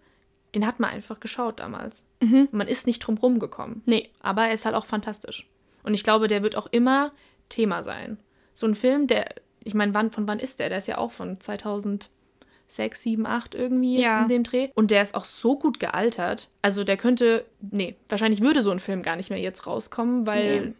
den 0.57 0.67
hat 0.67 0.81
man 0.81 0.91
einfach 0.91 1.21
geschaut 1.21 1.61
damals. 1.61 2.05
Und 2.21 2.53
man 2.53 2.69
ist 2.69 2.87
nicht 2.87 3.01
drum 3.01 3.17
rumgekommen. 3.19 3.83
Nee, 3.87 4.11
Aber 4.21 4.47
er 4.47 4.53
ist 4.55 4.65
halt 4.65 4.75
auch 4.75 4.87
fantastisch. 4.87 5.49
Und 5.83 5.95
ich 5.95 6.05
glaube, 6.05 6.29
der 6.29 6.43
wird 6.43 6.57
auch 6.57 6.67
immer 6.71 7.11
Thema 7.49 7.83
sein. 7.83 8.19
So 8.53 8.67
ein 8.67 8.75
Film, 8.75 9.07
der, 9.07 9.27
ich 9.65 9.75
meine, 9.75 9.95
wann, 9.95 10.11
von 10.11 10.29
wann 10.29 10.39
ist 10.39 10.59
der? 10.61 10.69
Der 10.69 10.79
ist 10.79 10.89
ja 10.89 10.99
auch 10.99 11.11
von 11.13 11.41
2006, 12.73 13.03
7, 13.03 13.27
8 13.27 13.55
irgendwie 13.55 14.01
Ja. 14.01 14.23
in 14.23 14.29
dem 14.29 14.43
Dreh. 14.45 14.69
Und 14.75 14.91
der 14.91 15.03
ist 15.03 15.15
auch 15.15 15.25
so 15.25 15.57
gut 15.59 15.79
gealtert. 15.79 16.49
Also 16.63 16.85
der 16.85 16.97
könnte, 16.97 17.45
nee, 17.71 17.97
wahrscheinlich 18.09 18.41
würde 18.41 18.63
so 18.63 18.71
ein 18.71 18.81
Film 18.81 19.03
gar 19.03 19.17
nicht 19.17 19.31
mehr 19.31 19.39
jetzt 19.41 19.67
rauskommen, 19.67 20.27
weil 20.27 20.61
Nee. 20.67 20.73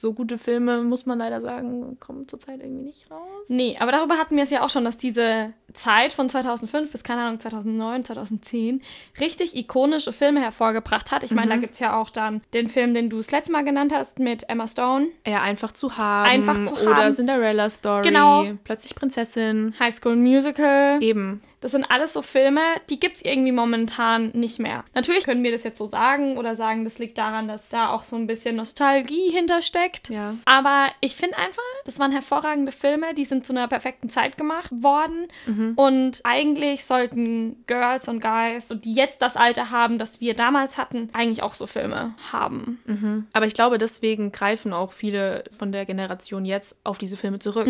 So 0.00 0.12
gute 0.14 0.38
Filme, 0.38 0.82
muss 0.82 1.06
man 1.06 1.18
leider 1.18 1.40
sagen, 1.40 1.98
kommen 2.00 2.28
zurzeit 2.28 2.60
irgendwie 2.60 2.84
nicht 2.84 3.10
raus. 3.10 3.46
nee, 3.48 3.76
aber 3.78 3.92
darüber 3.92 4.18
hatten 4.18 4.36
wir 4.36 4.44
es 4.44 4.50
ja 4.50 4.64
auch 4.64 4.70
schon, 4.70 4.84
dass 4.84 4.96
diese 4.96 5.52
Zeit 5.74 6.12
von 6.12 6.28
2005 6.28 6.90
bis, 6.90 7.02
keine 7.02 7.22
Ahnung, 7.22 7.40
2009, 7.40 8.04
2010 8.04 8.82
richtig 9.20 9.56
ikonische 9.56 10.12
Filme 10.12 10.40
hervorgebracht 10.40 11.10
hat. 11.10 11.22
Ich 11.24 11.30
meine, 11.32 11.50
da 11.50 11.56
gibt 11.56 11.74
es 11.74 11.80
ja 11.80 11.98
auch 12.00 12.10
dann 12.10 12.40
den 12.54 12.68
Film, 12.68 12.94
den 12.94 13.10
du 13.10 13.18
das 13.18 13.30
letzte 13.30 13.52
Mal 13.52 13.64
genannt 13.64 13.92
hast, 13.94 14.18
mit 14.18 14.48
Emma 14.48 14.66
Stone, 14.66 15.08
Ja, 15.26 15.42
einfach 15.42 15.72
zu 15.72 15.98
haben. 15.98 16.28
Einfach 16.30 16.62
zu 16.64 16.74
Oder 16.82 16.96
haben. 16.96 17.12
Cinderella 17.12 17.68
Story. 17.70 18.02
Genau. 18.02 18.44
Plötzlich 18.64 18.94
Prinzessin. 18.94 19.74
High 19.78 19.94
School 19.94 20.16
Musical. 20.16 21.02
Eben. 21.02 21.42
Das 21.60 21.72
sind 21.72 21.84
alles 21.84 22.12
so 22.12 22.22
Filme, 22.22 22.60
die 22.88 23.00
gibt 23.00 23.16
es 23.16 23.24
irgendwie 23.24 23.52
momentan 23.52 24.30
nicht 24.34 24.58
mehr. 24.58 24.84
Natürlich 24.94 25.24
können 25.24 25.42
wir 25.42 25.52
das 25.52 25.64
jetzt 25.64 25.78
so 25.78 25.86
sagen 25.86 26.38
oder 26.38 26.54
sagen, 26.54 26.84
das 26.84 26.98
liegt 26.98 27.18
daran, 27.18 27.48
dass 27.48 27.68
da 27.68 27.90
auch 27.90 28.04
so 28.04 28.16
ein 28.16 28.26
bisschen 28.26 28.56
Nostalgie 28.56 29.30
hintersteckt. 29.30 30.08
Ja. 30.08 30.36
Aber 30.44 30.86
ich 31.00 31.16
finde 31.16 31.36
einfach, 31.36 31.62
das 31.84 31.98
waren 31.98 32.12
hervorragende 32.12 32.72
Filme, 32.72 33.14
die 33.14 33.24
sind 33.24 33.46
zu 33.46 33.52
einer 33.52 33.66
perfekten 33.68 34.08
Zeit 34.08 34.36
gemacht 34.36 34.70
worden. 34.72 35.26
Mhm. 35.46 35.72
Und 35.76 36.20
eigentlich 36.24 36.84
sollten 36.84 37.64
Girls 37.66 38.08
und 38.08 38.20
Guys, 38.20 38.66
die 38.70 38.94
jetzt 38.94 39.22
das 39.22 39.36
Alter 39.36 39.70
haben, 39.70 39.98
das 39.98 40.20
wir 40.20 40.34
damals 40.34 40.78
hatten, 40.78 41.08
eigentlich 41.12 41.42
auch 41.42 41.54
so 41.54 41.66
Filme 41.66 42.14
haben. 42.32 42.78
Aber 43.32 43.46
ich 43.46 43.54
glaube, 43.54 43.78
deswegen 43.78 44.32
greifen 44.32 44.72
auch 44.72 44.92
viele 44.92 45.44
von 45.58 45.72
der 45.72 45.84
Generation 45.86 46.44
jetzt 46.44 46.78
auf 46.84 46.98
diese 46.98 47.16
Filme 47.16 47.38
zurück. 47.38 47.68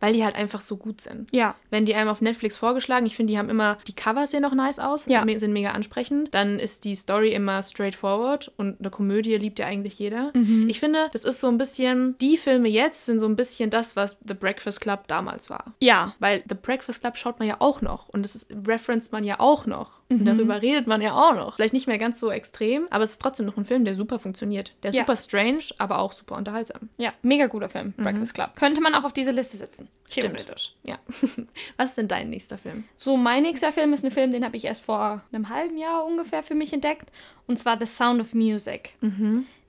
Weil 0.00 0.12
die 0.12 0.24
halt 0.24 0.34
einfach 0.36 0.60
so 0.60 0.76
gut 0.76 1.00
sind. 1.00 1.30
Ja. 1.32 1.54
Wenn 1.70 1.84
die 1.86 1.94
einem 1.94 2.08
auf 2.10 2.20
Netflix 2.20 2.56
vorgeschlagen, 2.56 3.06
ich 3.06 3.16
finde, 3.16 3.32
die 3.32 3.38
haben 3.38 3.48
immer, 3.48 3.78
die 3.86 3.94
Covers 3.94 4.30
sehen 4.30 4.42
noch 4.42 4.54
nice 4.54 4.78
aus, 4.78 5.06
Ja. 5.06 5.24
sind 5.38 5.52
mega 5.52 5.70
ansprechend. 5.70 6.34
Dann 6.34 6.58
ist 6.58 6.84
die 6.84 6.94
Story 6.94 7.32
immer 7.32 7.62
straightforward 7.62 8.52
und 8.56 8.80
eine 8.80 8.90
Komödie 8.90 9.36
liebt 9.36 9.58
ja 9.58 9.66
eigentlich 9.66 9.98
jeder. 9.98 10.30
Mhm. 10.34 10.68
Ich 10.68 10.80
finde, 10.80 11.08
das 11.12 11.24
ist 11.24 11.40
so 11.40 11.48
ein 11.48 11.58
bisschen, 11.58 12.16
die 12.20 12.36
Filme 12.36 12.68
jetzt 12.68 13.06
sind 13.06 13.20
so 13.20 13.26
ein 13.26 13.36
bisschen 13.36 13.70
das, 13.70 13.96
was 13.96 14.18
The 14.26 14.34
Breakfast 14.34 14.80
Club 14.80 15.06
damals 15.08 15.50
war. 15.50 15.74
Ja. 15.80 16.14
Weil 16.18 16.42
The 16.48 16.54
Breakfast 16.54 17.00
Club 17.02 17.16
schaut 17.16 17.38
man 17.38 17.48
ja 17.48 17.56
auch 17.60 17.80
noch 17.80 18.08
und 18.08 18.22
das 18.24 18.34
ist, 18.34 18.46
referenced 18.66 19.12
man 19.12 19.24
ja 19.24 19.40
auch 19.40 19.66
noch. 19.66 20.00
Mhm. 20.08 20.20
Und 20.20 20.24
darüber 20.26 20.60
redet 20.62 20.86
man 20.86 21.00
ja 21.00 21.14
auch 21.14 21.34
noch. 21.34 21.56
Vielleicht 21.56 21.72
nicht 21.74 21.86
mehr 21.86 21.98
ganz 21.98 22.20
so 22.20 22.30
extrem, 22.30 22.86
aber 22.90 23.04
es 23.04 23.12
ist 23.12 23.20
trotzdem 23.22 23.46
noch 23.46 23.56
ein 23.56 23.64
Film, 23.64 23.84
der 23.84 23.94
super 23.94 24.18
funktioniert. 24.18 24.72
Der 24.82 24.90
ist 24.90 24.96
Ja. 24.96 25.02
super 25.02 25.16
strange, 25.16 25.64
aber 25.78 25.98
auch 25.98 26.12
super 26.12 26.36
unterhaltsam. 26.36 26.88
Ja. 26.98 27.12
Mega 27.22 27.46
guter 27.46 27.68
Film, 27.68 27.92
Breakfast 27.96 28.34
Club. 28.34 28.50
Könnte 28.56 28.80
man 28.80 28.94
auch 28.94 29.04
auf 29.04 29.12
diese 29.12 29.30
Liste 29.30 29.56
setzen. 29.56 29.83
Stimmt. 30.10 30.36
Theoretisch. 30.36 30.72
Ja. 30.84 30.98
Was 31.76 31.90
ist 31.90 31.98
denn 31.98 32.08
dein 32.08 32.30
nächster 32.30 32.58
Film? 32.58 32.84
So, 32.98 33.16
mein 33.16 33.42
nächster 33.42 33.72
Film 33.72 33.92
ist 33.92 34.04
ein 34.04 34.10
Film, 34.10 34.32
den 34.32 34.44
habe 34.44 34.56
ich 34.56 34.64
erst 34.64 34.82
vor 34.82 35.22
einem 35.32 35.48
halben 35.48 35.78
Jahr 35.78 36.04
ungefähr 36.04 36.42
für 36.42 36.54
mich 36.54 36.72
entdeckt. 36.72 37.10
Und 37.46 37.58
zwar 37.58 37.78
The 37.78 37.86
Sound 37.86 38.20
of 38.20 38.34
Music. 38.34 38.94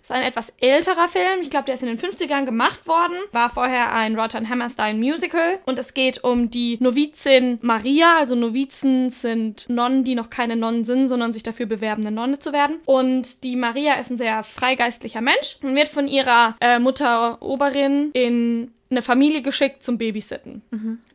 Das 0.07 0.11
ist 0.11 0.21
ein 0.21 0.27
etwas 0.27 0.53
älterer 0.61 1.07
Film. 1.07 1.41
Ich 1.41 1.49
glaube, 1.49 1.65
der 1.65 1.73
ist 1.73 1.81
in 1.81 1.87
den 1.87 1.97
50ern 1.97 2.45
gemacht 2.45 2.85
worden. 2.87 3.15
War 3.31 3.49
vorher 3.49 3.91
ein 3.91 4.19
Roger 4.19 4.47
Hammerstein 4.47 4.99
Musical. 4.99 5.57
Und 5.65 5.79
es 5.79 5.95
geht 5.95 6.23
um 6.23 6.51
die 6.51 6.77
Novizin 6.79 7.57
Maria. 7.63 8.17
Also 8.19 8.35
Novizen 8.35 9.09
sind 9.09 9.67
Nonnen, 9.67 10.03
die 10.03 10.13
noch 10.13 10.29
keine 10.29 10.55
Nonnen 10.55 10.85
sind, 10.85 11.07
sondern 11.07 11.33
sich 11.33 11.41
dafür 11.41 11.65
bewerben, 11.65 12.05
eine 12.05 12.15
Nonne 12.15 12.37
zu 12.37 12.53
werden. 12.53 12.77
Und 12.85 13.43
die 13.43 13.55
Maria 13.55 13.95
ist 13.95 14.11
ein 14.11 14.17
sehr 14.17 14.43
freigeistlicher 14.43 15.21
Mensch 15.21 15.57
und 15.63 15.73
wird 15.75 15.89
von 15.89 16.07
ihrer 16.07 16.55
äh, 16.61 16.77
Mutter 16.77 17.41
Oberin 17.41 18.11
in 18.13 18.75
eine 18.89 19.01
Familie 19.01 19.41
geschickt 19.41 19.83
zum 19.83 19.97
Babysitten. 19.97 20.61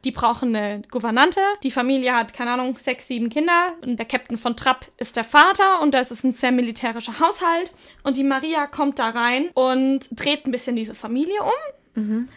Die 0.04 0.10
brauchen 0.10 0.54
eine 0.56 0.82
Gouvernante. 0.90 1.40
Die 1.62 1.70
Familie 1.70 2.14
hat, 2.16 2.32
keine 2.34 2.52
Ahnung, 2.52 2.76
sechs, 2.76 3.06
sieben 3.06 3.30
Kinder. 3.30 3.74
Und 3.82 3.96
der 3.96 4.06
Captain 4.06 4.36
von 4.38 4.56
Trapp 4.56 4.86
ist 4.96 5.16
der 5.16 5.24
Vater. 5.24 5.80
Und 5.80 5.94
das 5.94 6.10
ist 6.10 6.24
ein 6.24 6.32
sehr 6.32 6.50
militärischer 6.52 7.20
Haushalt. 7.20 7.72
Und 8.02 8.16
die 8.16 8.24
Maria 8.24 8.66
kommt 8.66 8.98
da 8.98 9.10
rein 9.10 9.50
und 9.54 10.08
dreht 10.18 10.46
ein 10.46 10.50
bisschen 10.50 10.74
diese 10.76 10.94
Familie 10.94 11.42
um. 11.42 11.50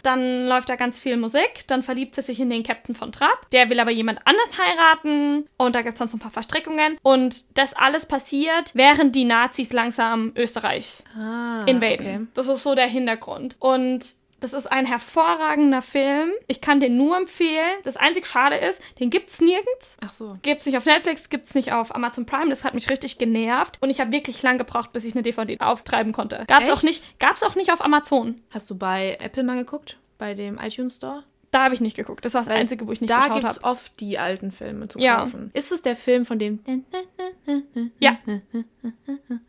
Dann 0.02 0.46
läuft 0.46 0.68
da 0.68 0.76
ganz 0.76 1.00
viel 1.00 1.16
Musik. 1.16 1.64
Dann 1.68 1.82
verliebt 1.82 2.14
sie 2.16 2.22
sich 2.22 2.38
in 2.38 2.50
den 2.50 2.62
Captain 2.62 2.94
von 2.94 3.12
Trapp. 3.12 3.48
Der 3.50 3.70
will 3.70 3.80
aber 3.80 3.92
jemand 3.92 4.18
anders 4.26 4.58
heiraten. 4.58 5.46
Und 5.56 5.74
da 5.74 5.82
gibt 5.82 5.94
es 5.94 5.98
dann 6.00 6.08
so 6.08 6.16
ein 6.16 6.20
paar 6.20 6.32
Verstrickungen. 6.32 6.98
Und 7.02 7.56
das 7.56 7.72
alles 7.72 8.06
passiert, 8.06 8.72
während 8.74 9.14
die 9.16 9.24
Nazis 9.24 9.72
langsam 9.72 10.32
Österreich 10.36 11.02
Ah, 11.18 11.64
invaden. 11.66 12.28
Das 12.34 12.48
ist 12.48 12.62
so 12.62 12.74
der 12.74 12.88
Hintergrund. 12.88 13.56
Und 13.58 14.04
das 14.44 14.52
ist 14.52 14.70
ein 14.70 14.84
hervorragender 14.84 15.80
Film. 15.80 16.30
Ich 16.48 16.60
kann 16.60 16.78
den 16.78 16.98
nur 16.98 17.16
empfehlen. 17.16 17.78
Das 17.82 17.96
einzig 17.96 18.26
Schade 18.26 18.56
ist, 18.56 18.78
den 19.00 19.08
gibt's 19.08 19.40
nirgends. 19.40 19.96
Ach 20.04 20.12
so. 20.12 20.36
Gibt's 20.42 20.66
nicht 20.66 20.76
auf 20.76 20.84
Netflix, 20.84 21.30
gibt's 21.30 21.54
nicht 21.54 21.72
auf 21.72 21.94
Amazon 21.94 22.26
Prime. 22.26 22.50
Das 22.50 22.62
hat 22.62 22.74
mich 22.74 22.90
richtig 22.90 23.16
genervt. 23.16 23.78
Und 23.80 23.88
ich 23.88 24.00
habe 24.00 24.12
wirklich 24.12 24.42
lang 24.42 24.58
gebraucht, 24.58 24.92
bis 24.92 25.06
ich 25.06 25.14
eine 25.14 25.22
DVD 25.22 25.58
auftreiben 25.60 26.12
konnte. 26.12 26.44
Gab's 26.46 26.68
auch 26.68 26.74
Echt? 26.74 26.84
nicht, 26.84 27.18
gab's 27.18 27.42
auch 27.42 27.54
nicht 27.54 27.72
auf 27.72 27.82
Amazon. 27.82 28.42
Hast 28.50 28.68
du 28.68 28.76
bei 28.76 29.16
Apple 29.18 29.44
mal 29.44 29.56
geguckt? 29.56 29.96
Bei 30.18 30.34
dem 30.34 30.58
iTunes 30.58 30.96
Store? 30.96 31.24
Da 31.54 31.64
habe 31.64 31.74
ich 31.74 31.80
nicht 31.80 31.96
geguckt. 31.96 32.24
Das 32.24 32.34
war 32.34 32.40
das 32.42 32.50
Weil 32.50 32.58
Einzige, 32.58 32.86
wo 32.88 32.92
ich 32.92 33.00
nicht 33.00 33.10
da 33.10 33.20
geschaut 33.20 33.34
gibt 33.34 33.44
habe. 33.46 33.56
es 33.56 33.62
oft 33.62 34.00
die 34.00 34.18
alten 34.18 34.50
Filme 34.50 34.88
zu 34.88 34.98
Ja. 34.98 35.20
kaufen. 35.20 35.50
Ist 35.54 35.70
es 35.70 35.82
der 35.82 35.94
Film 35.96 36.24
von 36.26 36.38
dem... 36.40 36.58
Ja, 38.00 38.18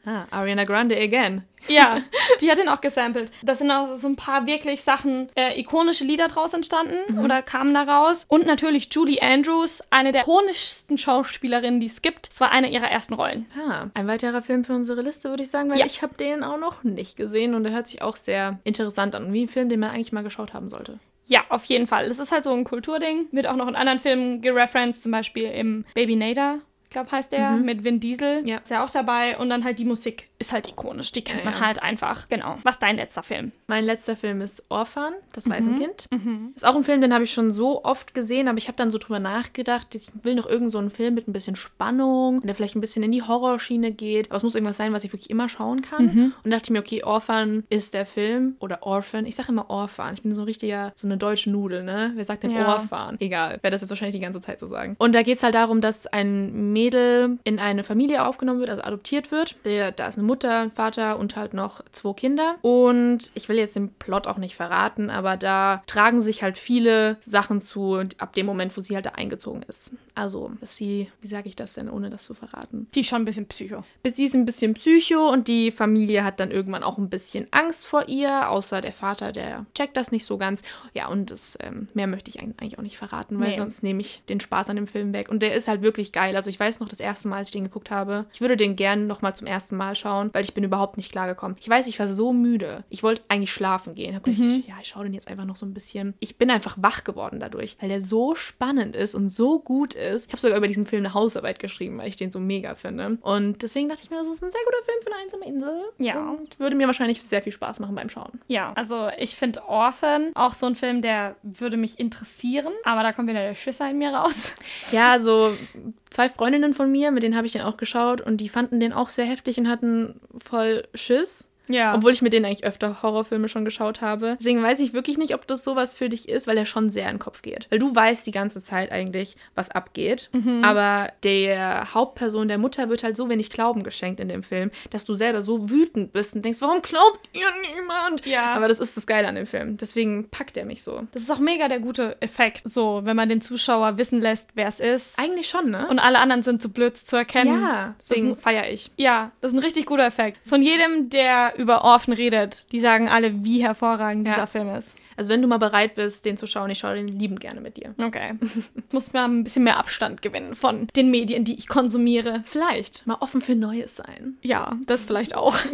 Ah, 0.05 0.25
Ariana 0.31 0.63
Grande 0.65 0.95
again. 0.97 1.43
ja, 1.67 1.99
die 2.41 2.49
hat 2.51 2.57
den 2.59 2.69
auch 2.69 2.79
gesampelt. 2.81 3.31
Da 3.41 3.55
sind 3.55 3.71
auch 3.71 3.95
so 3.95 4.07
ein 4.07 4.15
paar 4.15 4.45
wirklich 4.45 4.83
Sachen, 4.83 5.29
äh, 5.35 5.59
ikonische 5.59 6.03
Lieder 6.03 6.27
draus 6.27 6.53
entstanden 6.53 6.95
Mhm. 7.09 7.19
oder 7.25 7.41
kamen 7.41 7.73
da 7.73 7.81
raus. 7.83 8.25
Und 8.29 8.45
natürlich 8.45 8.89
Julie 8.93 9.21
Andrews, 9.21 9.81
eine 9.89 10.11
der 10.11 10.21
ikonischsten 10.21 10.97
Schauspielerinnen, 10.97 11.79
die 11.79 11.87
es 11.87 12.01
gibt. 12.03 12.29
Das 12.29 12.39
war 12.39 12.51
eine 12.51 12.69
ihrer 12.69 12.89
ersten 12.89 13.15
Rollen. 13.15 13.47
Ah, 13.67 13.87
ein 13.95 14.07
weiterer 14.07 14.41
Film 14.43 14.63
für 14.63 14.73
unsere 14.73 15.01
Liste, 15.01 15.29
würde 15.29 15.43
ich 15.43 15.49
sagen, 15.49 15.69
weil 15.71 15.79
Ja. 15.79 15.85
ich 15.87 16.01
habe 16.03 16.13
den 16.15 16.43
auch 16.43 16.57
noch 16.59 16.83
nicht 16.83 17.17
gesehen 17.17 17.55
und 17.55 17.63
der 17.63 17.73
hört 17.73 17.87
sich 17.87 18.01
auch 18.03 18.15
sehr 18.15 18.59
interessant 18.63 19.15
an. 19.15 19.33
Wie 19.33 19.43
ein 19.43 19.47
Film, 19.47 19.69
den 19.69 19.79
man 19.79 19.89
eigentlich 19.89 20.11
mal 20.13 20.23
geschaut 20.23 20.53
haben 20.53 20.69
sollte. 20.69 20.99
Ja, 21.27 21.43
auf 21.49 21.65
jeden 21.65 21.87
Fall. 21.87 22.07
Das 22.07 22.19
ist 22.19 22.31
halt 22.31 22.43
so 22.43 22.51
ein 22.51 22.63
Kulturding. 22.63 23.27
Wird 23.31 23.47
auch 23.47 23.55
noch 23.55 23.67
in 23.67 23.75
anderen 23.75 23.99
Filmen 23.99 24.41
gereferenced, 24.41 25.03
zum 25.03 25.11
Beispiel 25.11 25.45
im 25.45 25.85
Baby 25.93 26.15
Nader, 26.15 26.59
ich 26.83 26.91
glaube 26.91 27.11
heißt 27.11 27.31
der, 27.31 27.51
mit 27.51 27.83
Vin 27.83 27.99
Diesel. 27.99 28.43
Mhm. 28.43 28.47
Ja. 28.47 28.57
Ist 28.57 28.69
ja 28.69 28.83
auch 28.83 28.89
dabei. 28.89 29.37
Und 29.37 29.49
dann 29.49 29.63
halt 29.63 29.79
die 29.79 29.85
Musik 29.85 30.29
ist 30.39 30.51
halt 30.53 30.67
ikonisch. 30.67 31.11
Die 31.11 31.23
kennt 31.23 31.39
Ja, 31.39 31.45
man 31.45 31.53
ja. 31.59 31.65
halt 31.65 31.81
einfach. 31.81 32.27
Genau. 32.29 32.55
Was 32.63 32.75
ist 32.75 32.81
dein 32.81 32.97
letzter 32.97 33.23
Film? 33.23 33.51
Mein 33.67 33.83
letzter 33.85 34.15
Film 34.15 34.41
ist 34.41 34.65
Orphan, 34.69 35.13
das 35.33 35.45
Mhm. 35.45 35.51
Waisenkind. 35.51 36.07
Ist 36.55 36.65
auch 36.65 36.75
ein 36.75 36.83
Film, 36.83 37.01
den 37.01 37.13
habe 37.13 37.23
ich 37.23 37.31
schon 37.31 37.51
so 37.51 37.83
oft 37.83 38.13
gesehen, 38.13 38.47
aber 38.47 38.57
ich 38.57 38.67
habe 38.67 38.75
dann 38.77 38.91
so 38.91 38.97
drüber 38.97 39.19
nachgedacht, 39.19 39.95
ich 39.95 40.07
will 40.23 40.35
noch 40.35 40.47
irgend 40.47 40.71
so 40.71 40.77
einen 40.77 40.89
Film 40.89 41.13
mit 41.13 41.27
ein 41.27 41.33
bisschen 41.33 41.55
Spannung, 41.55 42.41
der 42.41 42.55
vielleicht 42.55 42.75
ein 42.75 42.81
bisschen 42.81 43.03
in 43.03 43.11
die 43.11 43.21
Horrorschiene 43.23 43.91
geht. 43.91 44.29
Aber 44.31 44.37
es 44.37 44.43
muss 44.43 44.55
irgendwas 44.55 44.77
sein, 44.77 44.91
was 44.93 45.03
ich 45.03 45.13
wirklich 45.13 45.29
immer 45.29 45.47
schauen 45.49 45.81
kann. 45.81 46.05
Mhm. 46.05 46.33
Und 46.43 46.51
dachte 46.51 46.63
ich 46.65 46.69
mir, 46.71 46.79
okay, 46.79 47.03
Orphan 47.03 47.63
ist 47.69 47.93
der 47.93 48.05
Film. 48.05 48.55
Oder 48.59 48.83
Orphan. 48.83 49.25
Ich 49.25 49.35
sage 49.35 49.49
immer 49.51 49.69
Orphan. 49.69 50.13
Ich 50.15 50.21
bin 50.23 50.33
so 50.35 50.41
ein 50.41 50.45
richtiger, 50.45 50.93
so 50.95 51.07
eine 51.07 51.17
deutsche 51.17 51.49
Nudel, 51.49 51.83
ne? 51.83 52.11
Wer 52.15 52.25
sagt 52.25 52.43
denn 52.43 52.51
Ja. 52.51 52.73
Orphan? 52.73 53.17
Egal. 53.19 53.59
Werde 53.61 53.71
das 53.71 53.81
jetzt 53.81 53.89
wahrscheinlich 53.89 54.15
die 54.15 54.21
ganze 54.21 54.41
Zeit 54.41 54.59
so 54.59 54.67
sagen. 54.67 54.95
Und 54.99 55.13
da 55.15 55.21
geht 55.23 55.37
es 55.37 55.43
halt 55.43 55.55
darum, 55.55 55.81
dass 55.81 56.07
ein 56.07 56.73
Mädel 56.73 57.37
in 57.43 57.59
eine 57.59 57.83
Familie 57.83 58.25
aufgenommen 58.25 58.59
wird, 58.59 58.69
also 58.69 58.83
adoptiert 58.83 59.31
wird. 59.31 59.55
Der, 59.65 59.91
da 59.91 60.07
ist 60.07 60.17
eine 60.17 60.24
Mutter, 60.25 60.69
Vater 60.71 61.17
und 61.19 61.35
halt 61.35 61.53
noch 61.53 61.81
zwei 61.91 62.13
Kinder. 62.13 62.55
Und 62.61 63.31
ich 63.35 63.47
will 63.49 63.57
jetzt 63.57 63.75
den 63.75 63.89
Plot 63.93 64.27
auch 64.27 64.37
nicht 64.37 64.55
verraten, 64.55 65.09
aber 65.09 65.37
da 65.37 65.83
tragen 65.87 66.21
sich 66.21 66.43
halt 66.43 66.57
viele 66.57 67.17
Sachen 67.21 67.61
zu, 67.61 68.03
ab 68.17 68.33
dem 68.33 68.45
Moment, 68.45 68.75
wo 68.75 68.81
sie 68.81 68.95
halt 68.95 69.05
da 69.05 69.11
eingezogen 69.11 69.63
ist. 69.67 69.91
Also, 70.15 70.51
dass 70.61 70.75
sie, 70.77 71.11
wie 71.21 71.27
sage 71.27 71.47
ich 71.49 71.55
das 71.55 71.73
denn, 71.73 71.89
ohne 71.89 72.09
das 72.09 72.23
zu 72.25 72.33
verraten? 72.33 72.87
Die 72.95 73.01
ist 73.01 73.07
schon 73.09 73.21
ein 73.21 73.25
bisschen 73.25 73.47
psycho. 73.47 73.83
Bis 74.03 74.15
sie 74.15 74.25
ist 74.25 74.35
ein 74.35 74.45
bisschen 74.45 74.73
psycho 74.73 75.29
und 75.29 75.47
die 75.47 75.71
Familie 75.71 76.23
hat 76.23 76.39
dann 76.39 76.51
irgendwann 76.51 76.83
auch 76.83 76.97
ein 76.97 77.09
bisschen 77.09 77.47
Angst 77.51 77.85
vor 77.85 78.07
ihr, 78.07 78.49
außer 78.49 78.81
der 78.81 78.93
Vater, 78.93 79.31
der 79.31 79.65
checkt 79.75 79.97
das 79.97 80.11
nicht 80.11 80.25
so 80.25 80.37
ganz. 80.37 80.61
Ja, 80.93 81.07
und 81.07 81.31
das, 81.31 81.57
ähm, 81.61 81.87
mehr 81.93 82.07
möchte 82.07 82.29
ich 82.29 82.39
eigentlich 82.39 82.77
auch 82.79 82.83
nicht 82.83 82.97
verraten, 82.97 83.39
weil 83.39 83.49
Nee. 83.49 83.55
sonst 83.55 83.83
nehme 83.83 84.01
ich 84.01 84.23
den 84.29 84.39
Spaß 84.39 84.69
an 84.69 84.77
dem 84.77 84.87
Film 84.87 85.11
weg. 85.13 85.29
Und 85.29 85.41
der 85.41 85.53
ist 85.53 85.67
halt 85.67 85.81
wirklich 85.81 86.11
geil. 86.11 86.35
Also 86.35 86.49
ich 86.49 86.59
weiß 86.59 86.79
noch 86.79 86.87
das 86.87 86.99
erste 86.99 87.27
Mal, 87.27 87.37
als 87.37 87.49
ich 87.49 87.53
den 87.53 87.63
geguckt 87.65 87.91
habe, 87.91 88.25
ich 88.33 88.41
würde 88.41 88.55
den 88.57 88.75
gerne 88.75 89.03
nochmal 89.03 89.35
zum 89.35 89.47
ersten 89.47 89.75
Mal 89.75 89.95
schauen, 89.95 90.14
weil 90.33 90.43
ich 90.43 90.53
bin 90.53 90.63
überhaupt 90.63 90.97
nicht 90.97 91.11
klargekommen. 91.11 91.57
Ich 91.59 91.69
weiß, 91.69 91.87
ich 91.87 91.99
war 91.99 92.09
so 92.09 92.33
müde. 92.33 92.83
Ich 92.89 93.03
wollte 93.03 93.23
eigentlich 93.29 93.53
schlafen 93.53 93.95
gehen. 93.95 94.15
Hab 94.15 94.23
gedacht, 94.23 94.67
ja, 94.67 94.75
ich 94.81 94.87
schaue 94.87 95.03
den 95.03 95.13
jetzt 95.13 95.27
einfach 95.27 95.45
noch 95.45 95.55
so 95.55 95.65
ein 95.65 95.73
bisschen. 95.73 96.13
Ich 96.19 96.37
bin 96.37 96.49
einfach 96.49 96.75
wach 96.79 97.03
geworden 97.03 97.39
dadurch, 97.39 97.77
weil 97.79 97.89
der 97.89 98.01
so 98.01 98.35
spannend 98.35 98.95
ist 98.95 99.15
und 99.15 99.29
so 99.29 99.59
gut 99.59 99.93
ist. 99.93 100.27
Ich 100.27 100.31
habe 100.31 100.41
sogar 100.41 100.57
über 100.57 100.67
diesen 100.67 100.85
Film 100.85 101.05
eine 101.05 101.13
Hausarbeit 101.13 101.59
geschrieben, 101.59 101.97
weil 101.97 102.09
ich 102.09 102.15
den 102.15 102.31
so 102.31 102.39
mega 102.39 102.75
finde. 102.75 103.17
Und 103.21 103.61
deswegen 103.61 103.89
dachte 103.89 104.03
ich 104.03 104.09
mir, 104.09 104.17
das 104.17 104.27
ist 104.27 104.43
ein 104.43 104.51
sehr 104.51 104.61
guter 104.65 104.83
Film 104.85 104.97
für 105.03 105.13
eine 105.13 105.23
einsame 105.23 105.45
Insel. 105.45 105.83
Ja. 105.99 106.29
Und 106.31 106.59
würde 106.59 106.75
mir 106.75 106.87
wahrscheinlich 106.87 107.21
sehr 107.21 107.41
viel 107.41 107.51
Spaß 107.51 107.79
machen 107.79 107.95
beim 107.95 108.09
Schauen. 108.09 108.39
Ja, 108.47 108.73
also 108.73 109.09
ich 109.17 109.35
finde 109.35 109.63
Orphan 109.67 110.31
auch 110.35 110.53
so 110.53 110.65
ein 110.65 110.75
Film, 110.75 111.01
der 111.01 111.35
würde 111.43 111.77
mich 111.77 111.99
interessieren. 111.99 112.73
Aber 112.83 113.03
da 113.03 113.11
kommt 113.11 113.27
wieder 113.29 113.41
der 113.41 113.55
Schisser 113.55 113.89
in 113.89 113.97
mir 113.97 114.13
raus. 114.13 114.51
Ja, 114.91 115.19
so 115.19 115.55
zwei 116.15 116.29
Freundinnen 116.29 116.73
von 116.73 116.89
mir, 116.89 117.11
mit 117.11 117.23
denen 117.23 117.35
habe 117.35 117.45
ich 117.45 117.51
den 117.51 117.63
auch 117.63 117.75
geschaut 117.75 118.21
und 118.21 118.37
die 118.37 118.47
fanden 118.47 118.79
den 118.79 118.93
auch 118.93 119.09
sehr 119.09 119.25
heftig 119.25 119.57
und 119.57 119.67
hatten 119.67 120.21
voll 120.41 120.87
Schiss. 120.93 121.43
Ja. 121.67 121.95
Obwohl 121.95 122.11
ich 122.11 122.21
mit 122.21 122.33
denen 122.33 122.45
eigentlich 122.45 122.63
öfter 122.65 123.01
Horrorfilme 123.01 123.49
schon 123.49 123.65
geschaut 123.65 124.01
habe. 124.01 124.35
Deswegen 124.39 124.61
weiß 124.61 124.79
ich 124.79 124.93
wirklich 124.93 125.17
nicht, 125.17 125.33
ob 125.33 125.47
das 125.47 125.63
sowas 125.63 125.93
für 125.93 126.09
dich 126.09 126.29
ist, 126.29 126.47
weil 126.47 126.57
er 126.57 126.65
schon 126.65 126.89
sehr 126.91 127.05
in 127.05 127.15
den 127.15 127.19
Kopf 127.19 127.41
geht. 127.41 127.67
Weil 127.69 127.79
du 127.79 127.93
weißt 127.95 128.25
die 128.27 128.31
ganze 128.31 128.61
Zeit 128.63 128.91
eigentlich, 128.91 129.35
was 129.55 129.71
abgeht. 129.71 130.29
Aber 130.61 131.09
der 131.23 131.93
Hauptperson, 131.93 132.47
der 132.47 132.57
Mutter, 132.57 132.89
wird 132.89 133.03
halt 133.03 133.17
so 133.17 133.29
wenig 133.29 133.49
Glauben 133.49 133.83
geschenkt 133.83 134.19
in 134.19 134.27
dem 134.27 134.43
Film, 134.43 134.71
dass 134.89 135.05
du 135.05 135.15
selber 135.15 135.41
so 135.41 135.69
wütend 135.69 136.13
bist 136.13 136.35
und 136.35 136.43
denkst, 136.43 136.59
warum 136.61 136.81
glaubt 136.81 137.29
ihr 137.33 137.47
niemand? 137.73 138.25
Ja. 138.25 138.53
Aber 138.53 138.67
das 138.67 138.79
ist 138.79 138.95
das 138.97 139.07
Geile 139.07 139.27
an 139.27 139.35
dem 139.35 139.47
Film. 139.47 139.77
Deswegen 139.77 140.29
packt 140.29 140.57
er 140.57 140.65
mich 140.65 140.83
so. 140.83 141.03
das 141.13 141.23
ist 141.23 141.31
auch 141.31 141.39
mega 141.39 141.67
der 141.67 141.79
gute 141.79 142.17
Effekt, 142.21 142.63
so, 142.65 143.01
wenn 143.03 143.15
man 143.15 143.29
den 143.29 143.41
Zuschauer 143.41 143.97
wissen 143.97 144.21
lässt, 144.21 144.49
wer 144.55 144.67
es 144.67 144.79
ist. 144.79 145.17
Eigentlich 145.17 145.47
schon, 145.49 145.69
ne? 145.71 145.87
Und 145.89 145.99
alle 145.99 146.19
anderen 146.19 146.43
sind 146.43 146.61
zu 146.61 146.69
blöd 146.69 146.95
zu 146.97 147.15
erkennen. 147.15 147.61
ja, 147.61 147.95
deswegen 147.99 148.35
feiere 148.35 148.69
ich. 148.69 148.91
ja, 148.97 149.31
das 149.41 149.51
ist 149.51 149.57
ein 149.57 149.63
richtig 149.63 149.85
guter 149.85 150.05
Effekt. 150.05 150.37
Von 150.47 150.61
jedem, 150.61 151.09
der 151.09 151.53
über 151.57 151.83
Orphan 151.83 152.13
redet, 152.13 152.71
die 152.71 152.79
sagen 152.79 153.07
alle, 153.09 153.43
wie 153.43 153.63
hervorragend 153.63 154.27
Ja. 154.27 154.33
dieser 154.33 154.47
Film 154.47 154.69
ist. 154.75 154.97
Also 155.17 155.31
wenn 155.31 155.41
du 155.41 155.47
mal 155.47 155.59
bereit 155.59 155.95
bist, 155.95 156.25
den 156.25 156.35
zu 156.35 156.45
schauen, 156.45 156.69
ich 156.69 156.79
schaue 156.79 156.95
den 156.95 157.07
liebend 157.07 157.39
gerne 157.39 157.61
mit 157.61 157.77
dir. 157.77 157.95
Okay. 157.97 158.33
Ich 158.75 158.83
muss 158.91 159.13
mal 159.13 159.23
ein 159.25 159.43
bisschen 159.45 159.63
mehr 159.63 159.77
Abstand 159.77 160.21
gewinnen 160.21 160.55
von 160.55 160.87
den 160.95 161.09
Medien, 161.09 161.45
die 161.45 161.55
ich 161.57 161.67
konsumiere. 161.69 162.41
Vielleicht 162.45 163.07
mal 163.07 163.17
offen 163.21 163.39
für 163.39 163.55
Neues 163.55 163.95
sein. 163.95 164.37
Ja, 164.41 164.77
das 164.85 165.05
vielleicht 165.05 165.35
auch. 165.35 165.55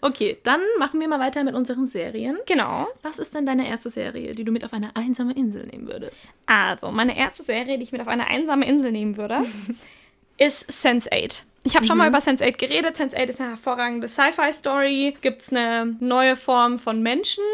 Okay, 0.00 0.36
dann 0.42 0.60
machen 0.78 1.00
wir 1.00 1.08
mal 1.08 1.20
weiter 1.20 1.44
mit 1.44 1.54
unseren 1.54 1.86
Serien. 1.86 2.36
genau. 2.46 2.86
Was 3.02 3.18
ist 3.18 3.34
denn 3.34 3.46
deine 3.46 3.68
erste 3.68 3.88
Serie, 3.90 4.34
die 4.34 4.44
du 4.44 4.52
mit 4.52 4.64
auf 4.64 4.72
eine 4.72 4.94
einsame 4.96 5.32
Insel 5.34 5.66
nehmen 5.66 5.86
würdest? 5.86 6.22
Also, 6.46 6.90
meine 6.90 7.16
erste 7.16 7.42
Serie, 7.42 7.78
die 7.78 7.84
ich 7.84 7.92
mit 7.92 8.00
auf 8.00 8.08
eine 8.08 8.26
einsame 8.26 8.66
Insel 8.66 8.92
nehmen 8.92 9.16
würde, 9.16 9.44
ist 10.38 10.68
Sense8. 10.70 11.42
Ich 11.64 11.74
habe 11.76 11.86
schon 11.86 11.98
mal 11.98 12.08
über 12.08 12.18
Sense8 12.18 12.58
geredet. 12.58 12.96
Sense8 12.96 13.28
ist 13.28 13.40
eine 13.40 13.50
hervorragende 13.50 14.06
Sci-Fi-Story. 14.06 15.16
Gibt 15.20 15.42
es 15.42 15.50
eine 15.50 15.96
neue 15.98 16.36
Form 16.36 16.78
von 16.78 17.02
Menschen, 17.02 17.44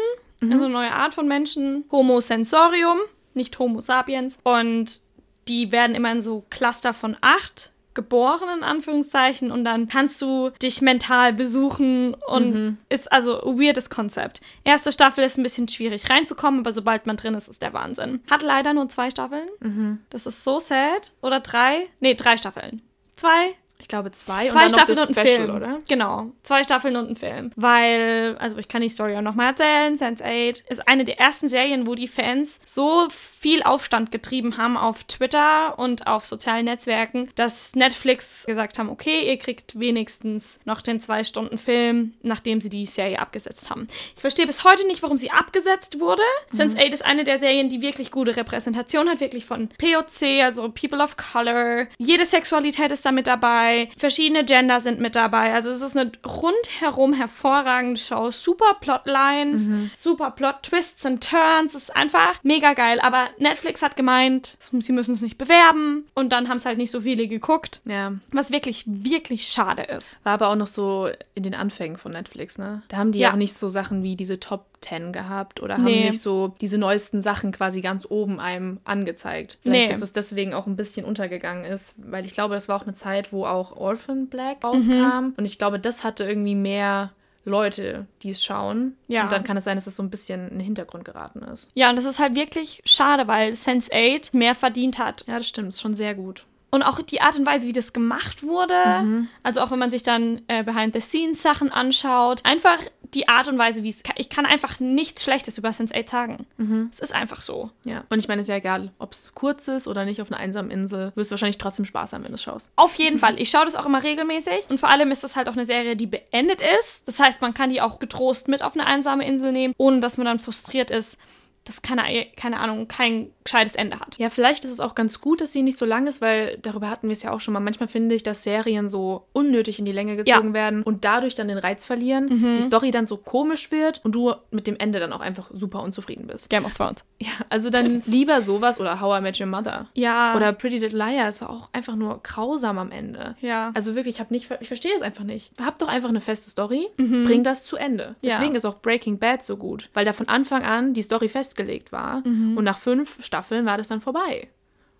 also 0.41 0.65
eine 0.65 0.73
neue 0.73 0.91
Art 0.91 1.13
von 1.13 1.27
Menschen, 1.27 1.85
Homo 1.91 2.19
Sensorium. 2.19 2.99
nicht 3.33 3.57
Homo 3.57 3.79
sapiens. 3.79 4.37
Und 4.43 4.99
die 5.47 5.71
werden 5.71 5.95
immer 5.95 6.11
in 6.11 6.21
so 6.21 6.45
Cluster 6.49 6.93
von 6.93 7.15
acht 7.21 7.71
geboren, 7.93 8.47
in 8.57 8.63
Anführungszeichen, 8.63 9.51
und 9.51 9.65
dann 9.65 9.87
kannst 9.87 10.21
du 10.21 10.51
dich 10.61 10.81
mental 10.81 11.33
besuchen 11.33 12.13
und 12.13 12.53
mhm. 12.53 12.77
ist 12.87 13.11
also 13.11 13.43
ein 13.43 13.59
weirdes 13.59 13.89
Konzept. 13.89 14.39
Erste 14.63 14.91
Staffel 14.91 15.25
ist 15.25 15.37
ein 15.37 15.43
bisschen 15.43 15.67
schwierig 15.67 16.09
reinzukommen, 16.09 16.61
aber 16.61 16.71
sobald 16.71 17.05
man 17.05 17.17
drin 17.17 17.33
ist, 17.33 17.49
ist 17.49 17.61
der 17.61 17.73
Wahnsinn. 17.73 18.21
Hat 18.29 18.43
leider 18.43 18.73
nur 18.73 18.87
zwei 18.87 19.09
Staffeln. 19.09 19.47
Mhm. 19.59 19.99
Das 20.09 20.25
ist 20.25 20.43
so 20.43 20.59
sad. 20.59 21.11
Oder 21.21 21.41
drei? 21.41 21.89
Nee, 21.99 22.13
drei 22.15 22.37
Staffeln. 22.37 22.81
Zwei, 23.17 23.55
ich 23.81 23.87
glaube 23.87 24.11
zwei, 24.11 24.47
zwei 24.47 24.65
und 24.65 24.69
Staffeln 24.69 24.99
und 24.99 25.09
ein 25.09 25.13
Special, 25.13 25.45
Film. 25.45 25.55
oder? 25.55 25.79
Genau, 25.89 26.31
zwei 26.43 26.63
Staffeln 26.63 26.95
und 26.95 27.09
ein 27.09 27.15
Film. 27.15 27.51
Weil, 27.55 28.37
also 28.39 28.57
ich 28.57 28.67
kann 28.67 28.81
die 28.81 28.89
Story 28.89 29.15
auch 29.17 29.21
nochmal 29.21 29.47
erzählen. 29.47 29.97
Sense8 29.97 30.61
ist 30.69 30.87
eine 30.87 31.03
der 31.03 31.19
ersten 31.19 31.47
Serien, 31.47 31.87
wo 31.87 31.95
die 31.95 32.07
Fans 32.07 32.59
so 32.65 33.07
viel 33.09 33.63
Aufstand 33.63 34.11
getrieben 34.11 34.57
haben 34.57 34.77
auf 34.77 35.03
Twitter 35.05 35.77
und 35.79 36.05
auf 36.07 36.27
sozialen 36.27 36.65
Netzwerken, 36.65 37.29
dass 37.35 37.75
Netflix 37.75 38.45
gesagt 38.45 38.77
haben, 38.77 38.89
okay, 38.89 39.27
ihr 39.27 39.37
kriegt 39.37 39.79
wenigstens 39.79 40.59
noch 40.65 40.81
den 40.81 40.99
zwei 40.99 41.23
Stunden 41.23 41.57
Film, 41.57 42.13
nachdem 42.21 42.61
sie 42.61 42.69
die 42.69 42.85
Serie 42.85 43.19
abgesetzt 43.19 43.69
haben. 43.69 43.87
Ich 44.15 44.21
verstehe 44.21 44.45
bis 44.45 44.63
heute 44.63 44.85
nicht, 44.85 45.01
warum 45.01 45.17
sie 45.17 45.31
abgesetzt 45.31 45.99
wurde. 45.99 46.21
Mhm. 46.51 46.57
Sense8 46.59 46.93
ist 46.93 47.05
eine 47.05 47.23
der 47.23 47.39
Serien, 47.39 47.69
die 47.69 47.81
wirklich 47.81 48.11
gute 48.11 48.35
Repräsentation 48.35 49.09
hat, 49.09 49.19
wirklich 49.19 49.45
von 49.45 49.69
POC, 49.69 50.43
also 50.43 50.69
People 50.69 51.03
of 51.03 51.17
Color. 51.17 51.87
Jede 51.97 52.25
Sexualität 52.25 52.91
ist 52.91 53.05
da 53.05 53.11
mit 53.11 53.25
dabei 53.25 53.70
dabei, 53.71 53.89
verschiedene 53.97 54.45
Gender 54.45 54.81
sind 54.81 54.99
mit 54.99 55.15
dabei. 55.15 55.53
Also 55.53 55.69
es 55.69 55.81
ist 55.81 55.97
eine 55.97 56.11
rundherum 56.25 57.13
hervorragende 57.13 57.99
Show. 57.99 58.31
Super 58.31 58.77
Plotlines, 58.79 59.67
mhm. 59.67 59.91
super 59.95 60.31
Plot-Twists 60.31 61.05
und 61.05 61.27
Turns. 61.27 61.73
Es 61.75 61.83
ist 61.83 61.95
einfach 61.95 62.39
mega 62.43 62.73
geil. 62.73 62.99
Aber 63.01 63.27
Netflix 63.37 63.81
hat 63.81 63.95
gemeint, 63.95 64.57
sie 64.59 64.91
müssen 64.91 65.13
es 65.13 65.21
nicht 65.21 65.37
bewerben. 65.37 66.05
Und 66.13 66.29
dann 66.29 66.49
haben 66.49 66.57
es 66.57 66.65
halt 66.65 66.77
nicht 66.77 66.91
so 66.91 67.01
viele 67.01 67.27
geguckt. 67.27 67.81
Ja. 67.85 68.13
Was 68.31 68.51
wirklich, 68.51 68.83
wirklich 68.87 69.47
schade 69.47 69.83
ist. 69.83 70.19
War 70.23 70.33
aber 70.33 70.49
auch 70.49 70.55
noch 70.55 70.67
so 70.67 71.09
in 71.35 71.43
den 71.43 71.55
Anfängen 71.55 71.97
von 71.97 72.11
Netflix, 72.11 72.57
ne? 72.57 72.83
Da 72.89 72.97
haben 72.97 73.11
die 73.11 73.19
ja 73.19 73.31
auch 73.31 73.37
nicht 73.37 73.53
so 73.53 73.69
Sachen 73.69 74.03
wie 74.03 74.15
diese 74.15 74.39
Top 74.39 74.65
10 74.81 75.13
gehabt 75.13 75.61
oder 75.61 75.75
haben 75.75 75.83
nee. 75.83 76.09
nicht 76.09 76.21
so 76.21 76.53
diese 76.59 76.77
neuesten 76.77 77.21
Sachen 77.21 77.51
quasi 77.51 77.81
ganz 77.81 78.05
oben 78.09 78.39
einem 78.39 78.79
angezeigt. 78.83 79.57
Vielleicht, 79.61 79.87
nee. 79.87 79.91
dass 79.91 80.01
es 80.01 80.11
deswegen 80.11 80.53
auch 80.53 80.67
ein 80.67 80.75
bisschen 80.75 81.05
untergegangen 81.05 81.63
ist, 81.63 81.93
weil 81.97 82.25
ich 82.25 82.33
glaube, 82.33 82.55
das 82.55 82.67
war 82.67 82.77
auch 82.77 82.83
eine 82.83 82.93
Zeit, 82.93 83.31
wo 83.31 83.45
auch 83.45 83.77
Orphan 83.77 84.27
Black 84.27 84.63
rauskam 84.63 85.25
mhm. 85.25 85.33
und 85.37 85.45
ich 85.45 85.57
glaube, 85.57 85.79
das 85.79 86.03
hatte 86.03 86.23
irgendwie 86.23 86.55
mehr 86.55 87.11
Leute, 87.43 88.05
die 88.21 88.29
es 88.29 88.43
schauen. 88.43 88.95
Ja. 89.07 89.23
Und 89.23 89.31
dann 89.31 89.43
kann 89.43 89.57
es 89.57 89.63
sein, 89.63 89.75
dass 89.75 89.87
es 89.87 89.95
so 89.95 90.03
ein 90.03 90.09
bisschen 90.09 90.47
in 90.49 90.59
den 90.59 90.65
Hintergrund 90.65 91.05
geraten 91.05 91.41
ist. 91.41 91.71
Ja, 91.73 91.89
und 91.89 91.95
das 91.95 92.05
ist 92.05 92.19
halt 92.19 92.35
wirklich 92.35 92.81
schade, 92.85 93.27
weil 93.27 93.53
Sense8 93.53 94.35
mehr 94.37 94.53
verdient 94.53 94.99
hat. 94.99 95.25
Ja, 95.27 95.37
das 95.37 95.47
stimmt. 95.47 95.69
Ist 95.69 95.81
schon 95.81 95.95
sehr 95.95 96.13
gut. 96.13 96.45
Und 96.69 96.83
auch 96.83 97.01
die 97.01 97.19
Art 97.19 97.37
und 97.37 97.45
Weise, 97.45 97.67
wie 97.67 97.73
das 97.73 97.91
gemacht 97.91 98.43
wurde, 98.43 99.01
mhm. 99.03 99.27
also 99.43 99.59
auch 99.59 99.71
wenn 99.71 99.79
man 99.79 99.91
sich 99.91 100.03
dann 100.03 100.41
äh, 100.47 100.63
Behind-the-Scenes-Sachen 100.63 101.69
anschaut, 101.71 102.41
einfach 102.45 102.77
die 103.13 103.27
Art 103.27 103.47
und 103.47 103.57
Weise, 103.57 103.83
wie 103.83 103.89
es 103.89 104.03
Ich 104.15 104.29
kann 104.29 104.45
einfach 104.45 104.79
nichts 104.79 105.23
Schlechtes 105.23 105.57
über 105.57 105.69
Sense8 105.69 106.09
sagen. 106.09 106.45
Mhm. 106.57 106.89
Es 106.93 106.99
ist 106.99 107.13
einfach 107.13 107.41
so. 107.41 107.69
Ja. 107.83 108.03
Und 108.09 108.19
ich 108.19 108.27
meine, 108.27 108.41
es 108.41 108.45
ist 108.47 108.51
ja 108.51 108.57
egal, 108.57 108.91
ob 108.99 109.13
es 109.13 109.31
kurz 109.35 109.67
ist 109.67 109.87
oder 109.87 110.05
nicht 110.05 110.21
auf 110.21 110.31
einer 110.31 110.39
einsamen 110.39 110.71
Insel. 110.71 111.11
Wirst 111.15 111.31
du 111.31 111.33
wahrscheinlich 111.33 111.57
trotzdem 111.57 111.85
Spaß 111.85 112.13
haben, 112.13 112.23
wenn 112.23 112.31
du 112.31 112.35
es 112.35 112.43
schaust. 112.43 112.71
Auf 112.75 112.95
jeden 112.95 113.19
Fall. 113.19 113.39
Ich 113.39 113.49
schaue 113.49 113.65
das 113.65 113.75
auch 113.75 113.85
immer 113.85 114.03
regelmäßig. 114.03 114.69
Und 114.69 114.79
vor 114.79 114.89
allem 114.89 115.11
ist 115.11 115.23
das 115.23 115.35
halt 115.35 115.49
auch 115.49 115.53
eine 115.53 115.65
Serie, 115.65 115.95
die 115.95 116.07
beendet 116.07 116.59
ist. 116.79 117.07
Das 117.07 117.19
heißt, 117.19 117.41
man 117.41 117.53
kann 117.53 117.69
die 117.69 117.81
auch 117.81 117.99
getrost 117.99 118.47
mit 118.47 118.61
auf 118.61 118.73
eine 118.73 118.85
einsame 118.85 119.25
Insel 119.25 119.51
nehmen, 119.51 119.73
ohne 119.77 119.99
dass 119.99 120.17
man 120.17 120.25
dann 120.25 120.39
frustriert 120.39 120.91
ist 120.91 121.17
das 121.63 121.81
keine, 121.83 122.25
keine 122.35 122.59
Ahnung, 122.59 122.87
kein 122.87 123.29
gescheites 123.43 123.75
Ende 123.75 123.99
hat. 123.99 124.17
Ja, 124.17 124.29
vielleicht 124.29 124.65
ist 124.65 124.71
es 124.71 124.79
auch 124.79 124.95
ganz 124.95 125.21
gut, 125.21 125.41
dass 125.41 125.51
sie 125.51 125.61
nicht 125.61 125.77
so 125.77 125.85
lang 125.85 126.07
ist, 126.07 126.21
weil 126.21 126.57
darüber 126.61 126.89
hatten 126.89 127.07
wir 127.07 127.13
es 127.13 127.23
ja 127.23 127.31
auch 127.31 127.39
schon 127.39 127.53
mal. 127.53 127.59
Manchmal 127.59 127.87
finde 127.87 128.15
ich, 128.15 128.23
dass 128.23 128.43
Serien 128.43 128.89
so 128.89 129.27
unnötig 129.33 129.79
in 129.79 129.85
die 129.85 129.91
Länge 129.91 130.15
gezogen 130.15 130.49
ja. 130.49 130.53
werden 130.53 130.83
und 130.83 131.05
dadurch 131.05 131.35
dann 131.35 131.47
den 131.47 131.57
Reiz 131.57 131.85
verlieren, 131.85 132.25
mhm. 132.25 132.55
die 132.55 132.61
Story 132.61 132.91
dann 132.91 133.05
so 133.05 133.17
komisch 133.17 133.71
wird 133.71 134.01
und 134.03 134.13
du 134.13 134.33
mit 134.49 134.65
dem 134.65 134.75
Ende 134.77 134.99
dann 134.99 135.13
auch 135.13 135.19
einfach 135.19 135.51
super 135.53 135.81
unzufrieden 135.83 136.27
bist. 136.27 136.49
Game 136.49 136.65
of 136.65 136.75
Thrones. 136.75 137.03
Ja, 137.19 137.29
also 137.49 137.69
dann 137.69 138.01
lieber 138.05 138.41
sowas 138.41 138.79
oder 138.79 138.99
How 138.99 139.19
I 139.19 139.21
Met 139.21 139.39
Your 139.39 139.47
Mother. 139.47 139.87
Ja. 139.93 140.35
Oder 140.35 140.53
Pretty 140.53 140.79
Little 140.79 140.97
Liars 140.97 141.41
war 141.41 141.51
auch 141.51 141.69
einfach 141.73 141.95
nur 141.95 142.21
grausam 142.23 142.79
am 142.79 142.91
Ende. 142.91 143.35
Ja. 143.41 143.71
Also 143.75 143.95
wirklich, 143.95 144.15
ich 144.15 144.19
habe 144.19 144.33
nicht, 144.33 144.49
ich 144.59 144.67
verstehe 144.67 144.93
das 144.93 145.01
einfach 145.01 145.23
nicht. 145.23 145.51
Hab 145.63 145.77
doch 145.79 145.87
einfach 145.87 146.09
eine 146.09 146.21
feste 146.21 146.49
Story, 146.49 146.87
mhm. 146.97 147.23
bring 147.23 147.43
das 147.43 147.65
zu 147.65 147.75
Ende. 147.75 148.15
Ja. 148.21 148.37
Deswegen 148.37 148.55
ist 148.55 148.65
auch 148.65 148.81
Breaking 148.81 149.19
Bad 149.19 149.45
so 149.45 149.57
gut, 149.57 149.89
weil 149.93 150.05
da 150.05 150.13
von 150.13 150.27
Anfang 150.27 150.63
an 150.63 150.93
die 150.93 151.03
Story 151.03 151.27
festgelegt 151.51 151.91
war 151.91 152.25
mhm. 152.25 152.57
und 152.57 152.63
nach 152.63 152.77
fünf 152.77 153.23
Staffeln 153.23 153.65
war 153.65 153.77
das 153.77 153.89
dann 153.89 154.01
vorbei. 154.01 154.47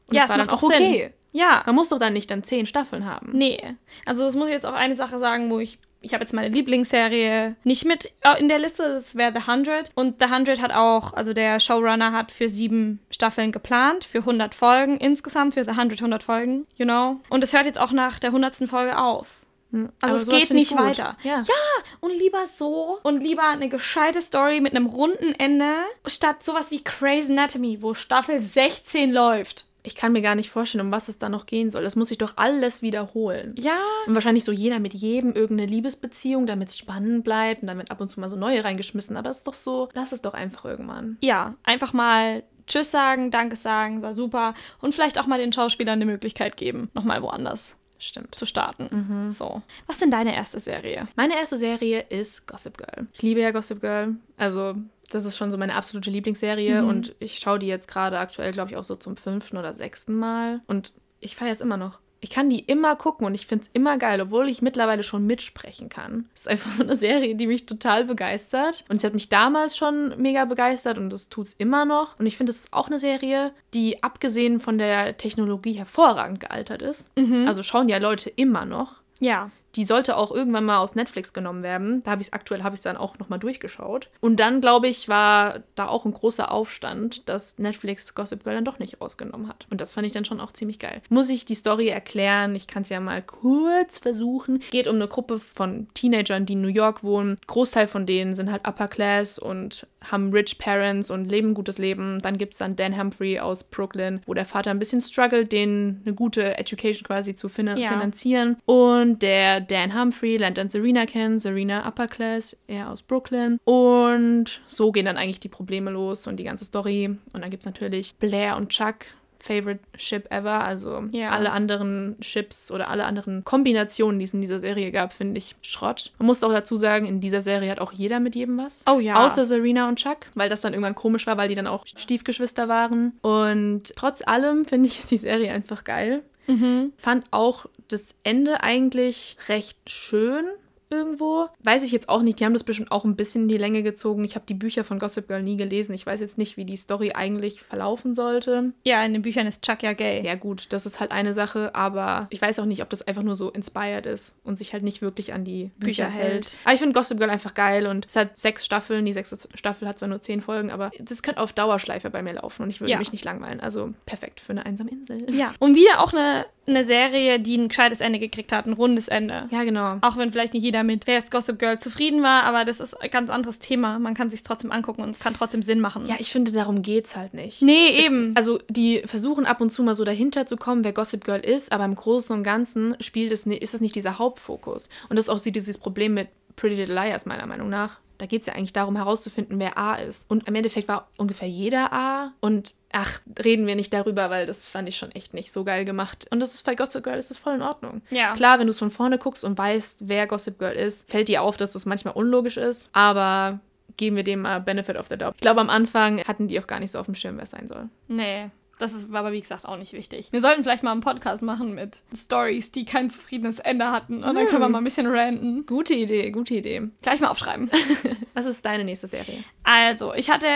Und 0.08 0.16
ja, 0.16 0.24
das 0.24 0.30
war 0.30 0.38
dann 0.38 0.50
auch 0.50 0.62
okay. 0.62 1.02
Sinn. 1.04 1.14
Ja. 1.32 1.64
Man 1.66 1.76
muss 1.76 1.90
doch 1.90 2.00
dann 2.00 2.14
nicht 2.14 2.30
dann 2.30 2.44
zehn 2.44 2.68
Staffeln 2.68 3.06
haben. 3.06 3.32
Nee. 3.34 3.76
Also 4.06 4.24
das 4.24 4.36
muss 4.36 4.48
ich 4.48 4.54
jetzt 4.54 4.66
auch 4.66 4.74
eine 4.74 4.96
Sache 4.96 5.20
sagen, 5.20 5.50
wo 5.50 5.60
ich 5.60 5.80
ich 6.04 6.14
habe 6.16 6.24
jetzt 6.24 6.34
meine 6.34 6.50
Lieblingsserie 6.50 7.56
nicht 7.64 7.86
mit 7.86 8.12
äh, 8.22 8.40
in 8.40 8.48
der 8.48 8.58
Liste, 8.58 8.82
das 8.82 9.16
wäre 9.16 9.32
The 9.32 9.48
100. 9.48 9.92
Und 9.94 10.16
The 10.20 10.26
100 10.26 10.60
hat 10.60 10.72
auch, 10.72 11.14
also 11.14 11.32
der 11.32 11.60
Showrunner 11.60 12.12
hat 12.12 12.32
für 12.32 12.50
sieben 12.50 13.00
Staffeln 13.12 13.52
geplant, 13.52 14.04
für 14.04 14.18
100 14.18 14.56
Folgen 14.56 14.98
insgesamt, 14.98 15.54
für 15.54 15.64
The 15.64 15.70
100, 15.70 16.00
100 16.00 16.24
Folgen, 16.24 16.66
you 16.76 16.86
know. 16.86 17.20
Und 17.30 17.44
es 17.44 17.54
hört 17.54 17.68
jetzt 17.68 17.80
auch 17.80 17.92
nach 17.92 18.18
der 18.18 18.32
100. 18.32 18.68
Folge 18.68 18.98
auf. 18.98 19.41
Hm, 19.72 19.92
also 20.02 20.16
Aber 20.16 20.38
es 20.38 20.48
geht 20.48 20.52
nicht 20.52 20.76
weiter. 20.76 21.18
Ja. 21.24 21.42
ja, 21.42 21.84
und 22.00 22.12
lieber 22.12 22.46
so 22.48 23.00
und 23.04 23.22
lieber 23.22 23.48
eine 23.48 23.70
gescheite 23.70 24.22
Story 24.22 24.62
mit 24.62 24.76
einem 24.76 24.86
runden 24.86 25.34
Ende, 25.34 25.76
statt 26.06 26.44
sowas 26.44 26.72
wie 26.72 26.84
Crazy 26.84 27.32
Anatomy, 27.32 27.82
wo 27.82 27.94
Staffel 27.94 28.42
16 28.42 29.12
läuft 29.12 29.66
ich 29.84 29.96
kann 29.96 30.12
mir 30.12 30.22
gar 30.22 30.36
nicht 30.36 30.50
vorstellen, 30.50 30.86
um 30.86 30.92
was 30.92 31.10
es 31.10 31.18
da 31.18 31.30
noch 31.30 31.46
gehen 31.46 31.70
soll. 31.70 31.84
Das 31.84 31.96
muss 31.96 32.10
sich 32.10 32.18
doch 32.18 32.34
alles 32.36 32.82
wiederholen. 32.82 33.56
Ja. 33.58 33.80
Und 34.06 34.14
wahrscheinlich 34.14 34.44
so 34.44 34.52
jeder 34.52 34.80
mit 34.80 34.94
jedem 34.94 35.34
irgendeine 35.34 35.70
Liebesbeziehung, 35.70 36.46
damit 36.46 36.70
es 36.70 36.78
spannend 36.78 37.24
bleibt 37.24 37.64
und 37.64 37.68
damit 37.68 37.92
ab 37.92 38.00
und 38.02 38.10
zu 38.10 38.20
mal 38.20 38.30
so 38.30 38.36
neue 38.36 38.64
reingeschmissen. 38.64 39.18
Aber 39.18 39.30
es 39.30 39.40
ist 39.40 39.48
doch 39.48 39.54
so, 39.54 39.90
lass 39.94 40.12
es 40.12 40.22
doch 40.22 40.34
einfach 40.34 40.66
irgendwann. 40.66 41.18
Ja, 41.22 41.56
einfach 41.64 41.94
mal 41.94 42.44
Tschüss 42.68 42.92
sagen, 42.92 43.32
Danke 43.32 43.56
sagen, 43.56 44.02
war 44.02 44.14
super. 44.14 44.54
Und 44.82 44.94
vielleicht 44.94 45.20
auch 45.20 45.26
mal 45.26 45.40
den 45.40 45.52
Schauspielern 45.52 45.94
eine 45.94 46.06
Möglichkeit 46.06 46.58
geben, 46.58 46.90
nochmal 46.94 47.22
woanders. 47.22 47.78
Stimmt. 48.02 48.34
Zu 48.34 48.48
starten. 48.48 48.90
Mhm. 48.90 49.30
So. 49.30 49.62
Was 49.86 49.98
ist 49.98 50.02
denn 50.02 50.12
deine 50.12 50.36
erste 50.36 50.60
Serie? 50.60 51.06
Meine 51.16 51.36
erste 51.36 51.58
Serie 51.58 52.02
ist 52.10 52.48
Gossip 52.48 52.78
Girl. 52.78 53.08
Ich 53.14 53.22
liebe 53.22 53.42
ja 53.42 53.52
Gossip 53.52 53.80
Girl. 53.80 54.16
Also 54.38 54.76
das 55.12 55.24
ist 55.26 55.38
schon 55.38 55.52
so 55.52 55.58
meine 55.58 55.76
absolute 55.76 56.10
Lieblingsserie 56.10 56.82
mhm. 56.82 56.90
und 56.90 57.16
ich 57.20 57.38
schaue 57.38 57.60
die 57.60 57.68
jetzt 57.68 57.88
gerade 57.88 58.18
aktuell, 58.18 58.52
glaube 58.54 58.72
ich, 58.72 58.78
auch 58.78 58.84
so 58.84 58.96
zum 58.96 59.18
fünften 59.18 59.58
oder 59.58 59.76
sechsten 59.76 60.16
Mal. 60.16 60.62
Und 60.66 60.94
ich 61.20 61.36
feiere 61.36 61.52
es 61.52 61.62
immer 61.62 61.78
noch. 61.78 62.00
Ich 62.24 62.30
kann 62.30 62.50
die 62.50 62.60
immer 62.60 62.96
gucken 62.96 63.26
und 63.26 63.34
ich 63.34 63.48
finde 63.48 63.64
es 63.64 63.72
immer 63.74 63.98
geil, 63.98 64.22
obwohl 64.22 64.48
ich 64.48 64.62
mittlerweile 64.62 65.02
schon 65.02 65.26
mitsprechen 65.26 65.90
kann. 65.90 66.30
Es 66.36 66.42
ist 66.42 66.48
einfach 66.48 66.72
so 66.72 66.84
eine 66.84 66.96
Serie, 66.96 67.36
die 67.36 67.48
mich 67.48 67.66
total 67.66 68.06
begeistert. 68.06 68.86
Und 68.90 69.02
sie 69.02 69.08
hat 69.08 69.16
mich 69.16 69.28
damals 69.28 69.76
schon 69.76 70.14
mega 70.22 70.46
begeistert 70.46 71.00
und 71.00 71.12
das 71.12 71.30
tut 71.30 71.48
es 71.48 71.54
immer 71.54 71.84
noch. 71.84 72.20
Und 72.20 72.28
ich 72.28 72.38
finde, 72.38 72.52
es 72.52 72.60
ist 72.60 72.74
auch 72.74 72.88
eine 72.88 73.00
Serie, 73.00 73.52
die 73.74 74.04
abgesehen 74.04 74.60
von 74.60 74.78
der 74.78 75.18
Technologie 75.18 75.74
hervorragend 75.74 76.40
gealtert 76.40 76.84
ist. 76.84 77.10
Mhm. 77.18 77.48
Also 77.48 77.64
schauen 77.64 77.90
ja 77.90 77.98
Leute 77.98 78.30
immer 78.30 78.66
noch. 78.66 79.02
Ja. 79.20 79.50
Die 79.76 79.86
sollte 79.86 80.18
auch 80.18 80.32
irgendwann 80.32 80.66
mal 80.66 80.80
aus 80.80 80.96
Netflix 80.96 81.34
genommen 81.34 81.64
werden. 81.64 82.04
Da 82.04 82.12
habe 82.12 82.22
ich 82.22 82.28
es 82.28 82.34
aktuell, 82.34 82.64
habe 82.64 82.76
ich 82.76 82.82
dann 82.82 82.98
auch 82.98 83.20
nochmal 83.20 83.40
durchgeschaut. 83.40 84.10
Und 84.20 84.40
dann, 84.40 84.62
glaube 84.62 84.88
ich, 84.88 85.08
war 85.08 85.64
da 85.76 85.88
auch 85.88 86.06
ein 86.06 86.14
großer 86.14 86.52
Aufstand, 86.52 87.28
dass 87.30 87.58
Netflix 87.58 88.14
Gossip 88.16 88.44
Girl 88.44 88.56
dann 88.56 88.66
doch 88.66 88.80
nicht 88.80 89.00
rausgenommen 89.02 89.48
hat. 89.48 89.66
Und 89.70 89.82
das 89.82 89.94
fand 89.94 90.08
ich 90.08 90.14
dann 90.14 90.26
schon 90.26 90.42
auch 90.42 90.52
ziemlich 90.52 90.80
geil. 90.80 91.02
Muss 91.10 91.30
ich 91.30 91.46
die 91.46 91.56
Story 91.56 91.88
erklären? 91.88 92.56
Ich 92.56 92.68
kann 92.68 92.84
es 92.84 92.90
ja 92.90 93.00
mal 93.00 93.22
kurz 93.22 94.00
versuchen. 94.00 94.62
Geht 94.72 94.88
um 94.88 94.96
eine 94.96 95.08
Gruppe 95.08 95.40
von 95.40 95.88
Teenagern, 95.94 96.46
die 96.46 96.54
in 96.54 96.62
New 96.62 96.68
York 96.68 97.04
wohnen. 97.04 97.38
Großteil 97.48 97.88
von 97.88 98.06
denen 98.06 98.36
sind 98.36 98.52
halt 98.52 98.68
Upper 98.68 98.88
Class 98.88 99.40
und 99.40 99.88
haben 100.04 100.32
rich 100.32 100.58
Parents 100.58 101.12
und 101.12 101.26
leben 101.26 101.50
ein 101.50 101.54
gutes 101.54 101.78
Leben. 101.78 102.20
Dann 102.22 102.38
gibt 102.38 102.54
es 102.54 102.60
dann 102.60 102.76
Dan 102.76 103.00
Humphrey 103.00 103.40
aus 103.40 103.64
Brooklyn, 103.64 104.22
wo 104.26 104.34
der 104.34 104.46
Vater 104.46 104.72
ein 104.72 104.80
bisschen 104.80 105.02
struggelt, 105.02 105.52
denen 105.52 106.02
eine 106.06 106.16
gute 106.16 106.58
Education 106.58 107.04
quasi 107.06 107.36
zu 107.36 107.50
fin 107.50 107.68
ja. 107.68 107.92
finanzieren. 107.92 108.58
Und 108.66 109.22
der 109.22 109.61
Dan 109.62 110.00
Humphrey 110.00 110.38
lernt 110.38 110.58
dann 110.58 110.70
Serena 110.70 111.06
kennen, 111.06 111.40
Serena 111.40 111.88
Upper 111.88 112.08
Class, 112.08 112.58
er 112.68 112.90
aus 112.90 113.02
Brooklyn. 113.02 113.60
Und 113.64 114.62
so 114.68 114.92
gehen 114.92 115.06
dann 115.06 115.18
eigentlich 115.18 115.40
die 115.40 115.50
Probleme 115.50 115.92
los 115.92 116.28
und 116.28 116.38
die 116.38 116.44
ganze 116.44 116.66
Story. 116.66 117.18
Und 117.34 117.42
dann 117.42 117.50
gibt 117.50 117.64
es 117.64 117.66
natürlich 117.66 118.16
Blair 118.16 118.58
und 118.58 118.70
Chuck, 118.70 119.06
Favorite 119.42 119.80
Ship 119.98 120.32
ever. 120.32 120.64
Also 120.64 121.04
ja. 121.12 121.32
alle 121.32 121.52
anderen 121.52 122.16
Ships 122.22 122.72
oder 122.72 122.90
alle 122.90 123.06
anderen 123.06 123.44
Kombinationen, 123.44 124.20
die 124.20 124.26
es 124.26 124.34
in 124.34 124.42
dieser 124.42 124.60
Serie 124.60 124.92
gab, 124.92 125.14
finde 125.14 125.40
ich 125.40 125.56
Schrott. 125.62 126.12
Man 126.20 126.28
muss 126.28 126.44
auch 126.44 126.52
dazu 126.52 126.78
sagen, 126.78 127.06
in 127.06 127.22
dieser 127.22 127.42
Serie 127.42 127.72
hat 127.72 127.80
auch 127.80 127.92
jeder 127.92 128.20
mit 128.20 128.36
jedem 128.36 128.58
was. 128.58 128.84
Oh 128.88 129.00
ja. 129.00 129.26
Außer 129.26 129.46
Serena 129.46 129.90
und 129.90 129.98
Chuck, 129.98 130.28
weil 130.36 130.50
das 130.50 130.62
dann 130.62 130.74
irgendwann 130.74 130.96
komisch 130.96 131.28
war, 131.28 131.38
weil 131.38 131.50
die 131.50 131.56
dann 131.56 131.68
auch 131.68 131.86
Stiefgeschwister 131.86 132.68
waren. 132.68 133.14
Und 133.22 133.96
trotz 133.96 134.22
allem 134.26 134.66
finde 134.66 134.88
ich, 134.88 135.00
ist 135.00 135.12
die 135.12 135.18
Serie 135.18 135.52
einfach 135.52 135.84
geil. 135.84 136.24
Mhm. 136.48 136.94
Fand 136.98 137.26
auch 137.32 137.66
das 137.92 138.16
Ende 138.24 138.64
eigentlich 138.64 139.38
recht 139.50 139.78
schön. 139.90 140.46
irgendwo. 140.94 141.48
Weiß 141.64 141.84
ich 141.84 141.94
jetzt 141.94 142.10
auch 142.10 142.22
nicht. 142.22 142.42
Die 142.42 142.44
haben 142.44 142.52
das 142.52 142.66
bestimmt 142.66 142.92
auch 142.92 143.06
ein 143.06 143.16
bisschen 143.16 143.44
in 143.44 143.48
die 143.48 143.58
Länge 143.58 143.82
gezogen. 143.82 144.26
Ich 144.26 144.36
habe 144.36 144.44
die 144.46 144.54
Bücher 144.54 144.84
von 144.84 145.00
Gossip 145.00 145.26
Girl 145.30 145.42
nie 145.42 145.56
gelesen. 145.56 145.94
Ich 145.94 146.06
weiß 146.06 146.20
jetzt 146.20 146.38
nicht, 146.38 146.58
wie 146.58 146.66
die 146.66 146.76
Story 146.76 147.14
eigentlich 147.14 147.62
verlaufen 147.62 148.14
sollte. 148.14 148.74
Ja, 148.84 149.02
in 149.06 149.14
den 149.14 149.22
Büchern 149.22 149.48
ist 149.48 149.64
Chuck 149.64 149.84
ja 149.84 149.94
gay. 149.94 150.22
Ja, 150.26 150.36
gut, 150.36 150.66
das 150.74 150.86
ist 150.86 151.00
halt 151.00 151.12
eine 151.14 151.34
Sache, 151.34 151.74
aber 151.76 152.28
ich 152.30 152.42
weiß 152.42 152.60
auch 152.60 152.66
nicht, 152.66 152.82
ob 152.82 152.90
das 152.90 153.08
einfach 153.08 153.24
nur 153.24 153.38
so 153.38 153.50
inspired 153.52 154.06
ist 154.06 154.36
und 154.44 154.58
sich 154.58 154.74
halt 154.74 154.84
nicht 154.84 155.02
wirklich 155.02 155.32
an 155.32 155.46
die 155.46 155.72
Bücher, 155.78 156.04
Bücher 156.04 156.10
hält. 156.10 156.34
hält. 156.34 156.58
Aber 156.66 156.74
ich 156.74 156.80
finde 156.82 156.94
Gossip 157.00 157.18
Girl 157.20 157.30
einfach 157.30 157.54
geil 157.54 157.88
und 157.88 158.06
es 158.08 158.18
hat 158.18 158.36
sechs 158.38 158.66
Staffeln. 158.66 159.06
Die 159.06 159.14
sechste 159.14 159.38
Staffel 159.56 159.88
hat 159.88 159.98
zwar 159.98 160.10
nur 160.10 160.20
zehn 160.22 160.42
Folgen, 160.42 160.72
aber 160.72 160.92
das 161.00 161.24
könnte 161.24 161.40
auf 161.40 161.54
Dauerschleife 161.54 162.10
bei 162.10 162.22
mir 162.22 162.34
laufen 162.34 162.64
und 162.64 162.70
ich 162.70 162.82
würde 162.82 162.92
Ja. 162.92 162.98
mich 162.98 163.14
nicht 163.14 163.24
langweilen. 163.24 163.62
Also 163.62 163.94
perfekt 164.06 164.42
für 164.42 164.52
eine 164.52 164.66
einsame 164.66 164.92
Insel. 164.92 165.34
Ja. 165.34 165.54
Und 165.60 165.76
wieder 165.76 166.02
auch 166.02 166.12
eine, 166.12 166.48
eine 166.68 166.84
Serie, 166.84 167.40
die 167.40 167.58
ein 167.58 167.70
gescheites 167.70 168.02
Ende 168.02 168.20
gekriegt 168.20 168.52
hat, 168.52 168.66
ein 168.68 168.74
rundes 168.74 169.08
Ende. 169.08 169.48
Ja, 169.52 169.64
genau. 169.64 169.98
Auch 170.02 170.16
wenn 170.18 170.32
vielleicht 170.32 170.54
nicht 170.54 170.64
jeder 170.64 170.84
mit 170.84 171.08
Wer 171.08 171.18
ist 171.18 171.32
Gossip 171.32 171.58
Girl 171.58 171.80
zufrieden 171.80 172.22
war, 172.22 172.44
aber 172.44 172.66
das 172.66 172.80
ist 172.80 172.94
ein 173.02 173.10
ganz 173.10 173.30
anderes 173.32 173.58
Thema. 173.60 173.98
Man 174.00 174.14
kann 174.14 174.30
sich 174.30 174.44
trotzdem 174.44 174.72
angucken 174.72 175.02
und 175.02 175.10
es 175.10 175.20
kann 175.20 175.34
trotzdem 175.34 175.64
Sinn 175.64 175.80
machen. 175.80 176.06
Ja, 176.06 176.16
ich 176.20 176.32
finde, 176.32 176.52
darum 176.52 176.82
geht's 176.84 177.16
halt 177.16 177.34
nicht. 177.34 177.62
Nee, 177.64 177.98
Es- 177.98 178.06
eben. 178.06 178.34
Also 178.38 178.60
die 178.70 179.02
versuchen 179.06 179.46
ab 179.46 179.60
und 179.60 179.72
zu 179.72 179.82
mal 179.84 179.96
so 179.96 180.04
dahinter 180.06 180.46
zu 180.46 180.56
kommen, 180.56 180.84
wer 180.84 180.94
Gossip 180.94 181.26
Girl 181.26 181.40
ist, 181.40 181.72
aber 181.72 181.86
im 181.86 181.96
Großen 181.96 182.36
und 182.36 182.44
Ganzen 182.44 182.96
spielt 183.02 183.32
es, 183.32 183.46
ist 183.48 183.74
es 183.74 183.82
nicht 183.82 183.96
dieser 183.96 184.20
Hauptfokus. 184.20 184.88
Und 185.10 185.18
das 185.18 185.26
ist 185.26 185.30
auch 185.30 185.40
so 185.40 185.50
dieses 185.50 185.78
Problem 185.80 186.14
mit 186.14 186.28
Pretty 186.56 186.76
Little 186.76 186.94
Liars 186.94 187.26
meiner 187.26 187.48
Meinung 187.48 187.70
nach. 187.70 187.98
Da 188.22 188.28
geht 188.28 188.42
es 188.42 188.48
ja 188.48 188.54
eigentlich 188.54 188.72
darum 188.72 188.98
herauszufinden, 188.98 189.58
wer 189.58 189.80
A 189.80 189.96
ist. 189.96 190.30
Und 190.30 190.48
im 190.48 190.54
Endeffekt 190.54 190.88
war 190.88 191.10
ungefähr 191.18 191.48
jeder 191.48 191.92
A. 191.92 192.34
Und 192.40 192.76
ach, 192.92 193.20
reden 193.44 193.66
wir 193.66 193.76
nicht 193.76 193.92
darüber, 193.92 194.30
weil 194.30 194.46
das 194.46 194.68
fand 194.68 194.88
ich 194.88 194.96
schon 194.96 195.10
echt 195.10 195.34
nicht 195.34 195.52
so 195.52 195.64
geil 195.64 195.86
gemacht. 195.86 196.28
Und 196.30 196.40
das 196.40 196.54
ist 196.54 196.64
bei 196.64 196.76
Gossip 196.76 197.04
Girl 197.04 197.18
ist 197.18 197.32
das 197.32 197.40
voll 197.40 197.56
in 197.56 197.64
Ordnung. 197.64 198.04
Ja. 198.12 198.36
Klar, 198.36 198.60
wenn 198.60 198.68
du 198.68 198.72
es 198.72 198.78
von 198.78 198.92
vorne 198.92 199.18
guckst 199.18 199.44
und 199.44 199.58
weißt, 199.58 200.08
wer 200.08 200.28
Gossip 200.28 200.60
Girl 200.60 200.76
ist, 200.76 201.10
fällt 201.10 201.30
dir 201.30 201.42
auf, 201.42 201.58
dass 201.58 201.72
das 201.72 201.88
manchmal 201.88 202.14
unlogisch 202.14 202.58
ist. 202.58 202.92
Aber 202.94 203.60
geben 203.98 204.18
wir 204.18 204.24
dem 204.24 204.44
mal 204.44 204.62
Benefit 204.62 204.98
of 204.98 205.08
the 205.10 205.18
Doubt. 205.18 205.34
Ich 205.38 205.42
glaube, 205.42 205.60
am 205.60 205.72
Anfang 205.72 206.24
hatten 206.26 206.48
die 206.48 206.60
auch 206.60 206.68
gar 206.68 206.80
nicht 206.80 206.92
so 206.92 207.00
auf 207.00 207.08
dem 207.08 207.16
Schirm, 207.16 207.38
wer 207.38 207.46
es 207.46 207.50
sein 207.50 207.68
soll. 207.68 207.90
Nee. 208.08 208.52
Das 208.82 208.94
ist 208.94 209.14
aber, 209.14 209.32
wie 209.32 209.40
gesagt, 209.40 209.68
auch 209.68 209.78
nicht 209.78 209.94
wichtig. 209.94 210.30
Wir 210.32 210.42
sollten 210.42 210.64
vielleicht 210.64 210.82
mal 210.82 210.92
einen 210.92 211.02
Podcast 211.02 211.44
machen 211.44 211.76
mit 211.76 212.00
Stories, 212.16 212.72
die 212.72 212.84
kein 212.84 213.12
zufriedenes 213.12 213.60
Ende 213.60 213.92
hatten. 213.92 214.24
Und 214.24 214.34
dann 214.34 214.48
können 214.48 214.60
wir 214.60 214.70
mal 214.70 214.80
ein 214.80 214.84
bisschen 214.84 215.06
ranten. 215.06 215.68
Gute 215.68 215.94
Idee, 215.94 216.32
gute 216.32 216.56
Idee. 216.56 216.90
Gleich 217.04 217.20
mal 217.20 217.28
aufschreiben. 217.28 217.70
Was 218.34 218.48
ist 218.48 218.66
deine 218.66 218.84
nächste 218.84 219.06
Serie? 219.06 219.44
Also, 219.64 220.16
ich 220.16 220.32
hatte, 220.32 220.48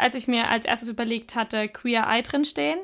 als 0.00 0.16
ich 0.16 0.26
mir 0.26 0.48
als 0.48 0.64
erstes 0.64 0.88
überlegt 0.88 1.36
hatte, 1.36 1.68
Queer 1.68 2.04
Eye 2.08 2.22
drinstehen. 2.22 2.80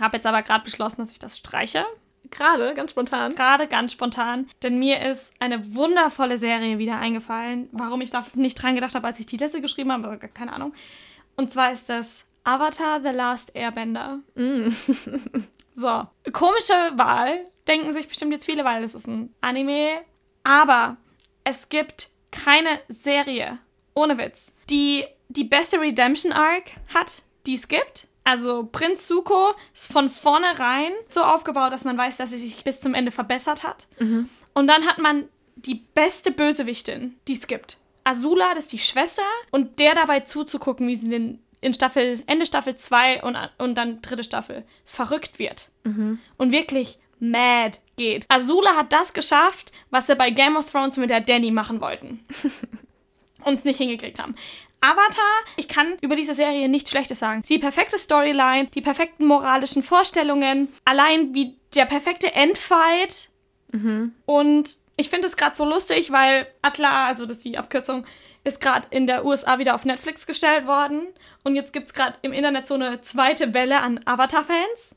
Habe 0.00 0.16
jetzt 0.16 0.26
aber 0.26 0.40
gerade 0.42 0.64
beschlossen, 0.64 1.02
dass 1.02 1.12
ich 1.12 1.18
das 1.18 1.36
streiche. 1.36 1.84
Gerade, 2.30 2.72
ganz 2.72 2.92
spontan. 2.92 3.34
Gerade 3.34 3.66
ganz 3.66 3.92
spontan. 3.92 4.48
Denn 4.62 4.78
mir 4.78 5.02
ist 5.02 5.34
eine 5.38 5.74
wundervolle 5.74 6.38
Serie 6.38 6.78
wieder 6.78 6.98
eingefallen. 6.98 7.68
Warum 7.72 8.00
ich 8.00 8.08
da 8.08 8.24
nicht 8.36 8.54
dran 8.54 8.74
gedacht 8.74 8.94
habe, 8.94 9.06
als 9.06 9.20
ich 9.20 9.26
die 9.26 9.36
Liste 9.36 9.60
geschrieben 9.60 9.92
habe, 9.92 10.06
aber 10.06 10.16
keine 10.16 10.54
Ahnung. 10.54 10.72
Und 11.36 11.50
zwar 11.50 11.72
ist 11.72 11.90
das 11.90 12.24
Avatar 12.50 13.00
The 13.00 13.10
Last 13.10 13.54
Airbender. 13.54 14.18
so, 15.74 16.06
komische 16.32 16.74
Wahl. 16.96 17.44
Denken 17.68 17.92
sich 17.92 18.08
bestimmt 18.08 18.32
jetzt 18.32 18.46
viele, 18.46 18.64
weil 18.64 18.82
es 18.82 18.94
ist 18.94 19.06
ein 19.06 19.32
Anime. 19.40 20.00
Aber 20.42 20.96
es 21.44 21.68
gibt 21.68 22.08
keine 22.32 22.80
Serie, 22.88 23.58
ohne 23.94 24.18
Witz, 24.18 24.52
die 24.68 25.04
die 25.28 25.44
beste 25.44 25.80
Redemption 25.80 26.32
Arc 26.32 26.72
hat, 26.92 27.22
die 27.46 27.54
es 27.54 27.68
gibt. 27.68 28.08
Also 28.24 28.68
Prinz 28.70 29.06
Zuko 29.06 29.54
ist 29.72 29.92
von 29.92 30.08
vornherein 30.08 30.92
so 31.08 31.22
aufgebaut, 31.22 31.72
dass 31.72 31.84
man 31.84 31.96
weiß, 31.96 32.16
dass 32.16 32.32
er 32.32 32.38
sich 32.38 32.64
bis 32.64 32.80
zum 32.80 32.94
Ende 32.94 33.12
verbessert 33.12 33.62
hat. 33.62 33.86
Und 34.54 34.66
dann 34.66 34.86
hat 34.86 34.98
man 34.98 35.28
die 35.56 35.82
beste 35.94 36.32
Bösewichtin, 36.32 37.16
die 37.28 37.34
es 37.34 37.46
gibt. 37.46 37.78
Azula, 38.04 38.54
das 38.54 38.64
ist 38.64 38.72
die 38.72 38.78
Schwester. 38.78 39.22
Und 39.50 39.78
der 39.78 39.94
dabei 39.94 40.20
zuzugucken, 40.20 40.88
wie 40.88 40.96
sie 40.96 41.14
in, 41.14 41.38
in 41.60 41.74
Staffel, 41.74 42.22
Ende 42.26 42.46
Staffel 42.46 42.76
2 42.76 43.22
und, 43.22 43.36
und 43.58 43.74
dann 43.74 44.00
dritte 44.02 44.24
Staffel 44.24 44.64
verrückt 44.84 45.38
wird. 45.38 45.68
Und 46.38 46.52
wirklich 46.52 46.98
mad 47.18 47.78
geht. 47.96 48.24
Azula 48.28 48.76
hat 48.76 48.92
das 48.92 49.12
geschafft, 49.12 49.72
was 49.90 50.06
sie 50.06 50.16
bei 50.16 50.30
Game 50.30 50.56
of 50.56 50.70
Thrones 50.70 50.96
mit 50.96 51.10
der 51.10 51.20
Danny 51.20 51.50
machen 51.50 51.80
wollten. 51.80 52.24
und 53.44 53.54
es 53.54 53.64
nicht 53.64 53.78
hingekriegt 53.78 54.18
haben. 54.18 54.34
Avatar, 54.80 55.44
ich 55.56 55.68
kann 55.68 55.98
über 56.00 56.16
diese 56.16 56.34
Serie 56.34 56.68
nichts 56.68 56.90
Schlechtes 56.90 57.18
sagen. 57.18 57.42
Die 57.48 57.58
perfekte 57.58 57.98
Storyline, 57.98 58.68
die 58.74 58.80
perfekten 58.80 59.26
moralischen 59.26 59.82
Vorstellungen, 59.82 60.68
allein 60.86 61.34
wie 61.34 61.56
der 61.74 61.84
perfekte 61.84 62.32
Endfight. 62.32 63.28
Und 64.24 64.76
ich 64.96 65.10
finde 65.10 65.28
es 65.28 65.36
gerade 65.36 65.56
so 65.56 65.64
lustig, 65.64 66.10
weil 66.10 66.46
Atla, 66.62 67.06
also 67.06 67.26
das 67.26 67.38
ist 67.38 67.44
die 67.44 67.58
Abkürzung, 67.58 68.06
ist 68.44 68.60
gerade 68.60 68.86
in 68.90 69.06
der 69.06 69.24
USA 69.24 69.58
wieder 69.58 69.74
auf 69.74 69.84
Netflix 69.84 70.26
gestellt 70.26 70.66
worden. 70.66 71.08
Und 71.44 71.56
jetzt 71.56 71.72
gibt 71.72 71.86
es 71.86 71.94
gerade 71.94 72.16
im 72.22 72.32
Internet 72.32 72.66
so 72.66 72.74
eine 72.74 73.00
zweite 73.00 73.54
Welle 73.54 73.80
an 73.80 74.00
Avatar-Fans, 74.04 74.94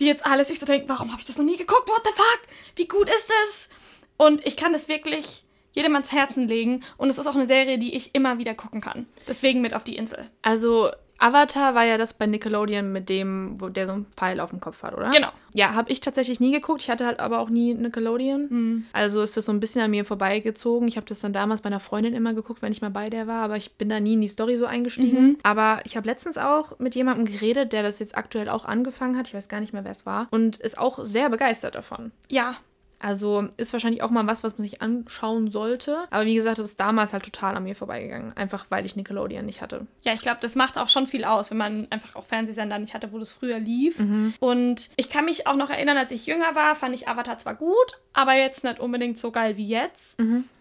die 0.00 0.06
jetzt 0.06 0.26
alle 0.26 0.44
sich 0.44 0.58
so 0.58 0.66
denken, 0.66 0.88
warum 0.88 1.10
habe 1.10 1.20
ich 1.20 1.26
das 1.26 1.38
noch 1.38 1.44
nie 1.44 1.56
geguckt? 1.56 1.88
What 1.88 2.02
the 2.04 2.12
fuck? 2.14 2.40
Wie 2.76 2.88
gut 2.88 3.08
ist 3.08 3.32
es? 3.44 3.68
Und 4.16 4.44
ich 4.46 4.56
kann 4.56 4.72
das 4.72 4.88
wirklich 4.88 5.44
jedem 5.72 5.94
ans 5.94 6.12
Herzen 6.12 6.48
legen. 6.48 6.84
Und 6.96 7.10
es 7.10 7.18
ist 7.18 7.26
auch 7.26 7.34
eine 7.34 7.46
Serie, 7.46 7.78
die 7.78 7.94
ich 7.94 8.14
immer 8.14 8.38
wieder 8.38 8.54
gucken 8.54 8.80
kann. 8.80 9.06
Deswegen 9.28 9.60
mit 9.60 9.74
auf 9.74 9.84
die 9.84 9.96
Insel. 9.96 10.30
Also, 10.42 10.90
Avatar 11.24 11.74
war 11.74 11.84
ja 11.84 11.96
das 11.96 12.12
bei 12.12 12.26
Nickelodeon 12.26 12.92
mit 12.92 13.08
dem, 13.08 13.58
wo 13.58 13.70
der 13.70 13.86
so 13.86 13.94
einen 13.94 14.06
Pfeil 14.14 14.40
auf 14.40 14.50
dem 14.50 14.60
Kopf 14.60 14.82
hat, 14.82 14.94
oder? 14.94 15.10
Genau. 15.10 15.30
Ja, 15.54 15.74
habe 15.74 15.90
ich 15.90 16.00
tatsächlich 16.00 16.38
nie 16.38 16.52
geguckt. 16.52 16.82
Ich 16.82 16.90
hatte 16.90 17.06
halt 17.06 17.18
aber 17.18 17.38
auch 17.38 17.48
nie 17.48 17.72
Nickelodeon. 17.72 18.84
Also 18.92 19.22
ist 19.22 19.34
das 19.36 19.46
so 19.46 19.52
ein 19.52 19.60
bisschen 19.60 19.80
an 19.80 19.90
mir 19.90 20.04
vorbeigezogen. 20.04 20.86
Ich 20.86 20.96
habe 20.96 21.06
das 21.06 21.20
dann 21.20 21.32
damals 21.32 21.62
bei 21.62 21.68
einer 21.68 21.80
Freundin 21.80 22.12
immer 22.12 22.34
geguckt, 22.34 22.60
wenn 22.60 22.72
ich 22.72 22.82
mal 22.82 22.90
bei 22.90 23.08
der 23.08 23.26
war, 23.26 23.42
aber 23.42 23.56
ich 23.56 23.72
bin 23.72 23.88
da 23.88 24.00
nie 24.00 24.14
in 24.14 24.20
die 24.20 24.28
Story 24.28 24.58
so 24.58 24.66
eingestiegen. 24.66 25.38
Aber 25.42 25.80
ich 25.84 25.96
habe 25.96 26.06
letztens 26.06 26.36
auch 26.36 26.78
mit 26.78 26.94
jemandem 26.94 27.24
geredet, 27.24 27.72
der 27.72 27.82
das 27.82 28.00
jetzt 28.00 28.18
aktuell 28.18 28.50
auch 28.50 28.66
angefangen 28.66 29.16
hat. 29.16 29.28
Ich 29.28 29.34
weiß 29.34 29.48
gar 29.48 29.60
nicht 29.60 29.72
mehr, 29.72 29.84
wer 29.84 29.92
es 29.92 30.04
war. 30.04 30.28
Und 30.30 30.58
ist 30.58 30.76
auch 30.76 30.98
sehr 31.04 31.30
begeistert 31.30 31.74
davon. 31.74 32.12
Ja. 32.28 32.56
Also 32.98 33.48
ist 33.56 33.72
wahrscheinlich 33.72 34.02
auch 34.02 34.10
mal 34.10 34.26
was, 34.26 34.42
was 34.44 34.56
man 34.56 34.66
sich 34.66 34.80
anschauen 34.80 35.50
sollte. 35.50 36.04
Aber 36.10 36.24
wie 36.24 36.34
gesagt, 36.34 36.58
das 36.58 36.68
ist 36.68 36.80
damals 36.80 37.12
halt 37.12 37.24
total 37.24 37.56
an 37.56 37.64
mir 37.64 37.76
vorbeigegangen. 37.76 38.36
Einfach 38.36 38.66
weil 38.70 38.86
ich 38.86 38.96
Nickelodeon 38.96 39.44
nicht 39.44 39.60
hatte. 39.60 39.86
Ja, 40.02 40.14
ich 40.14 40.22
glaube, 40.22 40.38
das 40.40 40.54
macht 40.54 40.78
auch 40.78 40.88
schon 40.88 41.06
viel 41.06 41.24
aus, 41.24 41.50
wenn 41.50 41.58
man 41.58 41.86
einfach 41.90 42.16
auch 42.16 42.24
Fernsehsender 42.24 42.78
nicht 42.78 42.94
hatte, 42.94 43.12
wo 43.12 43.18
das 43.18 43.32
früher 43.32 43.58
lief. 43.58 43.98
Und 44.40 44.90
ich 44.96 45.10
kann 45.10 45.26
mich 45.26 45.46
auch 45.46 45.56
noch 45.56 45.70
erinnern, 45.70 45.96
als 45.96 46.12
ich 46.12 46.26
jünger 46.26 46.54
war, 46.54 46.74
fand 46.74 46.94
ich 46.94 47.08
Avatar 47.08 47.38
zwar 47.38 47.54
gut, 47.54 47.98
aber 48.12 48.34
jetzt 48.34 48.64
nicht 48.64 48.80
unbedingt 48.80 49.18
so 49.18 49.30
geil 49.30 49.56
wie 49.56 49.66
jetzt. 49.66 50.16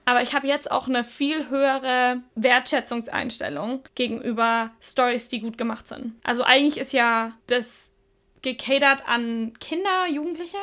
Aber 0.06 0.22
ich 0.22 0.36
habe 0.36 0.48
jetzt 0.48 0.70
auch 0.70 0.88
eine 0.88 1.04
viel 1.06 1.50
höhere 1.50 2.22
Wertschätzungseinstellung 2.36 3.84
gegenüber 3.96 4.72
Stories, 4.82 5.30
die 5.30 5.40
gut 5.40 5.58
gemacht 5.58 5.88
sind. 5.88 6.14
Also 6.24 6.44
eigentlich 6.44 6.78
ist 6.78 6.92
ja 6.92 7.32
das 7.48 7.92
gecatert 8.42 9.08
an 9.08 9.54
Kinder, 9.60 10.08
Jugendliche. 10.10 10.58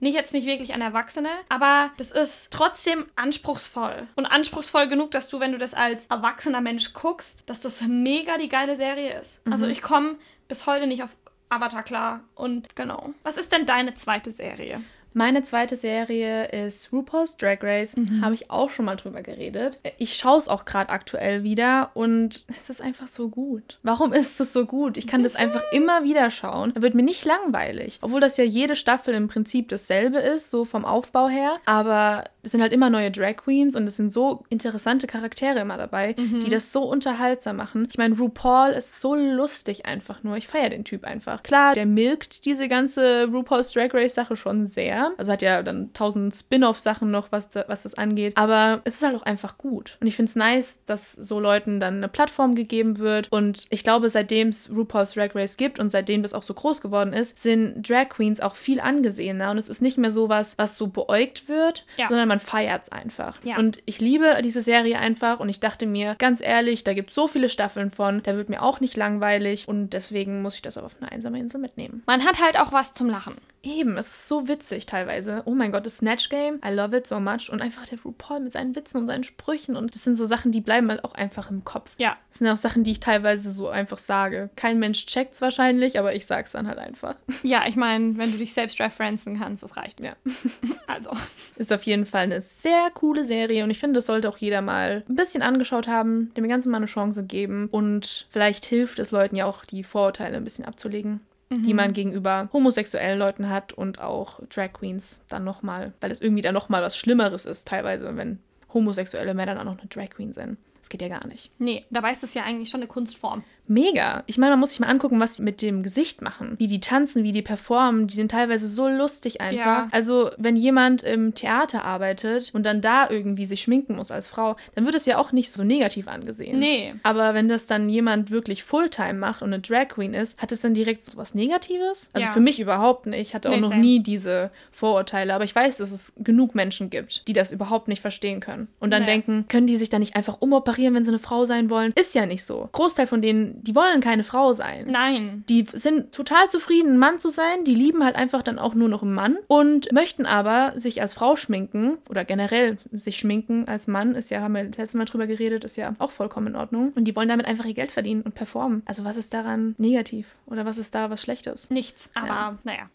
Nicht 0.00 0.14
jetzt 0.14 0.32
nicht 0.32 0.46
wirklich 0.46 0.74
an 0.74 0.80
Erwachsene, 0.80 1.28
aber 1.48 1.90
das 1.98 2.10
ist 2.10 2.52
trotzdem 2.52 3.06
anspruchsvoll. 3.16 4.08
Und 4.16 4.26
anspruchsvoll 4.26 4.88
genug, 4.88 5.10
dass 5.10 5.28
du, 5.28 5.40
wenn 5.40 5.52
du 5.52 5.58
das 5.58 5.74
als 5.74 6.06
erwachsener 6.06 6.62
Mensch 6.62 6.94
guckst, 6.94 7.44
dass 7.46 7.60
das 7.60 7.82
mega 7.82 8.38
die 8.38 8.48
geile 8.48 8.76
Serie 8.76 9.20
ist. 9.20 9.42
Also 9.50 9.66
ich 9.66 9.82
komme 9.82 10.16
bis 10.48 10.66
heute 10.66 10.86
nicht 10.86 11.02
auf 11.02 11.16
Avatar 11.50 11.82
klar. 11.82 12.20
Und 12.34 12.74
genau. 12.74 13.12
Was 13.22 13.36
ist 13.36 13.52
denn 13.52 13.66
deine 13.66 13.94
zweite 13.94 14.30
Serie? 14.30 14.82
Meine 15.12 15.42
zweite 15.42 15.74
Serie 15.76 16.46
ist 16.46 16.92
RuPaul's 16.92 17.36
Drag 17.36 17.58
Race. 17.62 17.96
Habe 18.22 18.34
ich 18.34 18.50
auch 18.50 18.70
schon 18.70 18.84
mal 18.84 18.96
drüber 18.96 19.22
geredet. 19.22 19.80
Ich 19.98 20.14
schaue 20.14 20.38
es 20.38 20.48
auch 20.48 20.64
gerade 20.64 20.90
aktuell 20.90 21.42
wieder 21.42 21.90
und 21.94 22.44
es 22.48 22.70
ist 22.70 22.80
einfach 22.80 23.08
so 23.08 23.28
gut. 23.28 23.78
Warum 23.82 24.12
ist 24.12 24.40
es 24.40 24.52
so 24.52 24.66
gut? 24.66 24.96
Ich 24.96 25.06
kann 25.06 25.22
das 25.22 25.34
einfach 25.34 25.62
immer 25.72 26.04
wieder 26.04 26.30
schauen. 26.30 26.72
Da 26.74 26.82
wird 26.82 26.94
mir 26.94 27.02
nicht 27.02 27.24
langweilig. 27.24 27.98
Obwohl 28.02 28.20
das 28.20 28.36
ja 28.36 28.44
jede 28.44 28.76
Staffel 28.76 29.14
im 29.14 29.28
Prinzip 29.28 29.68
dasselbe 29.68 30.18
ist, 30.18 30.50
so 30.50 30.64
vom 30.64 30.84
Aufbau 30.84 31.28
her. 31.28 31.56
Aber 31.66 32.24
es 32.42 32.52
sind 32.52 32.62
halt 32.62 32.72
immer 32.72 32.88
neue 32.88 33.10
Drag 33.10 33.36
Queens 33.36 33.74
und 33.74 33.88
es 33.88 33.96
sind 33.96 34.12
so 34.12 34.44
interessante 34.48 35.06
Charaktere 35.06 35.60
immer 35.60 35.76
dabei, 35.76 36.14
die 36.14 36.48
das 36.48 36.72
so 36.72 36.84
unterhaltsam 36.84 37.56
machen. 37.56 37.88
Ich 37.90 37.98
meine, 37.98 38.16
RuPaul 38.16 38.70
ist 38.70 39.00
so 39.00 39.14
lustig 39.14 39.86
einfach 39.86 40.22
nur. 40.22 40.36
Ich 40.36 40.46
feiere 40.46 40.70
den 40.70 40.84
Typ 40.84 41.04
einfach. 41.04 41.42
Klar, 41.42 41.74
der 41.74 41.86
milkt 41.86 42.44
diese 42.44 42.68
ganze 42.68 43.28
RuPaul's 43.30 43.72
Drag 43.72 43.92
Race 43.92 44.14
Sache 44.14 44.36
schon 44.36 44.66
sehr. 44.66 44.99
Also 45.18 45.32
hat 45.32 45.42
ja 45.42 45.62
dann 45.62 45.92
tausend 45.92 46.34
Spin-off-Sachen 46.34 47.10
noch, 47.10 47.32
was, 47.32 47.48
da, 47.50 47.64
was 47.68 47.82
das 47.82 47.94
angeht. 47.94 48.36
Aber 48.36 48.80
es 48.84 48.94
ist 48.96 49.02
halt 49.02 49.16
auch 49.16 49.22
einfach 49.22 49.58
gut. 49.58 49.96
Und 50.00 50.06
ich 50.06 50.16
finde 50.16 50.30
es 50.30 50.36
nice, 50.36 50.80
dass 50.86 51.12
so 51.12 51.40
Leuten 51.40 51.80
dann 51.80 51.96
eine 51.98 52.08
Plattform 52.08 52.54
gegeben 52.54 52.98
wird. 52.98 53.30
Und 53.30 53.66
ich 53.70 53.82
glaube, 53.84 54.08
seitdem 54.08 54.48
es 54.48 54.68
RuPaul's 54.70 55.14
Drag 55.14 55.34
Race 55.34 55.56
gibt 55.56 55.78
und 55.78 55.90
seitdem 55.90 56.22
das 56.22 56.34
auch 56.34 56.42
so 56.42 56.54
groß 56.54 56.80
geworden 56.80 57.12
ist, 57.12 57.38
sind 57.42 57.88
Drag 57.88 58.08
Queens 58.10 58.40
auch 58.40 58.54
viel 58.56 58.80
angesehener. 58.80 59.50
Und 59.50 59.58
es 59.58 59.68
ist 59.68 59.82
nicht 59.82 59.98
mehr 59.98 60.12
so 60.12 60.28
was, 60.28 60.58
was 60.58 60.76
so 60.76 60.86
beäugt 60.88 61.48
wird, 61.48 61.84
Ja. 61.96 62.06
sondern 62.06 62.28
man 62.28 62.40
feiert 62.40 62.84
es 62.84 62.92
einfach. 62.92 63.38
Ja. 63.44 63.58
Und 63.58 63.78
ich 63.86 64.00
liebe 64.00 64.38
diese 64.44 64.62
Serie 64.62 64.98
einfach. 64.98 65.40
Und 65.40 65.48
ich 65.48 65.60
dachte 65.60 65.86
mir, 65.86 66.16
ganz 66.18 66.40
ehrlich, 66.40 66.84
da 66.84 66.94
gibt 66.94 67.10
es 67.10 67.14
so 67.16 67.28
viele 67.28 67.48
Staffeln 67.48 67.90
von, 67.90 68.22
da 68.22 68.36
wird 68.36 68.48
mir 68.48 68.62
auch 68.62 68.80
nicht 68.80 68.96
langweilig. 68.96 69.68
Und 69.68 69.90
deswegen 69.90 70.42
muss 70.42 70.54
ich 70.56 70.62
das 70.62 70.76
aber 70.76 70.86
auf 70.86 70.96
eine 71.00 71.10
einsame 71.12 71.38
Insel 71.38 71.60
mitnehmen. 71.60 72.02
Man 72.06 72.24
hat 72.24 72.40
halt 72.40 72.58
auch 72.58 72.72
was 72.72 72.94
zum 72.94 73.08
Lachen. 73.08 73.34
Eben, 73.62 73.98
es 73.98 74.06
ist 74.06 74.28
so 74.28 74.48
witzig 74.48 74.86
teilweise. 74.86 75.42
Oh 75.44 75.54
mein 75.54 75.70
Gott, 75.70 75.84
das 75.84 75.98
Snatch 75.98 76.30
Game, 76.30 76.58
I 76.66 76.72
love 76.72 76.96
it 76.96 77.06
so 77.06 77.20
much. 77.20 77.50
Und 77.50 77.60
einfach 77.60 77.86
der 77.86 78.00
RuPaul 78.00 78.40
mit 78.40 78.52
seinen 78.52 78.74
Witzen 78.74 78.98
und 78.98 79.06
seinen 79.06 79.22
Sprüchen. 79.22 79.76
Und 79.76 79.94
das 79.94 80.04
sind 80.04 80.16
so 80.16 80.24
Sachen, 80.24 80.50
die 80.50 80.62
bleiben 80.62 80.88
halt 80.88 81.04
auch 81.04 81.12
einfach 81.12 81.50
im 81.50 81.64
Kopf. 81.64 81.94
Ja. 81.98 82.16
Das 82.28 82.38
sind 82.38 82.48
auch 82.48 82.56
Sachen, 82.56 82.84
die 82.84 82.92
ich 82.92 83.00
teilweise 83.00 83.52
so 83.52 83.68
einfach 83.68 83.98
sage. 83.98 84.48
Kein 84.56 84.78
Mensch 84.78 85.04
checkt's 85.04 85.42
wahrscheinlich, 85.42 85.98
aber 85.98 86.14
ich 86.14 86.26
sag's 86.26 86.52
dann 86.52 86.66
halt 86.66 86.78
einfach. 86.78 87.16
Ja, 87.42 87.66
ich 87.66 87.74
meine, 87.74 88.16
wenn 88.18 88.32
du 88.32 88.38
dich 88.38 88.52
selbst 88.52 88.80
referenzen 88.80 89.38
kannst, 89.38 89.62
das 89.62 89.76
reicht. 89.76 90.00
Ja. 90.00 90.14
Also. 90.86 91.10
Ist 91.56 91.72
auf 91.72 91.84
jeden 91.84 92.04
Fall 92.04 92.24
eine 92.24 92.40
sehr 92.40 92.90
coole 92.92 93.24
Serie 93.24 93.62
und 93.62 93.70
ich 93.70 93.78
finde, 93.78 93.98
das 93.98 94.06
sollte 94.06 94.28
auch 94.28 94.38
jeder 94.38 94.60
mal 94.60 95.04
ein 95.08 95.14
bisschen 95.14 95.42
angeschaut 95.42 95.86
haben, 95.86 96.32
dem 96.36 96.48
Ganzen 96.48 96.70
mal 96.70 96.78
eine 96.78 96.86
Chance 96.86 97.24
geben 97.24 97.68
und 97.70 98.26
vielleicht 98.28 98.64
hilft 98.64 98.98
es 98.98 99.12
Leuten 99.12 99.36
ja 99.36 99.46
auch, 99.46 99.64
die 99.64 99.84
Vorurteile 99.84 100.36
ein 100.36 100.44
bisschen 100.44 100.64
abzulegen 100.64 101.22
die 101.52 101.74
man 101.74 101.92
gegenüber 101.92 102.48
homosexuellen 102.52 103.18
Leuten 103.18 103.48
hat 103.48 103.72
und 103.72 104.00
auch 104.00 104.40
Drag 104.48 104.72
Queens 104.72 105.20
dann 105.28 105.42
nochmal, 105.42 105.92
weil 106.00 106.12
es 106.12 106.20
irgendwie 106.20 106.42
dann 106.42 106.54
nochmal 106.54 106.82
was 106.82 106.96
Schlimmeres 106.96 107.44
ist, 107.44 107.66
teilweise, 107.66 108.16
wenn 108.16 108.38
homosexuelle 108.72 109.34
Männer 109.34 109.56
dann 109.56 109.66
auch 109.66 109.74
noch 109.74 109.80
eine 109.80 109.88
Drag 109.88 110.10
Queen 110.10 110.32
sind. 110.32 110.58
Das 110.80 110.88
geht 110.88 111.02
ja 111.02 111.08
gar 111.08 111.26
nicht. 111.26 111.50
Nee, 111.58 111.84
dabei 111.90 112.12
ist 112.12 112.22
das 112.22 112.34
ja 112.34 112.44
eigentlich 112.44 112.70
schon 112.70 112.80
eine 112.80 112.88
Kunstform. 112.88 113.42
Mega. 113.70 114.24
Ich 114.26 114.36
meine, 114.36 114.50
man 114.52 114.58
muss 114.60 114.70
sich 114.70 114.80
mal 114.80 114.88
angucken, 114.88 115.20
was 115.20 115.36
sie 115.36 115.42
mit 115.44 115.62
dem 115.62 115.84
Gesicht 115.84 116.22
machen. 116.22 116.56
Wie 116.58 116.66
die 116.66 116.80
tanzen, 116.80 117.22
wie 117.22 117.30
die 117.30 117.40
performen. 117.40 118.08
Die 118.08 118.14
sind 118.16 118.32
teilweise 118.32 118.68
so 118.68 118.88
lustig 118.88 119.40
einfach. 119.40 119.54
Ja. 119.56 119.88
Also, 119.92 120.30
wenn 120.38 120.56
jemand 120.56 121.04
im 121.04 121.34
Theater 121.34 121.84
arbeitet 121.84 122.50
und 122.52 122.64
dann 122.66 122.80
da 122.80 123.08
irgendwie 123.08 123.46
sich 123.46 123.60
schminken 123.62 123.94
muss 123.94 124.10
als 124.10 124.26
Frau, 124.26 124.56
dann 124.74 124.86
wird 124.86 124.96
es 124.96 125.06
ja 125.06 125.18
auch 125.18 125.30
nicht 125.30 125.52
so 125.52 125.62
negativ 125.62 126.08
angesehen. 126.08 126.58
Nee. 126.58 126.94
Aber 127.04 127.32
wenn 127.34 127.48
das 127.48 127.66
dann 127.66 127.88
jemand 127.88 128.32
wirklich 128.32 128.64
Fulltime 128.64 129.14
macht 129.14 129.40
und 129.42 129.52
eine 129.52 129.62
Drag 129.62 129.86
Queen 129.88 130.14
ist, 130.14 130.42
hat 130.42 130.50
es 130.50 130.60
dann 130.60 130.74
direkt 130.74 131.04
so 131.04 131.16
was 131.16 131.34
Negatives? 131.34 132.10
Also 132.12 132.26
Ja. 132.26 132.32
für 132.32 132.40
mich 132.40 132.58
überhaupt 132.58 133.06
nicht. 133.06 133.20
Ich 133.20 133.34
hatte 133.36 133.50
auch 133.50 133.54
Nee, 133.54 133.60
noch 133.60 133.68
same. 133.70 133.80
nie 133.80 134.00
diese 134.02 134.50
Vorurteile. 134.72 135.32
Aber 135.32 135.44
ich 135.44 135.54
weiß, 135.54 135.76
dass 135.76 135.92
es 135.92 136.12
genug 136.18 136.56
Menschen 136.56 136.90
gibt, 136.90 137.28
die 137.28 137.34
das 137.34 137.52
überhaupt 137.52 137.86
nicht 137.86 138.00
verstehen 138.02 138.40
können. 138.40 138.66
Und 138.80 138.90
dann 138.90 139.02
Nee. 139.02 139.10
denken, 139.10 139.44
können 139.48 139.68
die 139.68 139.76
sich 139.76 139.90
da 139.90 140.00
nicht 140.00 140.16
einfach 140.16 140.40
umoperieren, 140.40 140.94
wenn 140.94 141.04
sie 141.04 141.10
eine 141.12 141.20
Frau 141.20 141.44
sein 141.44 141.70
wollen? 141.70 141.92
Ist 141.94 142.16
ja 142.16 142.26
nicht 142.26 142.44
so. 142.44 142.68
Großteil 142.72 143.06
von 143.06 143.22
denen, 143.22 143.59
die 143.62 143.74
wollen 143.74 144.00
keine 144.00 144.24
Frau 144.24 144.52
sein. 144.52 144.86
Nein. 144.90 145.44
Die 145.48 145.64
sind 145.72 146.12
total 146.12 146.48
zufrieden, 146.48 146.94
ein 146.94 146.98
Mann 146.98 147.18
zu 147.18 147.28
sein. 147.28 147.64
Die 147.64 147.74
lieben 147.74 148.04
halt 148.04 148.16
einfach 148.16 148.42
dann 148.42 148.58
auch 148.58 148.74
nur 148.74 148.88
noch 148.88 149.02
einen 149.02 149.14
Mann 149.14 149.38
und 149.46 149.92
möchten 149.92 150.26
aber 150.26 150.72
sich 150.76 151.00
als 151.02 151.14
Frau 151.14 151.36
schminken 151.36 151.98
oder 152.08 152.24
generell 152.24 152.78
sich 152.92 153.18
schminken 153.18 153.68
als 153.68 153.86
Mann. 153.86 154.14
Ist 154.14 154.30
ja, 154.30 154.40
haben 154.40 154.54
wir 154.54 154.64
das 154.64 154.78
letzte 154.78 154.98
Mal 154.98 155.04
drüber 155.04 155.26
geredet, 155.26 155.64
ist 155.64 155.76
ja 155.76 155.94
auch 155.98 156.10
vollkommen 156.10 156.48
in 156.48 156.56
Ordnung. 156.56 156.92
Und 156.94 157.04
die 157.04 157.14
wollen 157.16 157.28
damit 157.28 157.46
einfach 157.46 157.64
ihr 157.64 157.74
Geld 157.74 157.90
verdienen 157.92 158.22
und 158.22 158.34
performen. 158.34 158.82
Also, 158.86 159.04
was 159.04 159.16
ist 159.16 159.32
daran 159.34 159.74
negativ? 159.78 160.36
Oder 160.46 160.64
was 160.64 160.78
ist 160.78 160.94
da 160.94 161.10
was 161.10 161.22
Schlechtes? 161.22 161.70
Nichts. 161.70 162.08
Aber 162.14 162.26
Ja. 162.26 162.58
naja. 162.64 162.90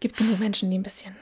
Gibt 0.00 0.16
genug 0.16 0.38
Menschen, 0.40 0.70
die 0.70 0.78
ein 0.78 0.82
bisschen. 0.82 1.14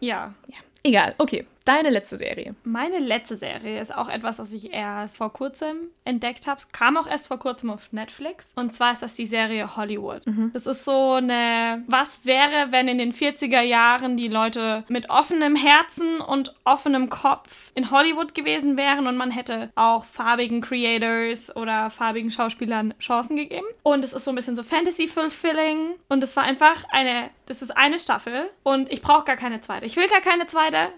Ja. 0.00 0.34
Ja. 0.48 0.56
Egal, 0.82 1.14
okay. 1.18 1.46
Deine 1.64 1.90
letzte 1.90 2.16
Serie. 2.16 2.54
Meine 2.64 2.98
letzte 2.98 3.36
Serie 3.36 3.80
ist 3.80 3.94
auch 3.94 4.08
etwas, 4.08 4.38
was 4.38 4.50
ich 4.52 4.72
erst 4.72 5.16
vor 5.16 5.32
kurzem 5.32 5.76
entdeckt 6.04 6.46
habe. 6.46 6.60
Kam 6.72 6.96
auch 6.96 7.06
erst 7.06 7.26
vor 7.28 7.38
kurzem 7.38 7.70
auf 7.70 7.92
Netflix. 7.92 8.52
Und 8.56 8.72
zwar 8.72 8.92
ist 8.92 9.02
das 9.02 9.14
die 9.14 9.26
Serie 9.26 9.76
Hollywood. 9.76 10.22
Das 10.54 10.66
ist 10.66 10.84
so 10.84 11.12
eine, 11.12 11.84
was 11.86 12.24
wäre, 12.24 12.70
wenn 12.72 12.88
in 12.88 12.98
den 12.98 13.12
40er 13.12 13.60
Jahren 13.60 14.16
die 14.16 14.28
Leute 14.28 14.84
mit 14.88 15.10
offenem 15.10 15.54
Herzen 15.54 16.20
und 16.20 16.54
offenem 16.64 17.10
Kopf 17.10 17.72
in 17.74 17.90
Hollywood 17.90 18.34
gewesen 18.34 18.78
wären 18.78 19.06
und 19.06 19.16
man 19.16 19.30
hätte 19.30 19.70
auch 19.74 20.04
farbigen 20.04 20.62
Creators 20.62 21.54
oder 21.54 21.90
farbigen 21.90 22.30
Schauspielern 22.30 22.94
Chancen 22.98 23.36
gegeben. 23.36 23.66
Und 23.82 24.02
es 24.02 24.12
ist 24.12 24.24
so 24.24 24.32
ein 24.32 24.34
bisschen 24.34 24.56
so 24.56 24.62
Fantasy-Fulfilling. 24.62 25.90
Und 26.08 26.24
es 26.24 26.36
war 26.36 26.44
einfach 26.44 26.84
eine, 26.90 27.30
das 27.46 27.60
ist 27.60 27.76
eine 27.76 27.98
Staffel 27.98 28.48
und 28.62 28.90
ich 28.90 29.02
brauche 29.02 29.24
gar 29.24 29.36
keine 29.36 29.60
zweite. 29.60 29.84
Ich 29.84 29.96
will 29.96 30.08
gar 30.08 30.22
keine 30.22 30.46
zweite. 30.46 30.88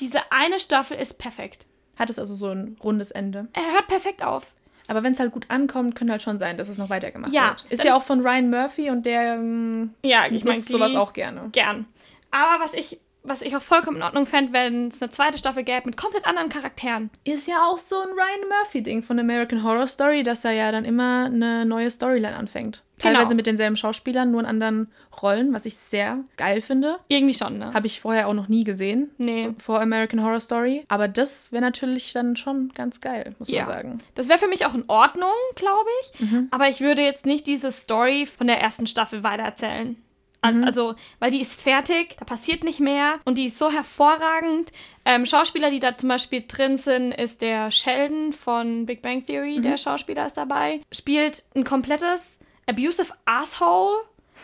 Diese 0.00 0.20
eine 0.32 0.58
Staffel 0.58 0.96
ist 0.96 1.18
perfekt. 1.18 1.66
Hat 1.98 2.08
es 2.08 2.18
also 2.18 2.34
so 2.34 2.48
ein 2.48 2.76
rundes 2.82 3.10
Ende. 3.10 3.48
Er 3.52 3.72
hört 3.74 3.88
perfekt 3.88 4.22
auf. 4.24 4.54
Aber 4.88 5.02
wenn 5.02 5.12
es 5.12 5.20
halt 5.20 5.32
gut 5.32 5.44
ankommt, 5.48 5.94
könnte 5.94 6.12
halt 6.12 6.22
schon 6.22 6.38
sein, 6.38 6.56
dass 6.56 6.68
es 6.68 6.78
noch 6.78 6.88
weitergemacht 6.90 7.32
Ja. 7.32 7.50
wird. 7.50 7.64
Ist 7.70 7.84
ja 7.84 7.94
auch 7.94 8.02
von 8.02 8.20
Ryan 8.26 8.50
Murphy 8.50 8.90
und 8.90 9.04
der 9.06 9.34
ähm, 9.34 9.94
Ja, 10.02 10.24
ich 10.30 10.42
nutzt 10.44 10.68
sowas 10.68 10.94
auch 10.96 11.12
gerne. 11.12 11.48
gern. 11.52 11.86
Aber 12.30 12.64
was 12.64 12.72
ich, 12.74 12.98
was 13.22 13.42
ich 13.42 13.54
auch 13.56 13.62
vollkommen 13.62 13.98
in 13.98 14.02
Ordnung 14.02 14.26
fände, 14.26 14.52
wenn 14.52 14.88
es 14.88 15.02
eine 15.02 15.10
zweite 15.10 15.38
Staffel 15.38 15.62
gäbe 15.62 15.86
mit 15.86 15.96
komplett 15.96 16.26
anderen 16.26 16.48
Charakteren. 16.48 17.10
Ist 17.24 17.46
ja 17.46 17.66
auch 17.66 17.78
so 17.78 17.96
ein 18.00 18.08
Ryan 18.08 18.48
Murphy-Ding 18.48 19.02
von 19.02 19.18
American 19.18 19.62
Horror 19.62 19.86
Story, 19.86 20.22
dass 20.22 20.44
er 20.44 20.52
ja 20.52 20.72
dann 20.72 20.84
immer 20.84 21.26
eine 21.26 21.66
neue 21.66 21.90
Storyline 21.90 22.36
anfängt. 22.36 22.82
Genau. 22.98 23.14
Teilweise 23.14 23.34
mit 23.34 23.46
denselben 23.46 23.76
Schauspielern, 23.76 24.30
nur 24.30 24.40
in 24.40 24.46
anderen 24.46 24.92
Rollen, 25.22 25.54
was 25.54 25.64
ich 25.64 25.74
sehr 25.76 26.22
geil 26.36 26.60
finde. 26.60 26.98
Irgendwie 27.08 27.32
schon, 27.32 27.56
ne? 27.58 27.72
Habe 27.72 27.86
ich 27.86 27.98
vorher 28.00 28.28
auch 28.28 28.34
noch 28.34 28.48
nie 28.48 28.62
gesehen. 28.64 29.10
Nee. 29.16 29.54
Vor 29.58 29.80
American 29.80 30.22
Horror 30.22 30.40
Story. 30.40 30.84
Aber 30.88 31.08
das 31.08 31.50
wäre 31.50 31.62
natürlich 31.62 32.12
dann 32.12 32.36
schon 32.36 32.72
ganz 32.74 33.00
geil, 33.00 33.34
muss 33.38 33.48
Ja. 33.48 33.64
man 33.64 33.70
sagen. 33.74 33.98
Das 34.14 34.28
wäre 34.28 34.38
für 34.38 34.48
mich 34.48 34.66
auch 34.66 34.74
in 34.74 34.84
Ordnung, 34.88 35.30
glaube 35.54 35.88
ich. 36.02 36.20
Aber 36.50 36.68
ich 36.68 36.80
würde 36.82 37.00
jetzt 37.02 37.24
nicht 37.24 37.46
diese 37.46 37.72
Story 37.72 38.26
von 38.26 38.46
der 38.46 38.60
ersten 38.60 38.86
Staffel 38.86 39.22
weitererzählen. 39.22 39.96
Al- 40.42 40.64
Also, 40.64 40.94
weil 41.18 41.30
die 41.30 41.40
ist 41.40 41.60
fertig, 41.60 42.16
da 42.18 42.24
passiert 42.24 42.64
nicht 42.64 42.80
mehr 42.80 43.20
und 43.24 43.36
die 43.36 43.46
ist 43.46 43.58
so 43.58 43.70
hervorragend. 43.70 44.72
Ähm, 45.04 45.26
Schauspieler, 45.26 45.70
die 45.70 45.80
da 45.80 45.96
zum 45.96 46.08
Beispiel 46.08 46.44
drin 46.48 46.76
sind, 46.76 47.12
ist 47.12 47.42
der 47.42 47.70
Sheldon 47.70 48.32
von 48.32 48.86
Big 48.86 49.02
Bang 49.02 49.24
Theory, 49.24 49.60
der 49.60 49.76
Schauspieler 49.76 50.26
ist 50.26 50.36
dabei. 50.36 50.80
Spielt 50.92 51.44
ein 51.54 51.64
komplettes 51.64 52.38
abusive 52.66 53.12
Asshole. 53.26 53.96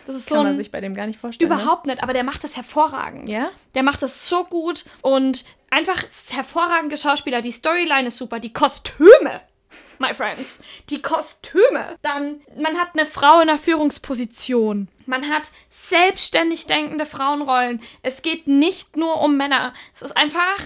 Das 0.05 0.15
ist 0.15 0.29
Kann 0.29 0.37
so 0.37 0.43
man 0.43 0.55
sich 0.55 0.71
bei 0.71 0.79
dem 0.81 0.93
gar 0.93 1.07
nicht 1.07 1.19
vorstellen. 1.19 1.51
Überhaupt 1.51 1.85
nicht, 1.87 2.01
aber 2.03 2.13
der 2.13 2.23
macht 2.23 2.43
das 2.43 2.55
hervorragend. 2.55 3.25
Ne? 3.25 3.33
Ja? 3.33 3.49
Der 3.75 3.83
macht 3.83 4.01
das 4.03 4.29
so 4.29 4.43
gut 4.43 4.85
und 5.01 5.43
einfach 5.71 6.01
hervorragende 6.29 6.95
Schauspieler. 6.97 7.41
Die 7.41 7.51
Storyline 7.51 8.07
ist 8.07 8.17
super, 8.17 8.39
die 8.39 8.53
Kostüme, 8.53 9.41
my 9.99 10.13
friends, 10.13 10.59
die 10.89 11.01
Kostüme. 11.01 11.97
Dann, 12.01 12.41
man 12.55 12.77
hat 12.77 12.89
eine 12.93 13.05
Frau 13.05 13.41
in 13.41 13.49
einer 13.49 13.57
Führungsposition. 13.57 14.87
Man 15.05 15.29
hat 15.29 15.51
selbstständig 15.69 16.67
denkende 16.67 17.05
Frauenrollen. 17.05 17.81
Es 18.01 18.21
geht 18.21 18.47
nicht 18.47 18.97
nur 18.97 19.21
um 19.21 19.37
Männer. 19.37 19.73
Es 19.95 20.01
ist 20.01 20.17
einfach, 20.17 20.57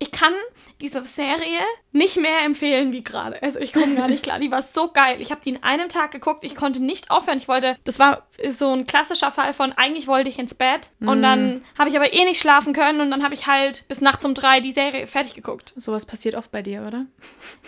ich 0.00 0.12
kann 0.12 0.32
diese 0.80 1.04
Serie 1.04 1.58
nicht 1.90 2.16
mehr 2.18 2.42
empfehlen 2.44 2.92
wie 2.92 3.02
gerade. 3.02 3.42
Also 3.42 3.58
ich 3.58 3.72
komme 3.72 3.96
gar 3.96 4.06
nicht 4.06 4.22
klar. 4.22 4.38
Die 4.38 4.50
war 4.50 4.62
so 4.62 4.92
geil. 4.92 5.20
Ich 5.20 5.32
habe 5.32 5.40
die 5.44 5.50
in 5.50 5.62
einem 5.64 5.88
Tag 5.88 6.12
geguckt. 6.12 6.44
Ich 6.44 6.54
konnte 6.54 6.78
nicht 6.80 7.10
aufhören. 7.10 7.38
Ich 7.38 7.48
wollte, 7.48 7.76
das 7.84 7.98
war 7.98 8.28
so 8.50 8.72
ein 8.72 8.86
klassischer 8.86 9.32
Fall 9.32 9.52
von, 9.54 9.72
eigentlich 9.72 10.06
wollte 10.06 10.28
ich 10.28 10.38
ins 10.38 10.54
Bett. 10.54 10.88
Und 11.00 11.22
dann 11.22 11.64
habe 11.76 11.90
ich 11.90 11.96
aber 11.96 12.12
eh 12.12 12.24
nicht 12.24 12.38
schlafen 12.40 12.72
können. 12.74 13.00
Und 13.00 13.10
dann 13.10 13.24
habe 13.24 13.34
ich 13.34 13.48
halt 13.48 13.88
bis 13.88 14.00
nachts 14.00 14.24
um 14.24 14.34
drei 14.34 14.60
die 14.60 14.70
Serie 14.70 15.08
fertig 15.08 15.34
geguckt. 15.34 15.72
Sowas 15.76 16.06
passiert 16.06 16.36
oft 16.36 16.52
bei 16.52 16.62
dir, 16.62 16.84
oder? 16.86 17.06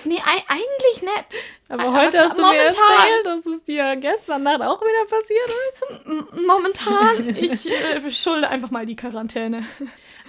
Nee, 0.05 0.19
ei- 0.25 0.45
eigentlich 0.47 1.03
nicht. 1.03 1.25
Aber 1.69 1.83
Aber 1.85 2.01
heute 2.03 2.21
hast 2.21 2.39
du 2.39 2.43
mir 2.47 2.57
erzählt, 2.59 3.25
dass 3.25 3.47
es 3.47 3.65
dir 3.65 3.97
gestern 3.97 4.45
Nacht 4.45 4.63
auch 4.63 4.81
wieder 4.81 5.19
passiert 5.19 6.31
ist. 6.31 6.47
Momentan, 6.47 7.37
ich 7.37 7.67
äh, 7.69 8.11
schulde 8.13 8.49
einfach 8.49 8.71
mal 8.71 8.87
die 8.87 8.97
Quarantäne. 8.97 9.65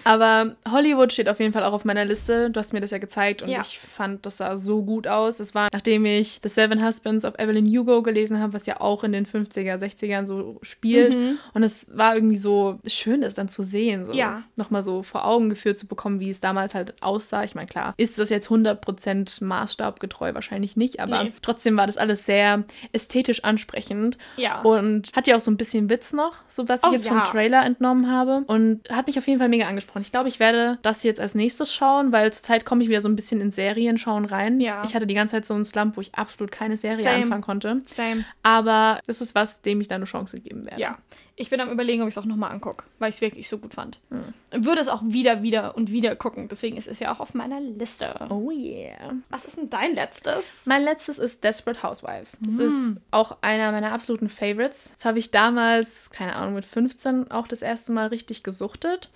Aber 0.03 0.55
Hollywood 0.69 1.13
steht 1.13 1.29
auf 1.29 1.39
jeden 1.39 1.53
Fall 1.53 1.63
auch 1.63 1.73
auf 1.73 1.85
meiner 1.85 2.05
Liste. 2.05 2.49
Du 2.49 2.59
hast 2.59 2.73
mir 2.73 2.79
das 2.79 2.91
ja 2.91 2.97
gezeigt 2.97 3.41
und 3.41 3.49
Ja. 3.49 3.61
ich 3.61 3.79
fand, 3.79 4.25
das 4.25 4.37
sah 4.37 4.57
so 4.57 4.83
gut 4.83 5.07
aus. 5.07 5.39
Es 5.39 5.53
war, 5.55 5.69
nachdem 5.71 6.05
ich 6.05 6.39
The 6.43 6.49
Seven 6.49 6.85
Husbands 6.85 7.25
of 7.25 7.35
Evelyn 7.39 7.65
Hugo 7.67 8.01
gelesen 8.01 8.39
habe, 8.39 8.53
was 8.53 8.65
ja 8.65 8.79
auch 8.81 9.03
in 9.03 9.11
den 9.11 9.25
50er, 9.25 9.75
60ern 9.77 10.27
so 10.27 10.57
spielt. 10.61 11.15
Und 11.53 11.63
es 11.63 11.85
war 11.95 12.15
irgendwie 12.15 12.37
so 12.37 12.79
schön, 12.87 13.21
das 13.21 13.35
dann 13.35 13.49
zu 13.49 13.63
sehen. 13.63 14.05
So 14.05 14.13
Ja. 14.13 14.43
Nochmal 14.55 14.83
so 14.83 15.03
vor 15.03 15.25
Augen 15.25 15.49
geführt 15.49 15.77
zu 15.79 15.87
bekommen, 15.87 16.19
wie 16.19 16.29
es 16.29 16.39
damals 16.39 16.73
halt 16.75 16.93
aussah. 17.01 17.43
Ich 17.43 17.55
meine, 17.55 17.67
klar, 17.67 17.93
ist 17.97 18.17
das 18.19 18.29
jetzt 18.29 18.49
100% 18.49 19.43
maßstabgetreu? 19.43 20.33
Wahrscheinlich 20.33 20.75
nicht, 20.77 20.99
aber 20.99 21.23
Nee. 21.25 21.33
trotzdem 21.41 21.77
war 21.77 21.87
das 21.87 21.97
alles 21.97 22.25
sehr 22.25 22.63
ästhetisch 22.91 23.43
ansprechend. 23.43 24.17
Ja. 24.37 24.61
Und 24.61 25.09
hat 25.15 25.27
ja 25.27 25.35
auch 25.37 25.41
so 25.41 25.51
ein 25.51 25.57
bisschen 25.57 25.89
Witz 25.89 26.13
noch, 26.13 26.33
so 26.47 26.67
was 26.67 26.81
ich 26.83 26.89
Oh, 26.89 26.93
jetzt 26.93 27.05
ja. 27.05 27.11
vom 27.11 27.23
Trailer 27.23 27.65
entnommen 27.65 28.09
habe. 28.11 28.41
Und 28.47 28.89
hat 28.89 29.07
mich 29.07 29.17
auf 29.17 29.27
jeden 29.27 29.39
Fall 29.39 29.49
mega 29.49 29.67
angesprochen. 29.67 29.90
Ich 29.99 30.11
glaube, 30.11 30.29
ich 30.29 30.39
werde 30.39 30.79
das 30.81 31.03
jetzt 31.03 31.19
als 31.19 31.35
nächstes 31.35 31.73
schauen, 31.73 32.11
weil 32.11 32.31
zurzeit 32.31 32.65
komme 32.65 32.83
ich 32.83 32.89
wieder 32.89 33.01
so 33.01 33.09
ein 33.09 33.15
bisschen 33.15 33.41
in 33.41 33.51
Serien 33.51 33.97
schauen 33.97 34.25
rein. 34.25 34.61
Ja. 34.61 34.83
Ich 34.85 34.95
hatte 34.95 35.07
die 35.07 35.13
ganze 35.13 35.33
Zeit 35.33 35.45
so 35.45 35.53
einen 35.53 35.65
Slump, 35.65 35.97
wo 35.97 36.01
ich 36.01 36.15
absolut 36.15 36.51
keine 36.51 36.77
Serie 36.77 37.03
Same. 37.03 37.23
anfangen 37.23 37.41
konnte. 37.41 37.81
Same. 37.93 38.25
Aber 38.43 38.99
das 39.07 39.21
ist 39.21 39.35
was, 39.35 39.61
dem 39.61 39.81
ich 39.81 39.87
da 39.87 39.95
eine 39.95 40.05
Chance 40.05 40.39
geben 40.39 40.65
werde. 40.65 40.81
Ja. 40.81 40.97
Ich 41.41 41.49
bin 41.49 41.59
am 41.59 41.71
überlegen, 41.71 42.03
ob 42.03 42.07
ich 42.07 42.13
es 42.13 42.17
auch 42.19 42.25
nochmal 42.25 42.51
angucke, 42.51 42.85
weil 42.99 43.09
ich 43.09 43.15
es 43.15 43.21
wirklich 43.21 43.49
so 43.49 43.57
gut 43.57 43.73
fand. 43.73 43.99
Hm. 44.11 44.63
Würde 44.63 44.79
es 44.79 44.87
auch 44.87 45.01
wieder, 45.03 45.41
wieder 45.41 45.75
und 45.75 45.91
wieder 45.91 46.15
gucken. 46.15 46.47
Deswegen 46.47 46.77
ist 46.77 46.87
es 46.87 46.99
ja 46.99 47.11
auch 47.11 47.19
auf 47.19 47.33
meiner 47.33 47.59
Liste. 47.59 48.13
Oh 48.29 48.51
yeah. 48.51 49.15
Was 49.29 49.45
ist 49.45 49.57
denn 49.57 49.71
dein 49.71 49.95
letztes? 49.95 50.43
Mein 50.65 50.83
letztes 50.83 51.17
ist 51.17 51.43
Desperate 51.43 51.81
Housewives. 51.81 52.37
Das 52.41 52.59
ist 52.59 52.93
auch 53.09 53.37
einer 53.41 53.71
meiner 53.71 53.91
absoluten 53.91 54.29
Favorites. 54.29 54.93
Das 54.97 55.05
habe 55.05 55.17
ich 55.17 55.31
damals, 55.31 56.11
keine 56.11 56.35
Ahnung, 56.35 56.53
mit 56.53 56.65
15 56.65 57.31
auch 57.31 57.47
das 57.47 57.63
erste 57.63 57.91
Mal 57.91 58.07
richtig 58.07 58.43
gesuchtet. 58.43 59.09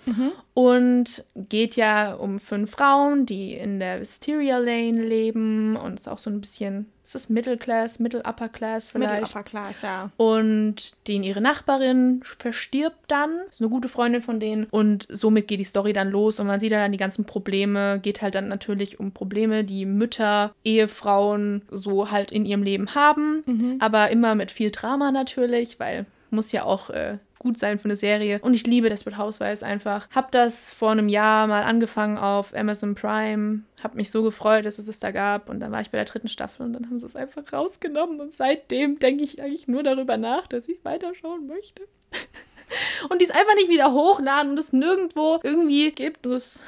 Und 0.52 1.24
geht 1.36 1.76
ja 1.76 2.14
um 2.14 2.40
fünf 2.40 2.72
Frauen, 2.72 3.24
die 3.24 3.54
in 3.54 3.78
der 3.78 4.00
Wisteria 4.00 4.58
Lane 4.58 5.00
leben. 5.00 5.76
Und 5.76 6.00
ist 6.00 6.08
auch 6.08 6.18
so 6.18 6.28
ein 6.28 6.40
bisschen, 6.40 6.90
ist 7.06 7.14
das 7.14 7.28
Middle 7.28 7.56
Class, 7.56 8.00
Middle 8.00 8.20
Upper 8.26 8.48
Class 8.48 8.88
vielleicht? 8.88 9.10
Middle 9.12 9.26
Upper 9.28 9.42
Class, 9.44 9.76
ja. 9.82 10.10
Und 10.16 11.06
den 11.06 11.22
ihre 11.22 11.40
Nachbarin, 11.40 12.20
verstirbt 12.24 12.98
dann, 13.08 13.30
ist 13.48 13.60
eine 13.60 13.70
gute 13.70 13.88
Freundin 13.88 14.20
von 14.20 14.40
denen 14.40 14.66
und 14.70 15.06
somit 15.08 15.46
geht 15.46 15.60
die 15.60 15.64
Story 15.64 15.92
dann 15.92 16.10
los 16.10 16.40
und 16.40 16.48
man 16.48 16.58
sieht 16.58 16.72
dann 16.72 16.90
die 16.90 16.98
ganzen 16.98 17.24
Probleme, 17.24 18.00
geht 18.00 18.22
halt 18.22 18.34
dann 18.34 18.48
natürlich 18.48 18.98
um 18.98 19.12
Probleme, 19.12 19.62
die 19.62 19.86
Mütter, 19.86 20.52
Ehefrauen 20.64 21.62
so 21.70 22.10
halt 22.10 22.30
in 22.32 22.44
ihrem 22.44 22.62
Leben 22.62 22.94
haben, 22.94 23.42
Mhm. 23.46 23.76
aber 23.80 24.10
immer 24.10 24.34
mit 24.34 24.50
viel 24.50 24.70
Drama 24.70 25.12
natürlich, 25.12 25.78
weil 25.78 26.06
muss 26.30 26.50
ja 26.52 26.64
auch 26.64 26.90
äh, 26.90 27.18
gut 27.38 27.58
sein 27.58 27.78
für 27.78 27.86
eine 27.86 27.96
Serie. 27.96 28.38
Und 28.40 28.54
ich 28.54 28.66
liebe 28.66 28.88
Desperate 28.88 29.18
Housewives 29.18 29.62
einfach. 29.62 30.08
Hab 30.10 30.32
das 30.32 30.70
vor 30.70 30.90
einem 30.90 31.08
Jahr 31.08 31.46
mal 31.46 31.62
angefangen 31.62 32.18
auf 32.18 32.54
Amazon 32.54 32.94
Prime. 32.94 33.62
Hab 33.82 33.94
mich 33.94 34.10
so 34.10 34.22
gefreut, 34.22 34.64
dass 34.64 34.78
es 34.78 34.88
es 34.88 35.00
da 35.00 35.10
gab. 35.10 35.48
Und 35.48 35.60
dann 35.60 35.72
war 35.72 35.80
ich 35.80 35.90
bei 35.90 35.98
der 35.98 36.04
dritten 36.04 36.28
Staffel 36.28 36.66
und 36.66 36.72
dann 36.72 36.86
haben 36.86 37.00
sie 37.00 37.06
es 37.06 37.16
einfach 37.16 37.52
rausgenommen. 37.52 38.20
Und 38.20 38.34
seitdem 38.34 38.98
denke 38.98 39.24
ich 39.24 39.42
eigentlich 39.42 39.68
nur 39.68 39.82
darüber 39.82 40.16
nach, 40.16 40.46
dass 40.46 40.68
ich 40.68 40.84
weiterschauen 40.84 41.46
möchte. 41.46 41.82
und 43.10 43.20
die 43.20 43.26
es 43.26 43.30
einfach 43.30 43.54
nicht 43.56 43.70
wieder 43.70 43.92
hochladen 43.92 44.52
und 44.52 44.58
es 44.58 44.72
nirgendwo 44.72 45.40
irgendwie 45.42 45.90
gibt. 45.92 46.26
Und 46.26 46.32
es, 46.32 46.62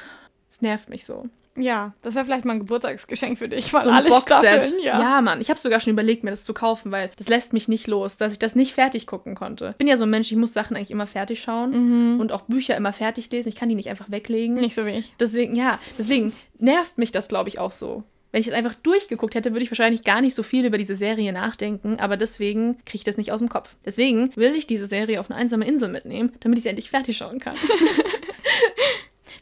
nervt 0.61 0.89
mich 0.89 1.05
so. 1.05 1.29
Ja, 1.61 1.93
das 2.01 2.15
wäre 2.15 2.25
vielleicht 2.25 2.45
mal 2.45 2.53
ein 2.53 2.59
Geburtstagsgeschenk 2.59 3.37
für 3.37 3.49
dich, 3.49 3.73
weil 3.73 3.83
so 3.83 3.89
ein 3.89 3.95
alle 3.95 4.09
Boxset. 4.09 4.27
Staffeln, 4.37 4.73
Ja. 4.81 4.99
ja. 5.01 5.21
Mann. 5.21 5.41
Ich 5.41 5.49
habe 5.49 5.59
sogar 5.59 5.79
schon 5.79 5.91
überlegt, 5.93 6.23
mir 6.23 6.31
das 6.31 6.43
zu 6.43 6.53
kaufen, 6.53 6.91
weil 6.91 7.11
das 7.17 7.27
lässt 7.29 7.53
mich 7.53 7.67
nicht 7.67 7.87
los, 7.87 8.17
dass 8.17 8.33
ich 8.33 8.39
das 8.39 8.55
nicht 8.55 8.73
fertig 8.73 9.05
gucken 9.07 9.35
konnte. 9.35 9.69
Ich 9.71 9.77
bin 9.77 9.87
ja 9.87 9.97
so 9.97 10.05
ein 10.05 10.09
Mensch, 10.09 10.31
ich 10.31 10.37
muss 10.37 10.53
Sachen 10.53 10.75
eigentlich 10.75 10.91
immer 10.91 11.07
fertig 11.07 11.41
schauen 11.41 12.19
und 12.19 12.31
auch 12.31 12.41
Bücher 12.41 12.75
immer 12.77 12.93
fertig 12.93 13.29
lesen. 13.31 13.49
Ich 13.49 13.55
kann 13.55 13.69
die 13.69 13.75
nicht 13.75 13.89
einfach 13.89 14.09
weglegen. 14.09 14.55
Nicht 14.55 14.75
so 14.75 14.85
wie 14.85 14.91
ich. 14.91 15.13
Deswegen, 15.19 15.55
ja, 15.55 15.79
deswegen 15.97 16.33
nervt 16.57 16.97
mich 16.97 17.11
das, 17.11 17.27
glaube 17.27 17.49
ich, 17.49 17.59
auch 17.59 17.71
so. 17.71 18.03
Wenn 18.31 18.41
ich 18.41 18.47
es 18.47 18.53
einfach 18.53 18.75
durchgeguckt 18.75 19.33
hätte, 19.33 19.53
würde 19.53 19.63
ich 19.63 19.71
wahrscheinlich 19.71 20.03
gar 20.03 20.21
nicht 20.21 20.35
so 20.35 20.43
viel 20.43 20.63
über 20.63 20.77
diese 20.77 20.95
Serie 20.95 21.33
nachdenken, 21.33 21.99
aber 21.99 22.15
deswegen 22.15 22.77
kriege 22.85 22.97
ich 22.97 23.03
das 23.03 23.17
nicht 23.17 23.31
aus 23.31 23.39
dem 23.39 23.49
Kopf. 23.49 23.75
Deswegen 23.85 24.31
will 24.35 24.53
ich 24.53 24.67
diese 24.67 24.85
Serie 24.85 25.19
auf 25.19 25.31
eine 25.31 25.39
einsame 25.39 25.65
Insel 25.65 25.89
mitnehmen, 25.89 26.33
damit 26.41 26.59
ich 26.59 26.63
sie 26.63 26.69
endlich 26.69 26.91
fertig 26.91 27.17
schauen 27.17 27.39
kann. 27.39 27.55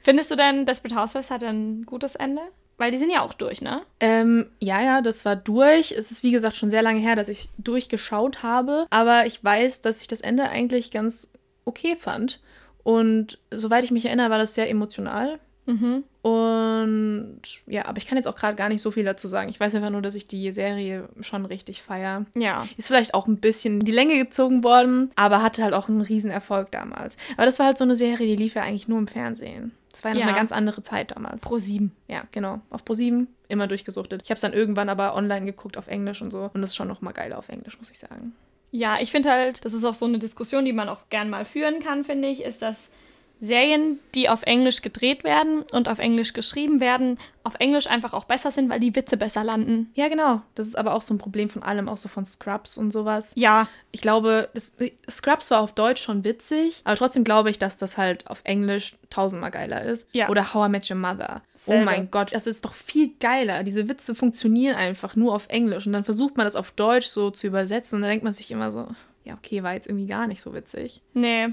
Findest 0.08 0.32
du 0.32 0.38
denn, 0.38 0.66
Desperate 0.66 0.96
Housewives 0.96 1.30
hat 1.32 1.44
ein 1.44 1.86
gutes 1.86 2.16
Ende? 2.16 2.42
Weil 2.78 2.92
die 2.92 2.98
sind 2.98 3.10
ja 3.10 3.24
auch 3.24 3.34
durch, 3.34 3.62
ne? 3.62 3.82
Ähm, 4.00 4.50
ja, 4.62 4.82
ja, 4.82 5.02
das 5.02 5.26
war 5.26 5.36
durch. 5.36 5.92
Es 5.92 6.12
ist 6.12 6.24
wie 6.24 6.32
gesagt 6.32 6.56
schon 6.56 6.70
sehr 6.70 6.82
lange 6.82 7.02
her, 7.02 7.18
dass 7.18 7.28
ich 7.28 7.50
durchgeschaut 7.58 8.42
habe. 8.42 8.88
Aber 8.90 9.26
ich 9.26 9.44
weiß, 9.44 9.82
dass 9.82 10.00
ich 10.00 10.08
das 10.08 10.22
Ende 10.22 10.48
eigentlich 10.48 10.92
ganz 10.92 11.34
okay 11.66 11.98
fand. 11.98 12.40
Und 12.86 13.38
soweit 13.52 13.84
ich 13.84 13.92
mich 13.92 14.06
erinnere, 14.06 14.30
war 14.30 14.38
das 14.38 14.56
sehr 14.56 14.70
emotional. 14.70 15.40
Mhm. 15.66 16.06
Und 16.22 17.42
ja, 17.66 17.86
aber 17.88 17.98
ich 17.98 18.08
kann 18.08 18.18
jetzt 18.18 18.30
auch 18.30 18.36
gerade 18.38 18.56
gar 18.56 18.70
nicht 18.70 18.82
so 18.82 18.92
viel 18.92 19.04
dazu 19.04 19.28
sagen. 19.28 19.50
Ich 19.50 19.60
weiß 19.60 19.76
einfach 19.76 19.90
nur, 19.90 20.02
dass 20.02 20.16
ich 20.16 20.26
die 20.26 20.54
Serie 20.54 21.10
schon 21.20 21.46
richtig 21.46 21.82
feiere. 21.82 22.26
Ja. 22.34 22.66
Ist 22.78 22.88
vielleicht 22.88 23.14
auch 23.14 23.28
ein 23.28 23.42
bisschen 23.42 23.82
in 23.82 23.86
die 23.86 23.92
Länge 23.92 24.18
gezogen 24.18 24.64
worden, 24.64 25.12
aber 25.18 25.44
hatte 25.44 25.64
halt 25.64 25.74
auch 25.74 25.90
einen 25.90 26.00
Riesenerfolg 26.00 26.72
damals. 26.72 27.18
Aber 27.36 27.46
das 27.46 27.60
war 27.60 27.66
halt 27.66 27.78
so 27.78 27.84
eine 27.84 27.98
Serie, 27.98 28.26
die 28.26 28.42
lief 28.42 28.56
ja 28.56 28.62
eigentlich 28.62 28.88
nur 28.88 29.00
im 29.00 29.08
Fernsehen. 29.08 29.74
Das 29.98 30.04
war 30.04 30.12
ja 30.12 30.16
noch 30.16 30.22
Ja. 30.22 30.28
eine 30.28 30.38
ganz 30.38 30.52
andere 30.52 30.84
Zeit 30.84 31.10
damals. 31.12 31.42
Pro 31.42 31.58
7. 31.58 31.92
Ja, 32.08 32.24
genau. 32.32 32.62
Auf 32.70 32.84
Pro7 32.84 33.26
immer 33.48 33.66
durchgesuchtet. 33.68 34.22
Ich 34.24 34.30
habe 34.30 34.36
es 34.36 34.42
dann 34.42 34.54
irgendwann 34.54 34.90
aber 34.90 35.16
online 35.16 35.46
geguckt 35.48 35.76
auf 35.76 35.88
Englisch 35.88 36.22
und 36.22 36.30
so. 36.30 36.52
Und 36.54 36.62
das 36.62 36.70
ist 36.70 36.76
schon 36.76 36.88
noch 36.88 37.02
mal 37.02 37.14
geiler 37.14 37.40
auf 37.40 37.50
Englisch, 37.50 37.80
muss 37.80 37.90
ich 37.90 37.98
sagen. 37.98 38.34
Ja, 38.70 39.00
ich 39.00 39.10
finde 39.10 39.32
halt, 39.32 39.66
das 39.66 39.74
ist 39.74 39.84
auch 39.86 39.96
so 39.96 40.06
eine 40.06 40.20
Diskussion, 40.20 40.66
die 40.66 40.74
man 40.74 40.88
auch 40.88 41.10
gern 41.10 41.30
mal 41.32 41.46
führen 41.46 41.80
kann, 41.80 42.04
finde 42.04 42.28
ich, 42.28 42.44
ist, 42.44 42.62
dass 42.62 42.92
Serien, 43.40 44.00
die 44.16 44.30
auf 44.30 44.44
Englisch 44.44 44.82
gedreht 44.82 45.24
werden 45.24 45.64
und 45.72 45.88
auf 45.88 46.00
Englisch 46.00 46.34
geschrieben 46.34 46.80
werden, 46.80 47.20
auf 47.44 47.56
Englisch 47.60 47.88
einfach 47.88 48.14
auch 48.14 48.26
besser 48.26 48.52
sind, 48.52 48.70
weil 48.70 48.80
die 48.80 48.96
Witze 48.96 49.16
besser 49.16 49.44
landen. 49.44 49.92
Ja, 49.94 50.08
genau. 50.10 50.42
Das 50.56 50.68
ist 50.68 50.76
aber 50.76 50.94
auch 50.94 51.02
so 51.02 51.14
ein 51.14 51.18
Problem 51.18 51.50
von 51.50 51.64
allem, 51.64 51.88
auch 51.88 51.98
so 51.98 52.10
von 52.10 52.26
Scrubs 52.26 52.78
und 52.78 52.92
sowas. 52.92 53.32
Ja, 53.36 53.68
Ich 53.92 54.02
glaube, 54.02 54.50
das, 54.54 54.72
Scrubs 55.10 55.50
war 55.52 55.62
auf 55.62 55.74
Deutsch 55.74 56.02
schon 56.04 56.24
witzig, 56.24 56.82
aber 56.84 56.96
trotzdem 56.98 57.24
glaube 57.24 57.50
ich, 57.50 57.58
dass 57.60 57.78
das 57.78 57.98
halt 57.98 58.28
auf 58.28 58.42
Englisch 58.44 58.96
tausendmal 59.10 59.52
geiler 59.52 59.84
ist. 59.84 60.08
Ja. 60.14 60.30
Oder 60.30 60.54
How 60.54 60.68
I 60.68 60.70
Met 60.72 60.90
Your 60.90 60.98
Mother. 60.98 61.42
Selbe. 61.56 61.82
Oh 61.82 61.86
mein 61.86 62.12
Gott, 62.12 62.34
das 62.34 62.48
ist 62.48 62.66
doch 62.66 62.74
viel 62.74 63.12
geiler. 63.20 63.64
Diese 63.64 63.88
Witze 63.88 64.16
funktionieren 64.16 64.76
einfach 64.76 65.16
nur 65.16 65.34
auf 65.34 65.48
Englisch 65.50 65.86
und 65.88 65.94
dann 65.94 66.04
versucht 66.04 66.36
man 66.38 66.46
das 66.46 66.56
auf 66.56 66.72
Deutsch 66.72 67.08
so 67.08 67.30
zu 67.32 67.48
übersetzen 67.48 67.96
und 67.98 68.02
dann 68.02 68.10
denkt 68.10 68.24
man 68.24 68.34
sich 68.34 68.52
immer 68.52 68.72
so, 68.72 68.88
ja, 69.24 69.36
okay, 69.36 69.64
war 69.64 69.74
jetzt 69.74 69.88
irgendwie 69.88 70.06
gar 70.08 70.28
nicht 70.28 70.42
so 70.42 70.54
witzig. 70.54 71.02
nee. 71.14 71.48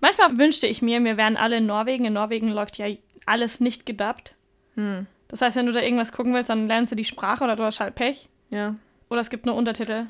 Manchmal 0.00 0.38
wünschte 0.38 0.66
ich 0.66 0.82
mir, 0.82 1.02
wir 1.02 1.16
wären 1.16 1.36
alle 1.36 1.58
in 1.58 1.66
Norwegen. 1.66 2.04
In 2.04 2.12
Norwegen 2.12 2.48
läuft 2.48 2.78
ja 2.78 2.86
alles 3.26 3.60
nicht 3.60 3.86
gedubbt. 3.86 4.34
Hm. 4.74 5.06
Das 5.28 5.40
heißt, 5.40 5.56
wenn 5.56 5.66
du 5.66 5.72
da 5.72 5.80
irgendwas 5.80 6.12
gucken 6.12 6.34
willst, 6.34 6.50
dann 6.50 6.66
lernst 6.66 6.92
du 6.92 6.96
die 6.96 7.04
Sprache 7.04 7.44
oder 7.44 7.56
du 7.56 7.64
hast 7.64 7.80
halt 7.80 7.94
Pech. 7.94 8.28
Ja. 8.50 8.76
Oder 9.10 9.20
es 9.20 9.30
gibt 9.30 9.46
nur 9.46 9.54
Untertitel. 9.54 10.06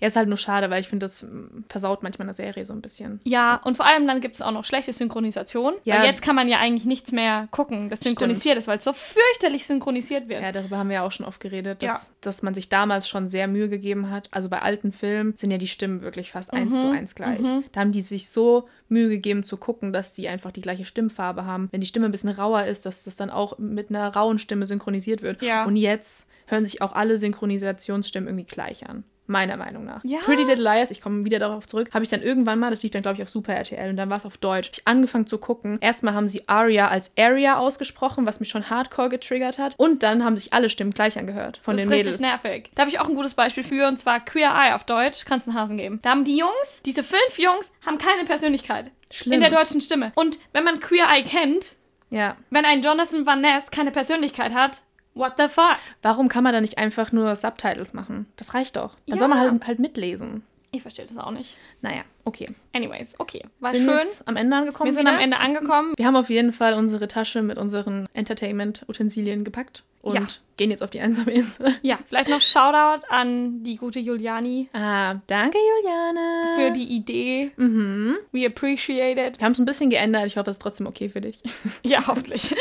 Ja, 0.00 0.06
ist 0.08 0.16
halt 0.16 0.28
nur 0.28 0.38
schade, 0.38 0.70
weil 0.70 0.80
ich 0.80 0.88
finde, 0.88 1.04
das 1.04 1.22
mm, 1.22 1.64
versaut 1.68 2.02
manchmal 2.02 2.26
eine 2.26 2.34
Serie 2.34 2.64
so 2.64 2.72
ein 2.72 2.80
bisschen. 2.80 3.20
Ja, 3.24 3.60
und 3.64 3.76
vor 3.76 3.86
allem 3.86 4.06
dann 4.06 4.20
gibt 4.20 4.36
es 4.36 4.42
auch 4.42 4.50
noch 4.52 4.64
schlechte 4.64 4.92
Synchronisation. 4.92 5.74
Ja. 5.84 5.96
Weil 5.98 6.06
jetzt 6.06 6.22
kann 6.22 6.34
man 6.34 6.48
ja 6.48 6.58
eigentlich 6.58 6.86
nichts 6.86 7.12
mehr 7.12 7.48
gucken, 7.50 7.90
das 7.90 8.00
synchronisiert 8.00 8.56
ist, 8.56 8.66
weil 8.68 8.78
es 8.78 8.84
so 8.84 8.92
fürchterlich 8.92 9.66
synchronisiert 9.66 10.28
wird. 10.28 10.42
Ja, 10.42 10.52
darüber 10.52 10.78
haben 10.78 10.88
wir 10.88 10.94
ja 10.96 11.02
auch 11.06 11.12
schon 11.12 11.26
oft 11.26 11.40
geredet, 11.40 11.82
dass, 11.82 12.08
Ja. 12.08 12.14
dass 12.22 12.42
man 12.42 12.54
sich 12.54 12.68
damals 12.68 13.08
schon 13.08 13.28
sehr 13.28 13.46
Mühe 13.46 13.68
gegeben 13.68 14.10
hat. 14.10 14.28
Also 14.30 14.48
bei 14.48 14.62
alten 14.62 14.92
Filmen 14.92 15.34
sind 15.36 15.50
ja 15.50 15.58
die 15.58 15.66
Stimmen 15.68 16.00
wirklich 16.02 16.30
fast 16.32 16.52
eins 16.52 16.72
Mhm, 16.72 16.78
zu 16.78 16.90
eins 16.90 17.14
gleich. 17.14 17.40
Da 17.72 17.80
haben 17.80 17.92
die 17.92 18.02
sich 18.02 18.28
so 18.28 18.68
Mühe 18.88 19.08
gegeben 19.08 19.44
zu 19.44 19.56
gucken, 19.56 19.92
dass 19.92 20.12
die 20.14 20.28
einfach 20.28 20.50
die 20.50 20.60
gleiche 20.62 20.84
Stimmfarbe 20.84 21.44
haben. 21.44 21.68
Wenn 21.72 21.80
die 21.80 21.86
Stimme 21.86 22.06
ein 22.06 22.12
bisschen 22.12 22.30
rauer 22.30 22.64
ist, 22.64 22.86
dass 22.86 23.04
das 23.04 23.16
dann 23.16 23.30
auch 23.30 23.58
mit 23.58 23.90
einer 23.90 24.08
rauen 24.14 24.38
Stimme 24.38 24.66
synchronisiert 24.66 25.22
wird. 25.22 25.42
Ja. 25.42 25.64
Und 25.64 25.76
jetzt 25.76 26.26
hören 26.46 26.64
sich 26.64 26.82
auch 26.82 26.92
alle 26.94 27.16
Synchronisationsstimmen 27.18 28.28
irgendwie 28.28 28.44
gleich 28.46 28.88
an. 28.88 29.04
Meiner 29.30 29.56
Meinung 29.56 29.84
nach. 29.84 30.02
Ja. 30.04 30.18
Pretty 30.24 30.42
Little 30.42 30.64
Liars, 30.64 30.90
ich 30.90 31.00
komme 31.00 31.24
wieder 31.24 31.38
darauf 31.38 31.66
zurück, 31.68 31.90
habe 31.94 32.02
ich 32.04 32.10
dann 32.10 32.20
irgendwann 32.20 32.58
mal, 32.58 32.70
das 32.70 32.82
lief 32.82 32.90
dann 32.90 33.02
glaube 33.02 33.16
ich 33.16 33.22
auf 33.22 33.30
Super 33.30 33.54
RTL 33.54 33.88
und 33.90 33.96
dann 33.96 34.10
war 34.10 34.16
es 34.16 34.26
auf 34.26 34.36
Deutsch, 34.38 34.68
hab 34.70 34.74
ich 34.78 34.86
angefangen 34.88 35.28
zu 35.28 35.38
gucken. 35.38 35.78
Erstmal 35.80 36.14
haben 36.14 36.26
sie 36.26 36.48
Aria 36.48 36.88
als 36.88 37.12
Aria 37.16 37.58
ausgesprochen, 37.58 38.26
was 38.26 38.40
mich 38.40 38.48
schon 38.48 38.68
hardcore 38.70 39.08
getriggert 39.08 39.58
hat. 39.58 39.74
Und 39.78 40.02
dann 40.02 40.24
haben 40.24 40.36
sich 40.36 40.52
alle 40.52 40.68
Stimmen 40.68 40.90
gleich 40.92 41.16
angehört 41.16 41.60
von 41.62 41.76
das 41.76 41.84
den 41.84 41.92
ist 41.92 41.96
Mädels. 41.96 42.20
richtig 42.20 42.30
nervig. 42.42 42.70
Da 42.74 42.82
habe 42.82 42.90
ich 42.90 42.98
auch 42.98 43.08
ein 43.08 43.14
gutes 43.14 43.34
Beispiel 43.34 43.62
für, 43.62 43.86
und 43.86 43.98
zwar 43.98 44.18
Queer 44.18 44.50
Eye 44.50 44.74
auf 44.74 44.82
Deutsch. 44.84 45.24
Kannst 45.24 45.46
einen 45.46 45.56
Hasen 45.56 45.76
geben. 45.78 46.00
Da 46.02 46.10
haben 46.10 46.24
die 46.24 46.36
Jungs, 46.36 46.82
diese 46.84 47.04
fünf 47.04 47.38
Jungs, 47.38 47.70
haben 47.86 47.98
keine 47.98 48.24
Persönlichkeit. 48.24 48.90
Schlimm. 49.12 49.34
In 49.34 49.40
der 49.40 49.50
deutschen 49.50 49.80
Stimme. 49.80 50.10
Und 50.16 50.38
wenn 50.52 50.64
man 50.64 50.80
Queer 50.80 51.06
Eye 51.08 51.22
kennt, 51.22 51.76
Ja. 52.10 52.36
wenn 52.50 52.64
ein 52.64 52.82
Jonathan 52.82 53.26
Van 53.26 53.40
Ness 53.40 53.70
keine 53.70 53.92
Persönlichkeit 53.92 54.54
hat, 54.54 54.82
what 55.20 55.34
the 55.36 55.46
fuck? 55.48 55.76
Warum 56.02 56.28
kann 56.28 56.42
man 56.42 56.52
da 56.52 56.60
nicht 56.60 56.78
einfach 56.78 57.12
nur 57.12 57.36
Subtitles 57.36 57.92
machen? 57.92 58.26
Das 58.36 58.54
reicht 58.54 58.74
doch. 58.76 58.96
Dann 59.06 59.16
Ja. 59.16 59.18
soll 59.18 59.28
man 59.28 59.38
halt, 59.38 59.66
halt 59.66 59.78
mitlesen. 59.78 60.42
Ich 60.72 60.82
verstehe 60.82 61.04
das 61.06 61.18
auch 61.18 61.30
nicht. 61.32 61.56
Naja, 61.82 62.02
okay. 62.24 62.48
Anyways, 62.72 63.08
okay. 63.18 63.44
War 63.58 63.72
Sind 63.72 63.86
wir 63.86 63.98
schön. 64.00 64.08
am 64.26 64.36
Ende 64.36 64.56
angekommen? 64.56 64.86
Wir 64.86 64.92
sind 64.94 65.02
wieder? 65.02 65.12
am 65.14 65.18
Ende 65.20 65.38
angekommen. 65.38 65.94
Wir 65.96 66.06
haben 66.06 66.16
auf 66.16 66.30
jeden 66.30 66.52
Fall 66.52 66.74
unsere 66.74 67.08
Tasche 67.08 67.42
mit 67.42 67.58
unseren 67.58 68.08
Entertainment-Utensilien 68.14 69.44
gepackt 69.44 69.84
und 70.02 70.14
Ja. 70.14 70.26
gehen 70.56 70.70
jetzt 70.70 70.82
auf 70.82 70.90
die 70.90 71.00
einsame 71.00 71.30
Insel. 71.32 71.74
Ja, 71.82 71.98
vielleicht 72.08 72.28
noch 72.28 72.40
Shoutout 72.40 73.04
an 73.08 73.62
die 73.62 73.76
gute 73.76 73.98
Juliani 74.00 74.68
Ah, 74.72 75.16
danke, 75.26 75.58
Juliane. 75.58 76.56
für 76.56 76.70
die 76.72 76.84
Idee. 76.96 77.50
Mhm. 77.56 78.16
We 78.32 78.46
appreciate 78.46 79.20
it. 79.20 79.38
Wir 79.38 79.44
haben 79.44 79.52
es 79.52 79.58
ein 79.58 79.64
bisschen 79.64 79.90
geändert. 79.90 80.26
Ich 80.26 80.36
hoffe, 80.36 80.50
es 80.50 80.56
ist 80.56 80.62
trotzdem 80.62 80.86
okay 80.86 81.08
für 81.08 81.20
dich. 81.20 81.40
Ja, 81.84 82.06
hoffentlich. 82.06 82.54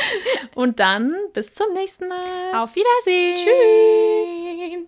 Und 0.55 0.79
dann 0.79 1.13
bis 1.33 1.53
zum 1.53 1.73
nächsten 1.73 2.07
Mal. 2.07 2.61
Auf 2.63 2.75
Wiedersehen. 2.75 3.35
Tschüss. 3.35 4.87